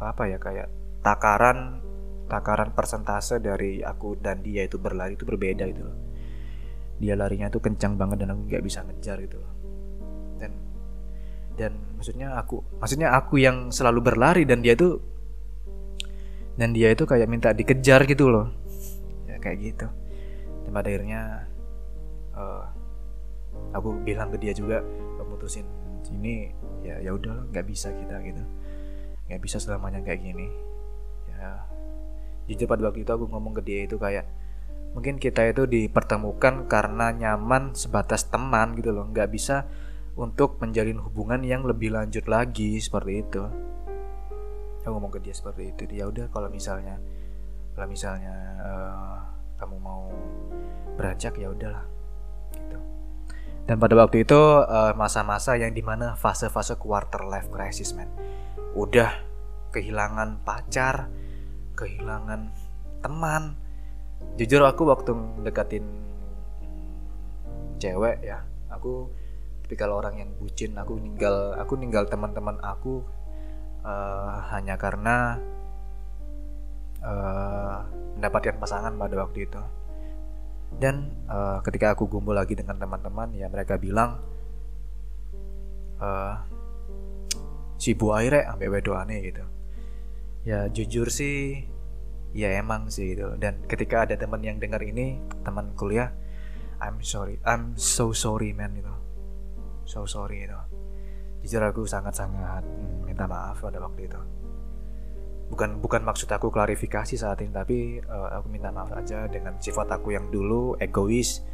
apa 0.03 0.23
ya 0.27 0.39
kayak 0.43 0.69
takaran 1.01 1.79
takaran 2.25 2.73
persentase 2.73 3.39
dari 3.39 3.85
aku 3.85 4.17
dan 4.17 4.41
dia 4.41 4.65
itu 4.65 4.81
berlari 4.81 5.17
itu 5.17 5.29
berbeda 5.29 5.65
gitu 5.69 5.83
loh. 5.85 5.97
Dia 6.97 7.15
larinya 7.19 7.51
tuh 7.53 7.61
kencang 7.61 7.99
banget 8.01 8.25
dan 8.25 8.33
aku 8.33 8.41
nggak 8.49 8.65
bisa 8.65 8.81
ngejar 8.87 9.21
gitu 9.21 9.37
loh. 9.41 9.53
Dan 10.41 10.53
dan 11.55 11.73
maksudnya 11.95 12.35
aku 12.39 12.65
maksudnya 12.81 13.13
aku 13.15 13.39
yang 13.39 13.69
selalu 13.69 14.01
berlari 14.01 14.43
dan 14.49 14.65
dia 14.65 14.75
tuh 14.75 14.99
dan 16.55 16.71
dia 16.71 16.95
itu 16.95 17.05
kayak 17.05 17.29
minta 17.29 17.51
dikejar 17.53 18.07
gitu 18.09 18.31
loh. 18.31 18.49
Ya 19.29 19.37
kayak 19.43 19.59
gitu. 19.61 19.87
Dan 20.65 20.71
pada 20.73 20.89
akhirnya 20.89 21.51
uh, 22.33 22.65
aku 23.75 24.01
bilang 24.01 24.33
ke 24.33 24.39
dia 24.41 24.55
juga 24.57 24.81
memutusin 25.21 25.67
ini 26.15 26.53
ya 26.85 27.01
ya 27.01 27.11
udah 27.13 27.53
nggak 27.53 27.67
bisa 27.69 27.93
kita 27.93 28.17
gitu. 28.25 28.43
Nggak 29.29 29.41
bisa 29.45 29.57
selamanya 29.61 30.01
kayak 30.01 30.25
gini. 30.25 30.49
Ya 31.29 31.74
jujur 32.49 32.69
pada 32.69 32.89
waktu 32.89 33.03
itu 33.05 33.13
aku 33.13 33.25
ngomong 33.29 33.57
ke 33.59 33.63
dia 33.65 33.89
itu 33.89 33.97
kayak 33.97 34.29
mungkin 34.95 35.19
kita 35.19 35.43
itu 35.51 35.67
dipertemukan 35.67 36.71
karena 36.71 37.11
nyaman 37.11 37.75
sebatas 37.75 38.31
teman 38.31 38.77
gitu 38.79 38.95
loh. 38.95 39.11
Nggak 39.11 39.29
bisa 39.33 39.67
untuk 40.15 40.63
menjalin 40.63 41.03
hubungan 41.03 41.43
yang 41.43 41.67
lebih 41.67 41.91
lanjut 41.91 42.25
lagi 42.31 42.79
seperti 42.79 43.13
itu. 43.27 43.43
Aku 44.85 44.93
ngomong 44.93 45.11
ke 45.17 45.21
dia 45.25 45.35
seperti 45.35 45.73
itu 45.73 45.83
dia 45.89 46.05
udah 46.07 46.29
kalau 46.29 46.53
misalnya 46.53 47.01
kalau 47.75 47.89
misalnya 47.91 48.35
uh, 48.63 49.19
kamu 49.59 49.77
mau 49.81 50.13
beranjak 50.95 51.35
ya 51.41 51.51
udahlah 51.51 51.85
gitu. 52.55 52.79
Dan 53.65 53.81
pada 53.81 53.97
waktu 53.97 54.29
itu 54.29 54.37
uh, 54.37 54.93
masa-masa 54.95 55.57
yang 55.57 55.73
di 55.73 55.81
mana 55.81 56.15
fase-fase 56.15 56.77
quarter 56.77 57.25
life 57.25 57.49
crisis 57.49 57.97
man 57.97 58.13
udah 58.77 59.11
kehilangan 59.73 60.45
pacar 60.45 61.11
kehilangan 61.75 62.51
teman. 63.03 63.59
Jujur 64.41 64.65
aku 64.65 64.89
waktu 64.89 65.13
deketin 65.45 65.85
cewek 67.77 68.25
ya 68.25 68.41
aku 68.73 69.11
tapi 69.65 69.75
kalau 69.77 70.01
orang 70.01 70.21
yang 70.21 70.31
bucin. 70.41 70.75
Aku 70.81 70.97
ninggal 70.97 71.57
aku 71.61 71.77
ninggal 71.77 72.09
teman-teman 72.09 72.57
aku 72.61 73.05
uh, 73.85 74.41
hanya 74.53 74.77
karena 74.81 75.39
uh, 77.05 77.85
mendapatkan 78.17 78.57
pasangan 78.57 78.95
pada 78.97 79.15
waktu 79.21 79.47
itu. 79.47 79.63
Dan 80.75 81.13
uh, 81.31 81.63
ketika 81.63 81.95
aku 81.95 82.11
kumpul 82.11 82.35
lagi 82.35 82.59
dengan 82.59 82.77
teman-teman 82.81 83.31
ya 83.37 83.47
mereka 83.47 83.79
bilang 83.79 84.19
uh, 86.03 86.35
si 87.79 87.95
bu 87.95 88.11
aire 88.17 88.43
ambil 88.49 88.75
wedoane 88.75 89.23
gitu 89.23 89.54
ya 90.45 90.69
jujur 90.69 91.09
sih 91.09 91.65
ya 92.37 92.55
emang 92.61 92.93
sih 92.93 93.17
gitu. 93.17 93.35
Dan 93.41 93.65
ketika 93.65 94.05
ada 94.05 94.15
teman 94.15 94.45
yang 94.45 94.61
dengar 94.61 94.81
ini 94.85 95.21
teman 95.43 95.73
kuliah 95.75 96.13
I'm 96.79 97.01
sorry 97.01 97.41
I'm 97.45 97.75
so 97.81 98.13
sorry 98.13 98.53
man 98.53 98.77
gitu. 98.77 98.95
So 99.85 100.05
sorry 100.05 100.45
itu 100.45 100.61
jujur 101.45 101.61
aku 101.61 101.85
sangat-sangat 101.85 102.65
hmm, 102.65 103.05
minta 103.05 103.29
maaf 103.29 103.61
pada 103.61 103.77
waktu 103.77 104.09
itu. 104.09 104.21
Bukan 105.53 105.85
bukan 105.85 106.01
maksud 106.01 106.33
aku 106.33 106.49
klarifikasi 106.49 107.21
saat 107.21 107.45
ini 107.45 107.53
tapi 107.53 108.01
uh, 108.01 108.41
aku 108.41 108.49
minta 108.49 108.73
maaf 108.73 108.97
aja 108.97 109.29
dengan 109.29 109.61
sifat 109.61 109.93
aku 109.93 110.17
yang 110.17 110.33
dulu 110.33 110.73
egois 110.81 111.45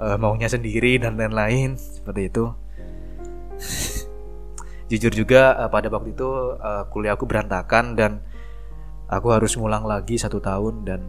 uh, 0.00 0.16
maunya 0.16 0.48
sendiri 0.48 0.96
dan 0.96 1.20
lain-lain 1.20 1.76
seperti 1.76 2.32
itu 2.32 2.44
jujur 4.86 5.10
juga 5.10 5.58
uh, 5.58 5.70
pada 5.70 5.90
waktu 5.90 6.14
itu 6.14 6.28
uh, 6.58 6.86
kuliah 6.94 7.18
aku 7.18 7.26
berantakan 7.26 7.98
dan 7.98 8.22
aku 9.10 9.34
harus 9.34 9.58
ngulang 9.58 9.86
lagi 9.86 10.18
satu 10.18 10.38
tahun 10.38 10.86
dan 10.86 11.00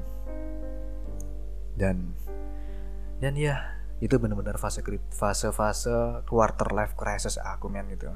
dan 1.77 2.17
dan 3.21 3.33
ya 3.37 3.77
itu 4.01 4.17
benar-benar 4.17 4.61
fase 4.61 4.81
fase 5.13 5.49
fase 5.53 6.21
quarter 6.25 6.69
life 6.73 6.93
crisis 6.97 7.37
aku 7.41 7.69
men 7.69 7.89
gitu. 7.93 8.09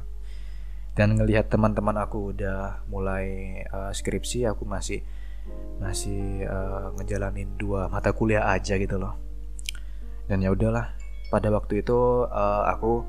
Dan 0.92 1.16
ngelihat 1.16 1.48
teman-teman 1.48 1.96
aku 2.04 2.36
udah 2.36 2.84
mulai 2.92 3.62
uh, 3.72 3.96
skripsi 3.96 4.44
aku 4.44 4.68
masih 4.68 5.02
masih 5.82 6.46
uh, 6.46 6.94
ngejalanin 7.00 7.58
dua 7.58 7.90
mata 7.90 8.14
kuliah 8.14 8.50
aja 8.50 8.78
gitu 8.78 9.02
loh. 9.02 9.18
Dan 10.30 10.46
ya 10.46 10.54
udahlah 10.54 10.94
pada 11.34 11.50
waktu 11.50 11.82
itu 11.82 12.28
uh, 12.28 12.64
aku 12.70 13.02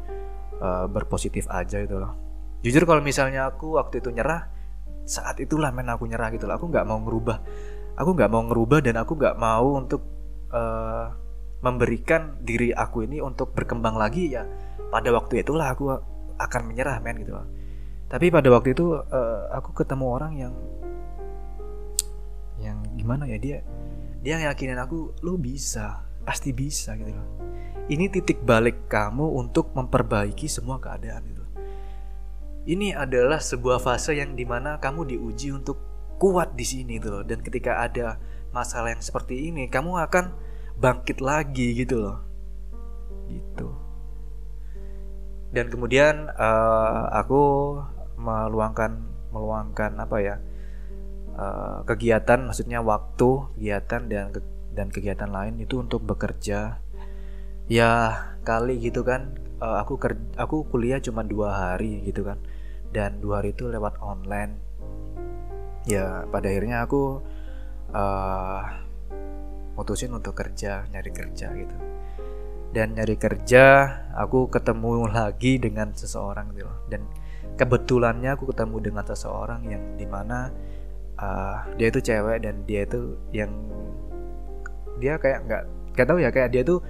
uh, 0.63 0.87
berpositif 0.89 1.45
aja 1.51 1.83
gitu 1.83 2.01
loh 2.01 2.22
jujur 2.63 2.83
kalau 2.87 3.03
misalnya 3.03 3.51
aku 3.51 3.77
waktu 3.77 4.01
itu 4.01 4.15
nyerah 4.15 4.49
saat 5.03 5.43
itulah 5.43 5.75
men 5.75 5.91
aku 5.91 6.07
nyerah 6.07 6.31
gitu 6.31 6.47
loh. 6.47 6.57
Aku 6.57 6.71
nggak 6.71 6.87
mau 6.87 6.99
ngerubah. 7.03 7.39
Aku 7.99 8.15
nggak 8.15 8.31
mau 8.31 8.43
ngerubah 8.47 8.79
dan 8.81 8.97
aku 9.03 9.19
nggak 9.19 9.37
mau 9.37 9.77
untuk 9.77 10.03
uh, 10.55 11.13
memberikan 11.63 12.43
diri 12.43 12.75
aku 12.75 13.07
ini 13.07 13.23
untuk 13.23 13.55
berkembang 13.55 13.95
lagi 13.95 14.35
ya 14.35 14.43
pada 14.91 15.15
waktu 15.15 15.47
itulah 15.47 15.71
aku 15.71 15.95
akan 16.35 16.63
menyerah 16.67 16.99
men 16.99 17.23
gitu 17.23 17.39
tapi 18.11 18.29
pada 18.29 18.51
waktu 18.53 18.77
itu 18.77 18.93
uh, 18.93 19.49
aku 19.57 19.73
ketemu 19.73 20.05
orang 20.11 20.33
yang 20.37 20.55
yang 22.61 22.79
gimana 22.99 23.25
ya 23.25 23.39
dia 23.41 23.59
dia 24.21 24.37
yakinin 24.43 24.77
aku 24.77 25.17
lu 25.25 25.41
bisa 25.41 26.05
pasti 26.23 26.53
bisa 26.53 26.93
gitu 26.99 27.15
loh. 27.15 27.29
Ini 27.89 28.13
titik 28.13 28.47
balik 28.47 28.87
kamu 28.87 29.27
untuk 29.27 29.75
memperbaiki 29.75 30.47
semua 30.47 30.79
keadaan 30.79 31.25
itu 31.27 31.42
ini 32.63 32.95
adalah 32.95 33.43
sebuah 33.43 33.83
fase 33.83 34.15
yang 34.15 34.39
di 34.39 34.47
mana 34.47 34.79
kamu 34.79 35.11
diuji 35.11 35.51
untuk 35.51 35.79
kuat 36.23 36.55
di 36.55 36.63
sini 36.63 37.03
tuh 37.03 37.27
dan 37.27 37.43
ketika 37.43 37.83
ada 37.83 38.23
masalah 38.55 38.95
yang 38.95 39.03
seperti 39.03 39.51
ini 39.51 39.67
kamu 39.67 39.99
akan 40.07 40.31
bangkit 40.79 41.19
lagi 41.19 41.75
gitu 41.75 41.99
loh. 41.99 42.19
Gitu. 43.27 43.69
Dan 45.51 45.67
kemudian 45.75 46.31
uh, 46.31 47.11
aku 47.11 47.43
meluangkan 48.15 49.11
meluangkan 49.35 49.99
apa 49.99 50.17
ya 50.23 50.37
uh, 51.35 51.83
kegiatan 51.83 52.47
maksudnya 52.47 52.79
waktu 52.79 53.51
kegiatan 53.59 54.07
dan 54.07 54.27
ke, 54.31 54.41
dan 54.71 54.87
kegiatan 54.95 55.31
lain 55.35 55.59
itu 55.59 55.83
untuk 55.83 56.07
bekerja. 56.07 56.79
Ya 57.67 57.91
kali 58.47 58.79
gitu 58.79 59.03
kan. 59.03 59.43
Uh, 59.63 59.79
aku 59.79 59.95
ker, 59.99 60.19
aku 60.39 60.67
kuliah 60.71 60.99
cuma 60.99 61.23
dua 61.23 61.55
hari 61.55 62.03
gitu 62.07 62.27
kan 62.27 62.39
dan 62.93 63.19
dua 63.19 63.41
hari 63.41 63.57
itu 63.57 63.67
lewat 63.67 63.99
online. 63.99 64.61
Ya 65.89 66.29
pada 66.31 66.47
akhirnya 66.47 66.87
aku 66.87 67.25
uh, 67.91 68.63
mutusin 69.75 70.15
untuk 70.15 70.37
kerja 70.39 70.87
nyari 70.93 71.11
kerja 71.11 71.51
gitu. 71.57 71.77
Dan 72.73 72.97
nyari 72.97 73.17
kerja 73.21 73.65
aku 74.17 74.49
ketemu 74.49 75.09
lagi 75.09 75.61
dengan 75.61 75.93
seseorang 75.93 76.57
gitu 76.57 76.73
dan 76.89 77.05
kebetulannya 77.57 78.33
aku 78.33 78.49
ketemu 78.49 78.77
dengan 78.81 79.05
seseorang 79.05 79.61
yang 79.69 79.83
di 80.01 80.07
mana 80.09 80.49
uh, 81.21 81.69
dia 81.77 81.93
itu 81.93 82.01
cewek 82.01 82.39
dan 82.45 82.65
dia 82.65 82.89
itu 82.89 83.19
yang 83.35 83.53
dia 85.03 85.19
kayak 85.19 85.45
nggak 85.45 85.63
kayak 85.93 86.09
tahu 86.09 86.19
ya 86.23 86.31
kayak 86.33 86.51
dia 86.55 86.63
tuh 86.65 86.81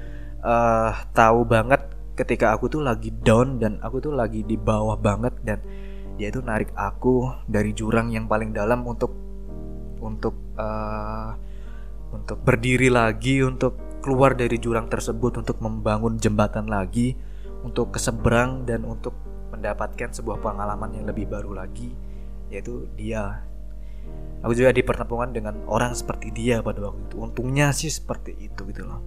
uh, 0.44 0.92
tahu 1.16 1.42
banget 1.48 1.80
ketika 2.12 2.53
aku 2.55 2.68
tuh 2.68 2.84
lagi 2.84 3.11
down 3.24 3.57
dan 3.57 3.80
aku 3.80 3.98
tuh 3.98 4.12
lagi 4.12 4.44
di 4.44 4.55
bawah 4.55 5.00
banget 5.00 5.32
dan 5.42 5.59
dia 6.17 6.29
itu 6.29 6.45
narik 6.45 6.71
aku 6.77 7.33
dari 7.49 7.73
jurang 7.73 8.13
yang 8.13 8.29
paling 8.29 8.53
dalam 8.53 8.85
untuk 8.85 9.13
untuk 10.03 10.35
uh, 10.59 11.33
untuk 12.13 12.39
berdiri 12.45 12.93
lagi, 12.93 13.41
untuk 13.41 14.03
keluar 14.05 14.37
dari 14.37 14.61
jurang 14.61 14.91
tersebut, 14.91 15.41
untuk 15.41 15.63
membangun 15.65 16.21
jembatan 16.21 16.69
lagi, 16.69 17.17
untuk 17.65 17.95
keseberang 17.97 18.69
dan 18.69 18.85
untuk 18.85 19.17
mendapatkan 19.55 20.13
sebuah 20.13 20.43
pengalaman 20.43 20.93
yang 20.93 21.07
lebih 21.09 21.31
baru 21.31 21.57
lagi, 21.57 21.95
yaitu 22.53 22.91
dia. 22.99 23.47
Aku 24.43 24.59
juga 24.59 24.75
dipertemukan 24.75 25.31
dengan 25.31 25.55
orang 25.71 25.95
seperti 25.95 26.35
dia 26.35 26.59
pada 26.61 26.83
waktu 26.83 27.07
itu. 27.07 27.17
Untungnya 27.23 27.71
sih 27.71 27.89
seperti 27.89 28.35
itu 28.43 28.67
gitu 28.67 28.83
loh. 28.83 28.99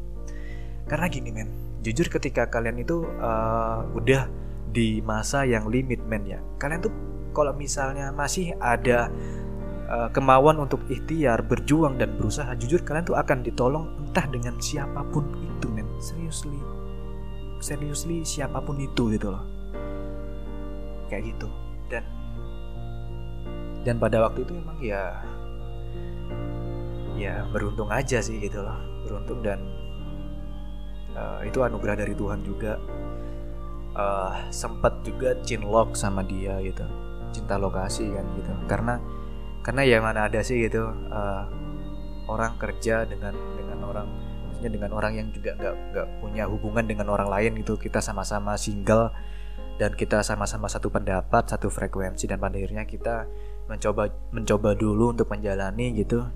Karena 0.87 1.11
gini 1.11 1.29
men, 1.35 1.51
jujur 1.83 2.07
ketika 2.07 2.47
kalian 2.47 2.79
itu 2.79 3.03
uh, 3.19 3.83
udah 3.91 4.31
di 4.75 4.99
masa 4.99 5.47
yang 5.47 5.71
limit 5.71 6.03
men 6.03 6.27
ya, 6.27 6.43
kalian 6.59 6.83
tuh 6.83 6.91
kalau 7.31 7.55
misalnya 7.55 8.11
masih 8.11 8.51
ada 8.59 9.07
uh, 9.87 10.09
kemauan 10.11 10.59
untuk 10.59 10.83
ikhtiar, 10.91 11.43
berjuang 11.47 11.95
dan 11.95 12.15
berusaha, 12.19 12.51
jujur 12.59 12.83
kalian 12.83 13.07
tuh 13.07 13.17
akan 13.19 13.43
ditolong 13.43 13.85
entah 14.03 14.27
dengan 14.27 14.59
siapa 14.59 15.03
pun 15.11 15.27
itu, 15.39 15.67
men. 15.71 15.87
Seriously. 15.99 16.59
Seriously 17.63 18.23
siapa 18.27 18.59
pun 18.59 18.75
itu 18.79 19.15
gitu 19.15 19.31
loh. 19.31 19.43
Kayak 21.07 21.35
gitu. 21.35 21.47
Dan 21.87 22.03
dan 23.85 23.95
pada 24.01 24.17
waktu 24.25 24.41
itu 24.43 24.53
emang 24.57 24.79
ya 24.81 25.13
ya 27.15 27.45
beruntung 27.53 27.87
aja 27.93 28.19
sih 28.19 28.43
gitu 28.43 28.59
loh. 28.59 28.75
Beruntung 29.07 29.39
dan 29.39 29.59
uh, 31.15 31.39
itu 31.45 31.63
anugerah 31.63 31.95
dari 31.99 32.13
Tuhan 32.17 32.43
juga. 32.43 32.75
Uh, 33.95 34.35
sempat 34.51 34.91
juga 35.07 35.39
cinlok 35.47 35.95
sama 35.95 36.19
dia 36.27 36.59
gitu. 36.59 36.83
Cinta 37.31 37.55
lokasi 37.55 38.03
kan 38.11 38.27
gitu. 38.35 38.51
Karena 38.67 38.99
karena 39.63 39.81
ya 39.87 40.03
mana 40.03 40.27
ada 40.27 40.43
sih 40.43 40.67
gitu 40.67 40.91
uh, 40.91 41.47
orang 42.27 42.59
kerja 42.59 43.07
dengan 43.07 43.31
dengan 43.55 43.79
orang 43.87 44.07
maksudnya 44.45 44.71
dengan 44.75 44.91
orang 44.99 45.13
yang 45.15 45.27
juga 45.31 45.55
nggak 45.55 45.75
nggak 45.95 46.07
punya 46.19 46.43
hubungan 46.43 46.83
dengan 46.83 47.07
orang 47.07 47.31
lain 47.31 47.55
gitu. 47.63 47.79
Kita 47.79 48.03
sama-sama 48.03 48.59
single 48.59 49.15
dan 49.79 49.95
kita 49.95 50.27
sama-sama 50.27 50.67
satu 50.67 50.91
pendapat 50.91 51.47
satu 51.47 51.71
frekuensi 51.71 52.27
dan 52.27 52.43
pada 52.43 52.59
akhirnya 52.59 52.83
kita 52.83 53.31
mencoba 53.71 54.11
mencoba 54.35 54.75
dulu 54.75 55.15
untuk 55.15 55.31
menjalani 55.31 55.95
gitu. 55.95 56.27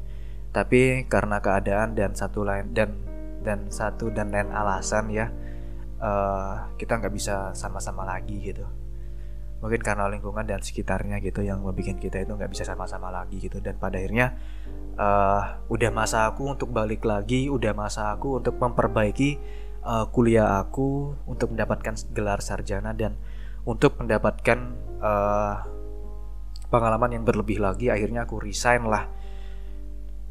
Tapi 0.56 1.12
karena 1.12 1.44
keadaan 1.44 1.92
dan 1.92 2.16
satu 2.16 2.48
lain 2.48 2.72
dan 2.72 2.96
dan 3.44 3.68
satu 3.68 4.16
dan 4.16 4.32
lain 4.32 4.48
alasan 4.48 5.12
ya 5.12 5.28
uh, 6.00 6.74
kita 6.80 7.00
nggak 7.00 7.14
bisa 7.14 7.52
sama-sama 7.54 8.08
lagi 8.08 8.40
gitu. 8.40 8.66
Mungkin 9.60 9.84
karena 9.84 10.08
lingkungan 10.08 10.48
dan 10.48 10.64
sekitarnya 10.64 11.20
gitu 11.20 11.44
yang 11.44 11.60
membuat 11.60 12.00
kita 12.00 12.24
itu 12.24 12.32
nggak 12.32 12.52
bisa 12.52 12.64
sama-sama 12.64 13.12
lagi 13.12 13.44
gitu. 13.44 13.60
Dan 13.60 13.76
pada 13.76 14.00
akhirnya 14.00 14.40
uh, 14.96 15.60
udah 15.68 15.92
masa 15.92 16.32
aku 16.32 16.56
untuk 16.56 16.72
balik 16.72 17.04
lagi 17.04 17.52
udah 17.52 17.76
masa 17.76 18.16
aku 18.16 18.40
untuk 18.40 18.56
memperbaiki 18.56 19.30
uh, 19.84 20.08
kuliah 20.12 20.64
aku 20.64 21.16
untuk 21.28 21.52
mendapatkan 21.52 21.96
gelar 22.16 22.40
sarjana 22.40 22.96
dan 22.96 23.20
untuk 23.68 24.00
mendapatkan 24.00 24.60
uh, 25.04 25.56
pengalaman 26.72 27.20
yang 27.20 27.24
berlebih 27.28 27.60
lagi 27.60 27.92
akhirnya 27.92 28.24
aku 28.24 28.40
resign 28.40 28.88
lah. 28.88 29.12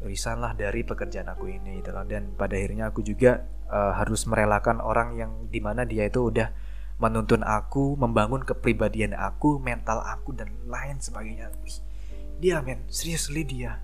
Resign 0.01 0.39
lah 0.41 0.55
dari 0.55 0.81
pekerjaan 0.81 1.29
aku 1.29 1.51
ini 1.51 1.83
gitu 1.83 1.93
dan 1.93 2.33
pada 2.33 2.55
akhirnya 2.57 2.89
aku 2.89 3.03
juga 3.05 3.58
uh, 3.69 3.93
harus 3.95 4.25
merelakan 4.25 4.81
orang 4.83 5.15
yang 5.15 5.31
di 5.47 5.61
mana 5.63 5.85
dia 5.85 6.09
itu 6.09 6.27
udah 6.27 6.49
menuntun 6.99 7.47
aku, 7.47 7.95
membangun 7.95 8.43
kepribadian 8.43 9.15
aku, 9.15 9.57
mental 9.57 10.03
aku 10.03 10.35
dan 10.35 10.51
lain 10.67 10.99
sebagainya. 10.99 11.47
Dia 12.43 12.59
men, 12.59 12.83
serius 12.91 13.31
li 13.31 13.47
dia. 13.47 13.79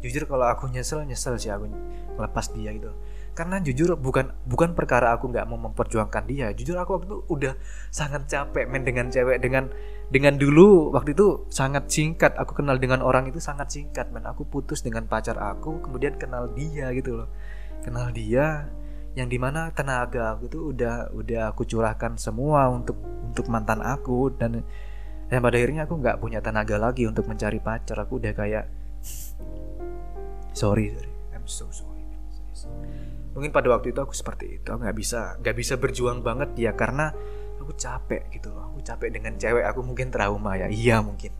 Jujur 0.00 0.28
kalau 0.28 0.48
aku 0.48 0.68
nyesel 0.68 1.04
nyesel 1.04 1.36
sih 1.36 1.52
aku 1.52 1.68
melepas 2.16 2.52
dia 2.52 2.72
gitu. 2.72 2.92
Karena 3.32 3.60
jujur 3.60 3.96
bukan 3.96 4.32
bukan 4.44 4.76
perkara 4.76 5.16
aku 5.16 5.28
nggak 5.32 5.44
mau 5.48 5.56
memperjuangkan 5.56 6.24
dia. 6.28 6.52
Jujur 6.52 6.76
aku 6.76 7.00
waktu 7.00 7.06
itu 7.08 7.18
udah 7.28 7.52
sangat 7.92 8.28
capek 8.28 8.64
men 8.68 8.84
dengan 8.84 9.08
cewek 9.08 9.40
dengan 9.40 9.68
dengan 10.10 10.36
dulu 10.36 10.90
waktu 10.90 11.14
itu 11.14 11.46
sangat 11.48 11.86
singkat 11.86 12.34
aku 12.34 12.60
kenal 12.60 12.76
dengan 12.76 13.00
orang 13.00 13.30
itu 13.30 13.38
sangat 13.38 13.70
singkat 13.70 14.10
men 14.10 14.26
aku 14.26 14.42
putus 14.42 14.82
dengan 14.82 15.06
pacar 15.06 15.38
aku 15.38 15.78
kemudian 15.86 16.18
kenal 16.18 16.50
dia 16.50 16.90
gitu 16.90 17.22
loh 17.22 17.28
kenal 17.86 18.10
dia 18.10 18.66
yang 19.18 19.26
di 19.26 19.38
mana 19.42 19.74
tenaga 19.74 20.38
aku 20.38 20.46
tuh 20.46 20.62
udah 20.70 21.10
udah 21.10 21.50
aku 21.50 21.66
curahkan 21.66 22.14
semua 22.14 22.70
untuk 22.70 22.94
untuk 23.26 23.46
mantan 23.50 23.82
aku. 23.82 24.30
Dan 24.34 24.62
dan 25.30 25.38
pada 25.42 25.54
akhirnya 25.58 25.86
aku 25.86 25.94
nggak 25.98 26.18
punya 26.22 26.38
tenaga 26.42 26.78
lagi 26.78 27.06
untuk 27.06 27.26
mencari 27.26 27.58
pacar. 27.58 27.98
Aku 28.06 28.22
udah 28.22 28.32
kayak 28.34 28.70
sorry 30.54 30.94
sorry. 30.94 31.12
I'm 31.34 31.46
so 31.46 31.66
sorry. 31.74 32.06
Mungkin 33.30 33.54
pada 33.54 33.70
waktu 33.70 33.94
itu 33.94 34.00
aku 34.02 34.14
seperti 34.14 34.62
itu. 34.62 34.70
Nggak 34.70 34.94
bisa 34.94 35.38
nggak 35.42 35.56
bisa 35.58 35.74
berjuang 35.78 36.22
banget 36.22 36.54
ya 36.58 36.74
karena 36.74 37.10
aku 37.58 37.74
capek 37.74 38.30
gitu 38.30 38.54
loh. 38.54 38.74
Aku 38.74 38.82
capek 38.82 39.10
dengan 39.10 39.34
cewek 39.34 39.66
aku 39.66 39.82
mungkin 39.82 40.14
trauma 40.14 40.54
ya. 40.54 40.70
Iya 40.70 41.02
mungkin. 41.02 41.34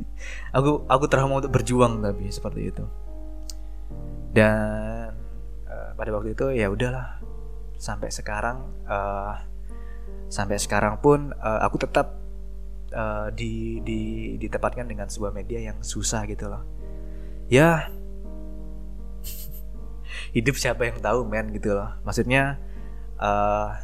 Aku 0.56 0.88
aku 0.88 1.04
trauma 1.12 1.44
untuk 1.44 1.52
berjuang 1.52 2.00
tapi 2.00 2.32
seperti 2.32 2.72
itu. 2.72 2.84
Dan 4.32 4.99
pada 6.00 6.16
waktu 6.16 6.32
itu 6.32 6.48
ya 6.56 6.72
udahlah. 6.72 7.20
Sampai 7.76 8.08
sekarang 8.08 8.64
uh, 8.88 9.36
sampai 10.32 10.56
sekarang 10.56 10.96
pun 11.04 11.36
uh, 11.36 11.60
aku 11.60 11.76
tetap 11.84 12.16
uh, 12.96 13.28
di, 13.36 13.84
di 13.84 14.00
ditempatkan 14.40 14.88
dengan 14.88 15.12
sebuah 15.12 15.36
media 15.36 15.60
yang 15.60 15.84
susah 15.84 16.24
gitu 16.24 16.48
loh. 16.48 16.64
Ya 17.52 17.92
hidup 20.36 20.56
siapa 20.56 20.88
yang 20.88 21.04
tahu 21.04 21.28
men 21.28 21.52
gitu 21.52 21.76
loh. 21.76 21.92
Maksudnya 22.00 22.56
uh, 23.20 23.76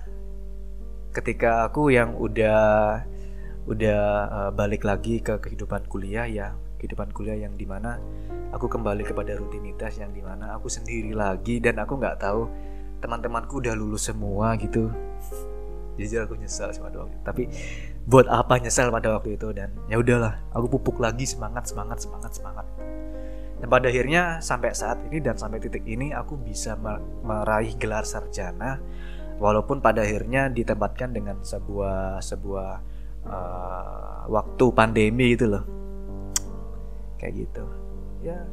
ketika 1.13 1.69
aku 1.69 1.93
yang 1.93 2.17
udah 2.17 3.05
udah 3.67 4.03
uh, 4.31 4.51
balik 4.55 4.89
lagi 4.89 5.21
ke 5.21 5.37
kehidupan 5.43 5.85
kuliah 5.91 6.25
ya 6.25 6.55
kehidupan 6.79 7.13
kuliah 7.13 7.37
yang 7.37 7.57
di 7.57 7.65
mana 7.69 7.99
aku 8.53 8.71
kembali 8.71 9.03
kepada 9.05 9.37
rutinitas 9.37 9.99
yang 10.01 10.13
di 10.13 10.23
mana 10.23 10.57
aku 10.57 10.71
sendiri 10.71 11.13
lagi 11.13 11.59
dan 11.59 11.81
aku 11.83 11.99
nggak 11.99 12.21
tahu 12.23 12.49
teman-temanku 13.01 13.61
udah 13.61 13.75
lulus 13.77 14.09
semua 14.09 14.57
gitu. 14.57 14.89
Jujur 15.97 16.29
aku 16.29 16.37
pada 16.37 16.97
waktu 17.01 17.15
itu. 17.17 17.25
Tapi 17.25 17.43
buat 18.05 18.29
apa 18.29 18.61
nyesal 18.61 18.93
pada 18.93 19.17
waktu 19.17 19.41
itu? 19.41 19.49
Dan 19.57 19.73
ya 19.89 19.97
udahlah 19.97 20.37
aku 20.53 20.77
pupuk 20.77 21.01
lagi 21.01 21.25
semangat 21.25 21.69
semangat 21.69 22.05
semangat 22.05 22.33
semangat. 22.37 22.67
Dan 23.57 23.69
pada 23.73 23.89
akhirnya 23.89 24.45
sampai 24.45 24.77
saat 24.77 25.01
ini 25.09 25.25
dan 25.25 25.41
sampai 25.41 25.57
titik 25.57 25.89
ini 25.89 26.13
aku 26.13 26.37
bisa 26.37 26.77
meraih 27.25 27.73
gelar 27.81 28.05
sarjana 28.05 28.77
walaupun 29.41 29.81
pada 29.81 30.05
akhirnya 30.05 30.53
ditempatkan 30.53 31.17
dengan 31.17 31.41
sebuah 31.41 32.21
sebuah 32.21 32.71
uh, 33.25 34.21
waktu 34.29 34.65
pandemi 34.77 35.33
gitu 35.33 35.57
loh 35.57 35.65
kayak 37.17 37.47
gitu. 37.47 37.65
Ya 38.25 38.45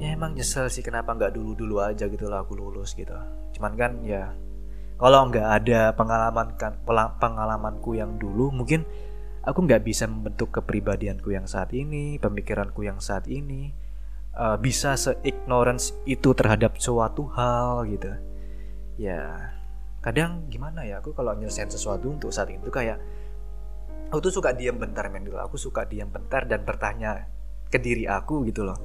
ya 0.00 0.16
emang 0.16 0.34
nyesel 0.34 0.70
sih 0.72 0.80
kenapa 0.80 1.12
nggak 1.12 1.34
dulu 1.36 1.52
dulu 1.54 1.76
aja 1.82 2.08
gitu 2.08 2.26
lah 2.28 2.42
aku 2.42 2.56
lulus 2.56 2.96
gitu. 2.96 3.14
Cuman 3.54 3.72
kan 3.78 3.92
ya 4.02 4.32
kalau 4.96 5.26
nggak 5.28 5.48
ada 5.62 5.92
pengalaman 5.92 6.54
kan 6.54 6.78
pengalamanku 7.18 7.98
yang 7.98 8.16
dulu 8.16 8.54
mungkin 8.54 8.86
aku 9.44 9.66
nggak 9.66 9.82
bisa 9.84 10.08
membentuk 10.08 10.54
kepribadianku 10.54 11.34
yang 11.34 11.44
saat 11.44 11.74
ini 11.74 12.16
pemikiranku 12.18 12.84
yang 12.84 12.98
saat 12.98 13.26
ini. 13.30 13.72
Uh, 14.34 14.58
bisa 14.58 14.98
se 14.98 15.14
ignorance 15.22 15.94
itu 16.10 16.34
terhadap 16.34 16.74
suatu 16.82 17.30
hal 17.38 17.86
gitu. 17.86 18.10
Ya 18.98 19.54
kadang 20.04 20.50
gimana 20.52 20.84
ya 20.84 21.00
aku 21.00 21.16
kalau 21.16 21.32
nyelesain 21.32 21.70
sesuatu 21.72 22.12
untuk 22.12 22.28
saat 22.28 22.52
itu 22.52 22.68
kayak 22.68 23.00
aku 24.12 24.28
tuh 24.28 24.36
suka 24.36 24.52
diam 24.52 24.76
bentar 24.76 25.08
men 25.08 25.24
dulu 25.24 25.40
aku 25.40 25.56
suka 25.56 25.88
diam 25.88 26.12
bentar 26.12 26.44
dan 26.44 26.60
bertanya 26.60 27.24
ke 27.74 27.82
diri 27.82 28.06
aku 28.06 28.46
gitu 28.46 28.62
loh. 28.62 28.78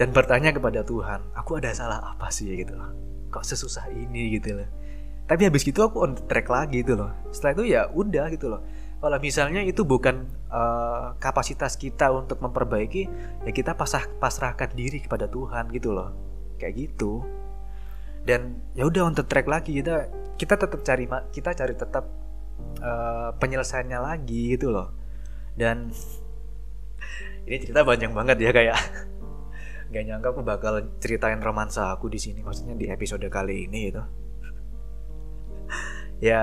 Dan 0.00 0.10
bertanya 0.10 0.50
kepada 0.50 0.80
Tuhan 0.80 1.20
aku 1.36 1.60
ada 1.60 1.70
salah 1.76 2.00
apa 2.00 2.32
sih? 2.32 2.48
gitu 2.56 2.72
loh. 2.72 2.90
Kok 3.28 3.44
sesusah 3.44 3.92
ini? 3.92 4.40
gitu 4.40 4.56
loh. 4.56 4.68
Tapi 5.28 5.48
habis 5.48 5.64
gitu 5.64 5.84
aku 5.84 6.00
on 6.04 6.16
track 6.16 6.48
lagi 6.48 6.80
gitu 6.80 6.96
loh. 6.96 7.12
Setelah 7.28 7.52
itu 7.60 7.64
ya 7.76 7.82
udah 7.92 8.26
gitu 8.32 8.48
loh. 8.48 8.64
Kalau 9.04 9.20
misalnya 9.20 9.60
itu 9.60 9.84
bukan 9.84 10.24
uh, 10.48 11.12
kapasitas 11.20 11.76
kita 11.76 12.08
untuk 12.08 12.40
memperbaiki 12.40 13.02
ya 13.44 13.52
kita 13.52 13.76
pasah 13.76 14.08
pasrahkan 14.16 14.72
diri 14.72 15.04
kepada 15.04 15.28
Tuhan 15.28 15.68
gitu 15.76 15.92
loh. 15.92 16.16
Kayak 16.56 16.88
gitu. 16.88 17.20
Dan 18.24 18.64
ya 18.72 18.88
udah 18.88 19.12
on 19.12 19.14
track 19.16 19.44
lagi 19.44 19.76
kita 19.76 20.08
kita 20.40 20.56
tetap 20.56 20.80
cari 20.80 21.04
kita 21.32 21.50
cari 21.52 21.74
tetap 21.76 22.04
uh, 22.80 23.36
penyelesaiannya 23.36 24.00
lagi 24.00 24.56
gitu 24.56 24.72
loh. 24.72 24.92
Dan 25.54 25.92
ini 27.44 27.56
cerita 27.60 27.84
panjang 27.84 28.12
banget 28.12 28.36
ya 28.40 28.50
kayak 28.50 28.78
nggak 29.92 30.02
nyangka 30.10 30.28
aku 30.34 30.42
bakal 30.42 30.74
ceritain 30.98 31.38
romansa 31.38 31.92
aku 31.94 32.10
di 32.10 32.18
sini 32.18 32.40
maksudnya 32.42 32.74
di 32.74 32.90
episode 32.90 33.24
kali 33.30 33.68
ini 33.68 33.80
itu 33.92 34.02
ya 36.32 36.42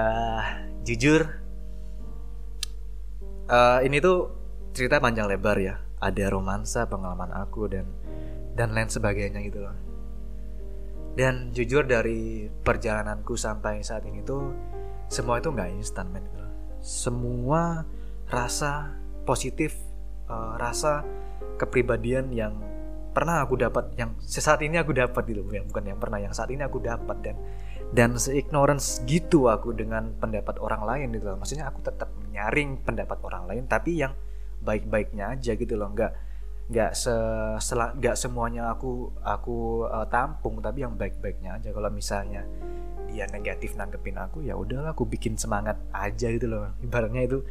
jujur 0.86 1.42
uh, 3.52 3.80
ini 3.84 4.00
tuh 4.00 4.32
cerita 4.72 5.04
panjang 5.04 5.28
lebar 5.28 5.58
ya. 5.60 5.76
Ada 6.02 6.34
romansa 6.34 6.90
pengalaman 6.90 7.30
aku 7.30 7.70
dan 7.70 7.86
dan 8.58 8.74
lain 8.74 8.90
sebagainya 8.90 9.38
gitu 9.46 9.62
loh. 9.62 9.76
Dan 11.14 11.54
jujur 11.54 11.86
dari 11.86 12.50
perjalananku 12.50 13.38
sampai 13.38 13.86
saat 13.86 14.08
ini 14.10 14.26
tuh 14.26 14.50
semua 15.12 15.44
itu 15.44 15.52
nggak 15.52 15.76
instan 15.76 16.08
men 16.08 16.24
gitu 16.24 16.40
semua 16.80 17.84
rasa 18.32 18.96
positif 19.28 19.76
uh, 20.32 20.56
rasa 20.56 21.04
kepribadian 21.60 22.32
yang 22.32 22.56
pernah 23.12 23.44
aku 23.44 23.60
dapat 23.60 23.92
yang 24.00 24.16
sesaat 24.24 24.64
ini 24.64 24.80
aku 24.80 24.96
dapat 24.96 25.28
gitu 25.28 25.44
yang 25.52 25.68
bukan 25.68 25.84
yang 25.84 26.00
pernah 26.00 26.20
yang 26.24 26.32
saat 26.32 26.48
ini 26.48 26.64
aku 26.64 26.80
dapat 26.80 27.20
dan 27.20 27.36
dan 27.92 28.16
seignorance 28.16 29.04
gitu 29.04 29.52
aku 29.52 29.76
dengan 29.76 30.16
pendapat 30.16 30.64
orang 30.64 30.88
lain 30.88 31.08
gitu 31.12 31.28
loh. 31.28 31.38
Maksudnya 31.44 31.68
aku 31.68 31.84
tetap 31.84 32.08
menyaring 32.24 32.80
pendapat 32.88 33.20
orang 33.28 33.44
lain 33.52 33.64
tapi 33.68 34.00
yang 34.00 34.16
baik-baiknya 34.64 35.36
aja 35.36 35.60
gitu 35.60 35.76
loh. 35.76 35.92
Nggak 35.92 36.12
nggak 36.72 36.92
se 36.96 37.12
nggak 37.76 38.16
semuanya 38.16 38.72
aku 38.72 39.12
aku 39.20 39.92
uh, 39.92 40.08
tampung 40.08 40.64
tapi 40.64 40.88
yang 40.88 40.96
baik-baiknya 40.96 41.60
aja. 41.60 41.76
Kalau 41.76 41.92
misalnya 41.92 42.48
dia 43.12 43.28
negatif 43.28 43.76
nanggepin 43.76 44.16
aku 44.16 44.40
ya 44.40 44.56
udahlah 44.56 44.96
aku 44.96 45.04
bikin 45.04 45.36
semangat 45.36 45.76
aja 45.92 46.32
gitu 46.32 46.48
loh. 46.48 46.72
Ibaratnya 46.80 47.28
itu 47.28 47.44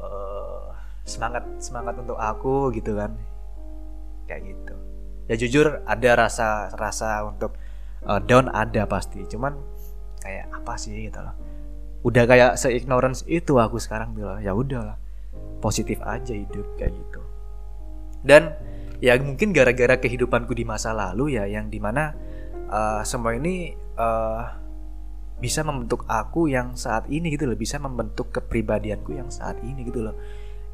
uh, 0.00 0.72
semangat 1.06 1.46
semangat 1.62 1.94
untuk 1.96 2.18
aku 2.18 2.74
gitu 2.74 2.98
kan. 2.98 3.14
Kayak 4.26 4.42
gitu. 4.52 4.74
Ya 5.30 5.34
jujur 5.38 5.66
ada 5.86 6.10
rasa 6.18 6.74
rasa 6.74 7.22
untuk 7.24 7.54
uh, 8.04 8.18
down 8.18 8.50
ada 8.50 8.84
pasti. 8.84 9.22
Cuman 9.24 9.54
kayak 10.20 10.50
apa 10.50 10.74
sih 10.76 11.06
gitu 11.06 11.22
loh. 11.22 11.34
Udah 12.02 12.26
kayak 12.26 12.58
se 12.58 12.74
ignorance 12.74 13.22
itu 13.30 13.56
aku 13.56 13.78
sekarang 13.78 14.12
loh. 14.18 14.42
Ya 14.42 14.52
udahlah 14.52 14.98
positif 15.62 16.02
aja 16.02 16.34
hidup 16.34 16.66
kayak 16.76 16.92
gitu. 16.92 17.22
Dan 18.26 18.50
ya 18.98 19.14
mungkin 19.22 19.54
gara-gara 19.54 19.96
kehidupanku 20.02 20.52
di 20.58 20.66
masa 20.66 20.90
lalu 20.90 21.38
ya 21.38 21.46
yang 21.46 21.70
di 21.70 21.78
mana 21.78 22.14
uh, 22.66 23.06
semua 23.06 23.38
ini 23.38 23.78
uh, 23.94 24.42
bisa 25.36 25.60
membentuk 25.62 26.08
aku 26.08 26.50
yang 26.50 26.74
saat 26.74 27.06
ini 27.06 27.30
gitu 27.34 27.46
loh. 27.46 27.54
Bisa 27.54 27.78
membentuk 27.78 28.34
kepribadianku 28.34 29.14
yang 29.14 29.30
saat 29.30 29.62
ini 29.62 29.86
gitu 29.86 30.02
loh 30.02 30.18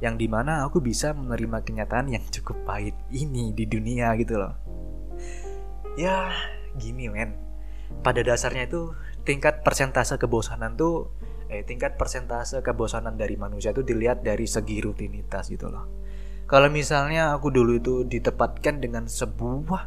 yang 0.02 0.18
di 0.18 0.26
mana 0.26 0.66
aku 0.66 0.82
bisa 0.82 1.14
menerima 1.14 1.62
kenyataan 1.62 2.10
yang 2.10 2.26
cukup 2.26 2.58
pahit 2.66 2.98
ini 3.14 3.54
di 3.54 3.70
dunia 3.70 4.10
gitu 4.18 4.34
loh. 4.34 4.58
Ya 5.94 6.34
gini 6.74 7.06
men. 7.06 7.38
Pada 8.02 8.18
dasarnya 8.26 8.66
itu 8.66 8.90
tingkat 9.22 9.62
persentase 9.62 10.18
kebosanan 10.18 10.74
tuh 10.74 11.14
eh 11.46 11.62
tingkat 11.62 11.94
persentase 11.94 12.58
kebosanan 12.66 13.14
dari 13.14 13.38
manusia 13.38 13.70
itu 13.70 13.86
dilihat 13.86 14.26
dari 14.26 14.50
segi 14.50 14.82
rutinitas 14.82 15.46
gitu 15.46 15.70
loh. 15.70 15.86
Kalau 16.50 16.66
misalnya 16.66 17.30
aku 17.30 17.54
dulu 17.54 17.78
itu 17.78 18.02
ditempatkan 18.02 18.82
dengan 18.82 19.06
sebuah 19.06 19.82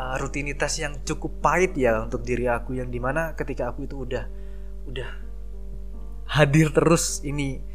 uh, 0.00 0.16
rutinitas 0.16 0.80
yang 0.80 0.96
cukup 1.04 1.44
pahit 1.44 1.76
ya 1.76 2.00
untuk 2.00 2.24
diri 2.24 2.48
aku 2.48 2.80
yang 2.80 2.88
di 2.88 2.96
mana 2.96 3.36
ketika 3.36 3.68
aku 3.68 3.84
itu 3.84 4.00
udah 4.00 4.24
udah 4.88 5.10
hadir 6.30 6.72
terus 6.72 7.20
ini 7.26 7.69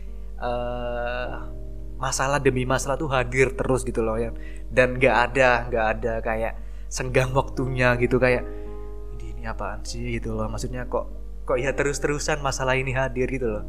uh, 0.46 1.56
masalah 1.98 2.38
demi 2.38 2.68
masalah 2.68 3.00
tuh 3.00 3.10
hadir 3.10 3.56
terus 3.56 3.82
gitu 3.82 4.04
loh 4.06 4.20
yang 4.20 4.36
dan 4.70 5.00
gak 5.00 5.32
ada 5.32 5.66
gak 5.72 5.86
ada 6.00 6.14
kayak 6.22 6.54
senggang 6.92 7.34
waktunya 7.34 7.98
gitu 7.98 8.22
kayak 8.22 8.46
ini, 9.18 9.26
ini 9.36 9.44
apaan 9.50 9.82
sih? 9.84 10.20
gitu 10.20 10.38
loh. 10.38 10.48
Maksudnya 10.48 10.86
kok 10.86 11.10
kok 11.46 11.58
ya 11.62 11.74
terus-terusan 11.74 12.42
masalah 12.42 12.78
ini 12.78 12.94
hadir 12.94 13.28
gitu 13.30 13.48
loh. 13.50 13.64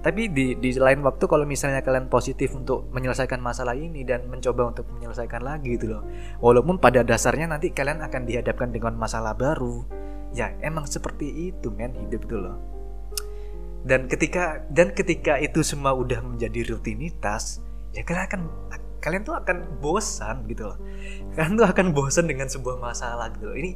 Tapi 0.00 0.32
di 0.32 0.56
di 0.56 0.72
lain 0.80 1.04
waktu 1.04 1.28
kalau 1.28 1.44
misalnya 1.44 1.84
kalian 1.84 2.08
positif 2.08 2.56
untuk 2.56 2.88
menyelesaikan 2.88 3.36
masalah 3.36 3.76
ini 3.76 4.00
dan 4.00 4.24
mencoba 4.32 4.72
untuk 4.72 4.88
menyelesaikan 4.96 5.44
lagi 5.44 5.76
gitu 5.76 5.92
loh. 5.92 6.02
Walaupun 6.40 6.80
pada 6.80 7.04
dasarnya 7.04 7.52
nanti 7.52 7.68
kalian 7.68 8.00
akan 8.00 8.24
dihadapkan 8.24 8.72
dengan 8.72 8.96
masalah 8.96 9.36
baru. 9.36 9.84
Ya 10.32 10.56
emang 10.64 10.86
seperti 10.86 11.52
itu 11.52 11.68
men 11.74 11.92
hidup 11.92 12.22
itu 12.24 12.38
loh 12.38 12.79
dan 13.86 14.06
ketika 14.06 14.64
dan 14.68 14.92
ketika 14.92 15.40
itu 15.40 15.64
semua 15.64 15.96
udah 15.96 16.20
menjadi 16.20 16.76
rutinitas 16.76 17.64
ya 17.96 18.04
kalian 18.04 18.26
akan 18.28 18.40
kalian 19.00 19.24
tuh 19.24 19.34
akan 19.34 19.80
bosan 19.80 20.44
gitu 20.46 20.68
loh. 20.68 20.78
Kalian 21.32 21.56
tuh 21.56 21.66
akan 21.66 21.86
bosan 21.96 22.28
dengan 22.28 22.46
sebuah 22.46 22.76
masalah 22.78 23.32
gitu 23.32 23.48
loh. 23.50 23.56
Ini 23.56 23.70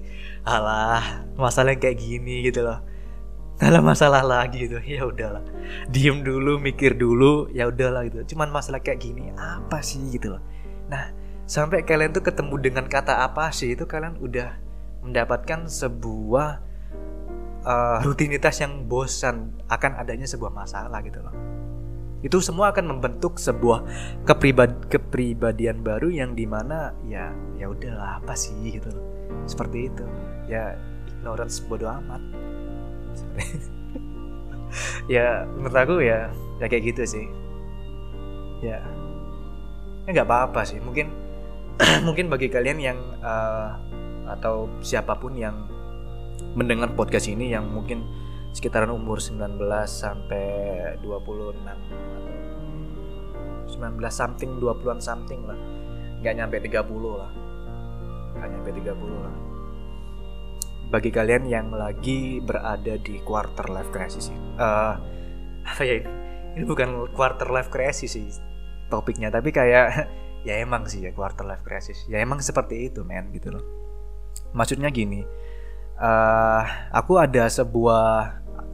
alah 0.45 1.25
masalah 1.35 1.73
yang 1.73 1.81
kayak 1.81 1.99
gini 1.99 2.45
gitu 2.45 2.61
loh. 2.63 2.79
Alah 3.59 3.81
masalah 3.81 4.21
lagi 4.21 4.69
gitu. 4.69 4.77
Ya 4.85 5.09
udahlah. 5.09 5.41
Diem 5.89 6.21
dulu 6.21 6.61
mikir 6.61 6.95
dulu 6.95 7.49
ya 7.51 7.73
udahlah 7.73 8.05
gitu. 8.07 8.37
Cuman 8.37 8.53
masalah 8.53 8.85
kayak 8.85 9.01
gini 9.01 9.33
apa 9.35 9.81
sih 9.81 10.05
gitu 10.13 10.37
loh. 10.37 10.43
Nah 10.93 11.11
sampai 11.49 11.83
kalian 11.89 12.13
tuh 12.13 12.25
ketemu 12.25 12.55
dengan 12.61 12.85
kata 12.85 13.25
apa 13.25 13.49
sih 13.53 13.73
itu 13.73 13.89
kalian 13.89 14.21
udah 14.21 14.61
mendapatkan 15.05 15.69
sebuah 15.69 16.65
uh, 17.65 17.99
rutinitas 18.05 18.61
yang 18.61 18.85
bosan 18.87 19.57
akan 19.73 19.99
adanya 19.99 20.29
sebuah 20.29 20.53
masalah 20.53 21.01
gitu 21.03 21.21
loh. 21.25 21.35
Itu 22.25 22.41
semua 22.41 22.73
akan 22.73 22.97
membentuk 22.97 23.37
sebuah 23.37 23.85
kepribad 24.25 24.89
kepribadian 24.89 25.85
baru 25.85 26.09
yang 26.09 26.33
di 26.33 26.49
mana 26.49 26.97
ya 27.05 27.29
ya 27.61 27.69
udahlah 27.69 28.21
apa 28.25 28.33
sih 28.33 28.57
gitu 28.73 28.89
loh. 28.89 29.05
Seperti 29.45 29.93
itu. 29.93 30.05
Ya 30.49 30.77
ignorance 31.09 31.61
bodoh 31.65 31.91
amat. 31.91 32.23
Ya 35.07 35.47
menurut 35.55 35.77
aku 35.79 35.95
ya 36.03 36.35
ya 36.59 36.67
kayak 36.67 36.95
gitu 36.95 37.03
sih. 37.07 37.27
Ya. 38.59 38.83
Ya 40.03 40.09
nggak 40.11 40.27
apa-apa 40.27 40.67
sih. 40.67 40.83
Mungkin 40.83 41.13
mungkin 42.07 42.27
bagi 42.27 42.51
kalian 42.51 42.79
yang 42.83 42.99
uh, 43.23 43.79
atau 44.27 44.67
siapa 44.83 45.15
pun 45.15 45.39
yang 45.39 45.55
mendengar 46.55 46.95
podcast 46.95 47.27
ini 47.27 47.51
yang 47.51 47.67
mungkin 47.67 48.07
sekitaran 48.55 48.95
umur 48.95 49.19
19 49.19 49.59
sampai 49.91 50.47
26 51.03 51.67
atau 51.67 51.99
19 53.67 53.99
something 54.07 54.51
20-an 54.63 55.01
something 55.03 55.43
lah. 55.43 55.59
Nggak 56.23 56.35
nyampe 56.39 56.57
30 56.63 56.79
lah. 57.19 57.31
Nggak 58.39 58.49
nyampe 58.55 58.71
30 58.71 58.95
lah. 59.27 59.35
Bagi 60.95 61.11
kalian 61.11 61.51
yang 61.51 61.75
lagi 61.75 62.39
berada 62.39 62.95
di 63.03 63.19
quarter 63.27 63.67
life 63.67 63.91
crisis 63.91 64.31
uh, 64.63 64.95
apa 65.65 65.83
ya 65.83 65.99
ini? 65.99 66.11
ini 66.55 66.65
bukan 66.71 67.11
quarter 67.11 67.51
life 67.51 67.67
crisis 67.67 68.15
sih 68.15 68.31
topiknya 68.87 69.33
tapi 69.33 69.51
kayak 69.51 70.07
ya 70.47 70.55
emang 70.63 70.87
sih 70.87 71.03
ya 71.03 71.11
quarter 71.11 71.43
life 71.43 71.67
crisis. 71.67 72.07
Ya 72.07 72.23
emang 72.23 72.39
seperti 72.39 72.95
itu 72.95 73.03
men 73.03 73.35
gitu 73.35 73.51
loh. 73.51 73.65
Maksudnya 74.55 74.95
gini 74.95 75.27
uh, 75.99 76.63
aku 76.91 77.19
ada 77.21 77.47
sebuah 77.47 78.07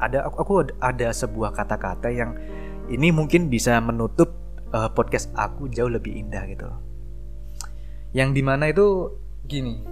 ada 0.01 0.19
aku 0.27 0.65
ada 0.81 1.09
sebuah 1.13 1.53
kata-kata 1.53 2.09
yang 2.09 2.37
ini 2.89 3.13
mungkin 3.13 3.53
bisa 3.53 3.77
menutup 3.79 4.33
uh, 4.73 4.89
podcast 4.91 5.31
aku 5.37 5.69
jauh 5.71 5.91
lebih 5.91 6.17
indah 6.17 6.45
gitu 6.49 6.67
loh. 6.67 6.81
Yang 8.11 8.31
di 8.35 8.43
mana 8.43 8.71
itu 8.73 9.15
gini. 9.47 9.85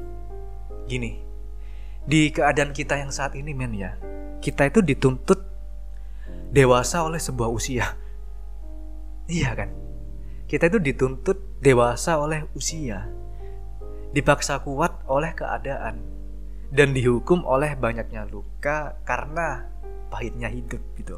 Gini. 0.89 1.21
Di 2.09 2.33
keadaan 2.33 2.73
kita 2.73 2.97
yang 2.97 3.13
saat 3.13 3.37
ini 3.37 3.53
men 3.53 3.77
ya 3.77 3.93
kita 4.39 4.71
itu 4.71 4.81
dituntut 4.83 5.43
dewasa 6.55 7.05
oleh 7.05 7.21
sebuah 7.21 7.51
usia. 7.51 7.87
Iya 9.29 9.53
kan? 9.53 9.69
Kita 10.49 10.73
itu 10.73 10.81
dituntut 10.81 11.61
dewasa 11.61 12.17
oleh 12.17 12.49
usia. 12.57 13.13
Dipaksa 14.17 14.65
kuat 14.65 15.05
oleh 15.05 15.37
keadaan 15.37 16.01
dan 16.69 16.93
dihukum 16.93 17.45
oleh 17.49 17.73
banyaknya 17.77 18.29
luka 18.29 19.01
karena 19.09 19.65
pahitnya 20.13 20.53
hidup 20.53 20.81
gitu. 21.01 21.17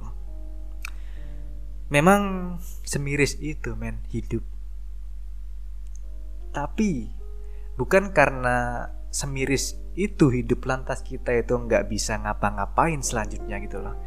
Memang 1.90 2.54
semiris 2.86 3.34
itu 3.42 3.74
men 3.74 3.98
hidup. 4.14 4.46
Tapi 6.54 7.10
bukan 7.74 8.14
karena 8.14 8.86
semiris 9.10 9.74
itu 9.98 10.30
hidup 10.30 10.62
lantas 10.70 11.02
kita 11.02 11.34
itu 11.34 11.58
nggak 11.58 11.90
bisa 11.90 12.14
ngapa-ngapain 12.22 13.02
selanjutnya 13.02 13.58
gitu 13.58 13.82
loh. 13.82 13.98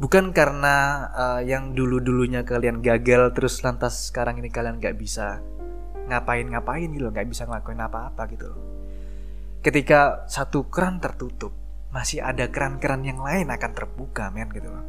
Bukan 0.00 0.32
karena 0.32 1.08
uh, 1.12 1.40
yang 1.44 1.76
dulu-dulunya 1.76 2.48
kalian 2.48 2.80
gagal 2.80 3.36
terus 3.36 3.60
lantas 3.60 4.08
sekarang 4.08 4.40
ini 4.40 4.48
kalian 4.48 4.80
nggak 4.80 4.96
bisa 4.96 5.44
ngapain-ngapain 6.08 6.90
gitu 6.90 7.06
loh 7.06 7.12
nggak 7.14 7.28
bisa 7.30 7.46
ngelakuin 7.46 7.78
apa-apa 7.78 8.22
gitu 8.34 8.50
loh 8.50 8.81
ketika 9.62 10.26
satu 10.26 10.66
keran 10.66 10.98
tertutup 10.98 11.54
masih 11.94 12.20
ada 12.24 12.50
keran-keran 12.50 13.06
yang 13.06 13.22
lain 13.22 13.48
akan 13.48 13.70
terbuka 13.72 14.28
men 14.34 14.50
gitu 14.50 14.68
loh. 14.68 14.84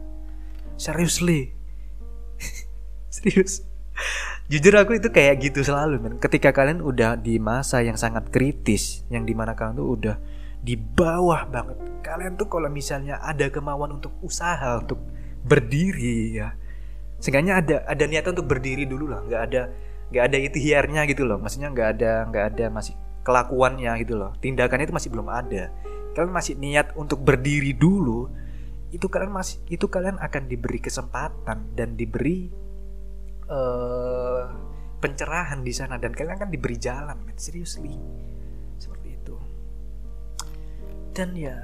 Seriously. 0.76 1.54
Serius. 3.14 3.62
Jujur 4.50 4.74
aku 4.76 4.98
itu 4.98 5.14
kayak 5.14 5.46
gitu 5.46 5.62
selalu 5.62 6.02
men. 6.02 6.16
Ketika 6.18 6.50
kalian 6.50 6.82
udah 6.82 7.16
di 7.16 7.38
masa 7.38 7.86
yang 7.86 7.96
sangat 7.96 8.34
kritis 8.34 9.06
yang 9.14 9.24
di 9.24 9.38
mana 9.38 9.54
kalian 9.54 9.78
tuh 9.78 9.90
udah 9.94 10.16
di 10.64 10.74
bawah 10.80 11.44
banget 11.52 11.78
kalian 12.04 12.36
tuh 12.36 12.48
kalau 12.52 12.68
misalnya 12.68 13.20
ada 13.24 13.48
kemauan 13.48 14.00
untuk 14.00 14.16
usaha 14.20 14.80
untuk 14.80 15.00
berdiri 15.48 16.40
ya. 16.40 16.56
Seenggaknya 17.24 17.64
ada 17.64 17.76
ada 17.88 18.04
niatan 18.04 18.36
untuk 18.36 18.52
berdiri 18.52 18.84
dulu 18.84 19.08
lah. 19.08 19.24
Nggak 19.24 19.42
ada 19.50 19.62
nggak 20.12 20.24
ada 20.30 20.38
ikhtiarnya 20.40 21.02
gitu 21.08 21.24
loh. 21.24 21.40
Maksudnya 21.40 21.72
nggak 21.72 21.90
ada 22.00 22.12
nggak 22.28 22.46
ada 22.54 22.66
masih 22.72 22.96
kelakuannya 23.24 23.92
gitu 24.04 24.20
loh. 24.20 24.36
Tindakannya 24.40 24.88
itu 24.92 24.96
masih 24.96 25.10
belum 25.10 25.28
ada. 25.32 25.72
Kalian 26.14 26.34
masih 26.34 26.54
niat 26.60 26.94
untuk 26.94 27.26
berdiri 27.26 27.74
dulu 27.74 28.30
itu 28.94 29.10
kalian 29.10 29.34
masih 29.34 29.58
itu 29.74 29.90
kalian 29.90 30.22
akan 30.22 30.46
diberi 30.46 30.78
kesempatan 30.78 31.74
dan 31.74 31.98
diberi 31.98 32.46
uh, 33.50 34.46
pencerahan 35.02 35.66
di 35.66 35.74
sana 35.74 35.98
dan 35.98 36.14
kalian 36.14 36.38
akan 36.38 36.50
diberi 36.54 36.78
jalan 36.78 37.18
man 37.18 37.38
seriously. 37.40 37.98
Seperti 38.78 39.18
itu. 39.18 39.36
Dan 41.18 41.34
ya 41.34 41.58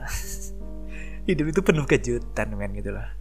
hidup 1.30 1.45
itu 1.53 1.62
penuh 1.62 1.86
kejutan 1.86 2.57
men 2.57 2.74
gitu 2.74 2.89
lah 2.89 3.20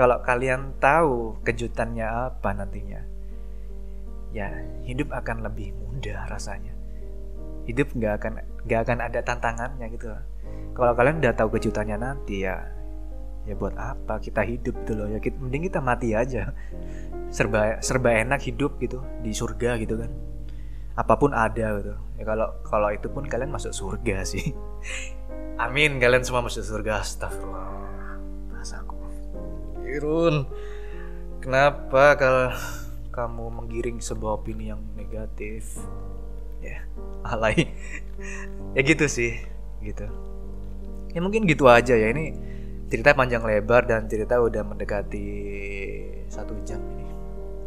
kalau 0.00 0.22
kalian 0.24 0.80
tahu 0.80 1.36
kejutannya 1.44 2.06
apa 2.08 2.56
nantinya 2.56 3.04
ya 4.32 4.48
hidup 4.86 5.10
akan 5.10 5.44
lebih 5.44 5.76
mudah 5.76 6.24
rasanya 6.30 6.69
hidup 7.68 7.92
nggak 7.92 8.14
akan 8.22 8.32
nggak 8.64 8.80
akan 8.86 8.98
ada 9.04 9.20
tantangannya 9.24 9.86
gitu. 9.92 10.12
Lah 10.12 10.22
kalau 10.74 10.92
kalian 10.94 11.20
udah 11.20 11.34
tahu 11.34 11.58
kejutannya 11.58 11.96
nanti 11.98 12.46
ya 12.46 12.56
ya 13.48 13.56
buat 13.56 13.74
apa 13.76 14.20
kita 14.22 14.44
hidup 14.44 14.74
gitu 14.84 14.92
loh. 14.96 15.08
Ya 15.10 15.18
kita, 15.18 15.36
mending 15.40 15.68
kita 15.68 15.80
mati 15.82 16.14
aja. 16.14 16.54
Serba 17.30 17.78
serba 17.84 18.10
enak 18.16 18.42
hidup 18.42 18.78
gitu 18.82 19.02
di 19.20 19.34
surga 19.34 19.78
gitu 19.82 20.00
kan. 20.00 20.10
Apa 20.96 21.20
pun 21.20 21.36
ada 21.36 21.76
gitu. 21.78 21.94
Ya 22.16 22.24
kalau 22.24 22.48
kalau 22.64 22.88
itu 22.92 23.06
pun 23.10 23.26
kalian 23.26 23.50
masuk 23.50 23.74
surga 23.74 24.24
sih. 24.24 24.54
Amin 25.64 26.00
kalian 26.00 26.24
semua 26.24 26.40
masuk 26.40 26.64
surga. 26.64 27.04
Astagfirullah. 27.04 27.68
Aku 28.60 28.96
Irun 29.88 30.44
kenapa 31.40 32.14
kalau 32.14 32.52
kamu 33.10 33.44
menggiring 33.50 33.98
sebuah 33.98 34.38
opini 34.38 34.70
yang 34.70 34.84
negatif 34.94 35.80
ya 36.64 36.78
alay. 37.26 37.56
Ya 38.70 38.86
gitu 38.86 39.10
sih 39.10 39.34
gitu. 39.82 40.06
Ya 41.10 41.18
mungkin 41.18 41.42
gitu 41.42 41.66
aja 41.66 41.98
ya 41.98 42.14
ini 42.14 42.38
cerita 42.86 43.18
panjang 43.18 43.42
lebar 43.42 43.82
dan 43.82 44.06
cerita 44.06 44.38
udah 44.38 44.62
mendekati 44.62 45.26
satu 46.30 46.54
jam 46.62 46.78
ini. 46.94 47.08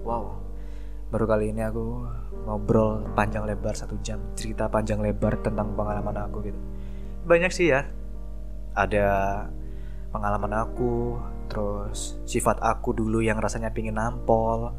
Wow 0.08 0.44
baru 1.14 1.30
kali 1.30 1.54
ini 1.54 1.62
aku 1.62 2.10
ngobrol 2.50 3.06
panjang 3.14 3.46
lebar 3.46 3.78
satu 3.78 4.02
jam 4.02 4.18
cerita 4.34 4.66
panjang 4.66 4.98
lebar 4.98 5.38
tentang 5.46 5.78
pengalaman 5.78 6.26
aku 6.26 6.50
gitu. 6.50 6.60
Banyak 7.30 7.54
sih 7.54 7.70
ya. 7.70 7.86
Ada 8.74 9.06
pengalaman 10.10 10.54
aku 10.58 11.22
terus 11.54 12.18
sifat 12.26 12.58
aku 12.66 12.98
dulu 12.98 13.22
yang 13.22 13.38
rasanya 13.38 13.70
pingin 13.70 13.94
nampol 13.94 14.74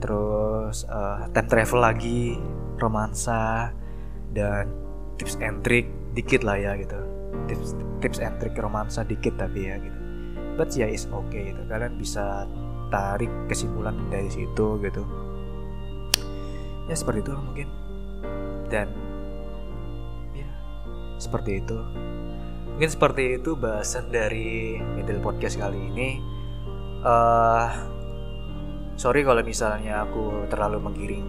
terus 0.00 0.88
uh, 0.88 1.28
time 1.36 1.48
travel 1.50 1.80
lagi 1.84 2.40
romansa 2.78 3.74
dan 4.34 4.70
tips 5.18 5.38
and 5.42 5.60
trick 5.66 5.90
dikit 6.14 6.46
lah 6.46 6.56
ya 6.58 6.74
gitu. 6.78 6.98
Tips 7.50 7.74
tips 8.00 8.18
and 8.22 8.38
trick 8.38 8.54
romansa 8.58 9.02
dikit 9.02 9.34
tapi 9.38 9.68
ya 9.70 9.76
gitu. 9.78 9.98
But 10.58 10.74
ya 10.74 10.90
is 10.90 11.06
okay 11.10 11.54
gitu. 11.54 11.62
Kalian 11.70 11.98
bisa 11.98 12.46
tarik 12.88 13.30
kesimpulan 13.46 13.94
dari 14.10 14.30
situ 14.30 14.80
gitu. 14.82 15.02
Ya 16.88 16.94
seperti 16.96 17.22
itu 17.26 17.32
mungkin. 17.36 17.68
Dan 18.72 18.88
ya 20.34 20.50
seperti 21.20 21.62
itu. 21.62 21.78
Mungkin 22.78 22.90
seperti 22.94 23.42
itu 23.42 23.58
bahasan 23.58 24.14
dari 24.14 24.78
middle 24.94 25.18
podcast 25.18 25.58
kali 25.58 25.78
ini. 25.78 26.22
Uh, 27.02 27.70
sorry 28.98 29.22
kalau 29.22 29.42
misalnya 29.46 30.02
aku 30.02 30.46
terlalu 30.50 30.82
menggiring 30.82 31.26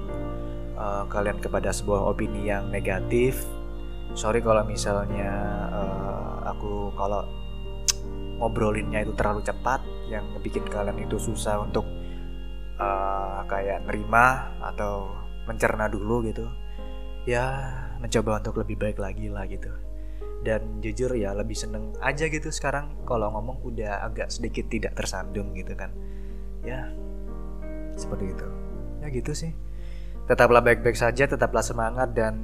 uh, 0.79 1.03
kalian 1.11 1.37
kepada 1.43 1.69
sebuah 1.75 2.15
opini 2.15 2.47
yang 2.47 2.71
negatif. 2.71 3.43
Sorry 4.15 4.41
kalau 4.41 4.65
misalnya 4.65 5.29
uh, 5.69 6.49
aku 6.49 6.95
kalau 6.95 7.27
ngobrolinnya 8.39 9.03
itu 9.03 9.13
terlalu 9.13 9.43
cepat 9.43 9.83
yang 10.07 10.25
bikin 10.39 10.65
kalian 10.65 10.97
itu 11.03 11.19
susah 11.19 11.61
untuk 11.61 11.85
uh, 12.79 13.43
kayak 13.45 13.85
nerima 13.85 14.55
atau 14.63 15.13
mencerna 15.45 15.91
dulu 15.91 16.25
gitu. 16.25 16.47
Ya 17.27 17.75
mencoba 17.99 18.39
untuk 18.39 18.63
lebih 18.63 18.79
baik 18.79 18.97
lagi 18.97 19.27
lah 19.29 19.45
gitu. 19.45 19.69
Dan 20.39 20.79
jujur 20.79 21.11
ya 21.19 21.35
lebih 21.35 21.53
seneng 21.53 21.91
aja 21.99 22.31
gitu 22.31 22.47
sekarang. 22.49 22.95
Kalau 23.03 23.27
ngomong 23.35 23.59
udah 23.61 24.07
agak 24.07 24.31
sedikit 24.31 24.71
tidak 24.71 24.95
tersandung 24.95 25.51
gitu 25.53 25.75
kan. 25.75 25.91
Ya 26.63 26.89
seperti 27.99 28.31
itu. 28.31 28.47
Ya 29.03 29.07
gitu 29.11 29.35
sih 29.35 29.51
tetaplah 30.29 30.61
baik-baik 30.61 30.93
saja 30.93 31.25
tetaplah 31.25 31.65
semangat 31.65 32.13
dan 32.13 32.37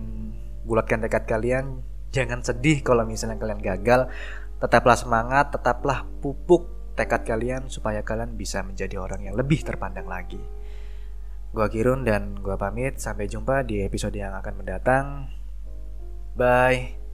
bulatkan 0.66 1.06
tekad 1.06 1.30
kalian 1.30 1.86
jangan 2.10 2.42
sedih 2.42 2.82
kalau 2.82 3.06
misalnya 3.06 3.38
kalian 3.38 3.62
gagal 3.62 4.10
tetaplah 4.58 4.98
semangat 4.98 5.54
tetaplah 5.54 6.10
pupuk 6.20 6.66
tekad 6.98 7.22
kalian 7.22 7.70
supaya 7.70 8.02
kalian 8.02 8.34
bisa 8.34 8.66
menjadi 8.66 8.98
orang 8.98 9.30
yang 9.30 9.38
lebih 9.38 9.62
terpandang 9.62 10.10
lagi 10.10 10.42
Gua 11.56 11.72
Kirun 11.72 12.04
dan 12.04 12.36
gua 12.44 12.60
pamit 12.60 13.00
sampai 13.00 13.32
jumpa 13.32 13.64
di 13.64 13.80
episode 13.80 14.12
yang 14.12 14.36
akan 14.36 14.60
mendatang. 14.60 15.32
Bye. 16.36 17.05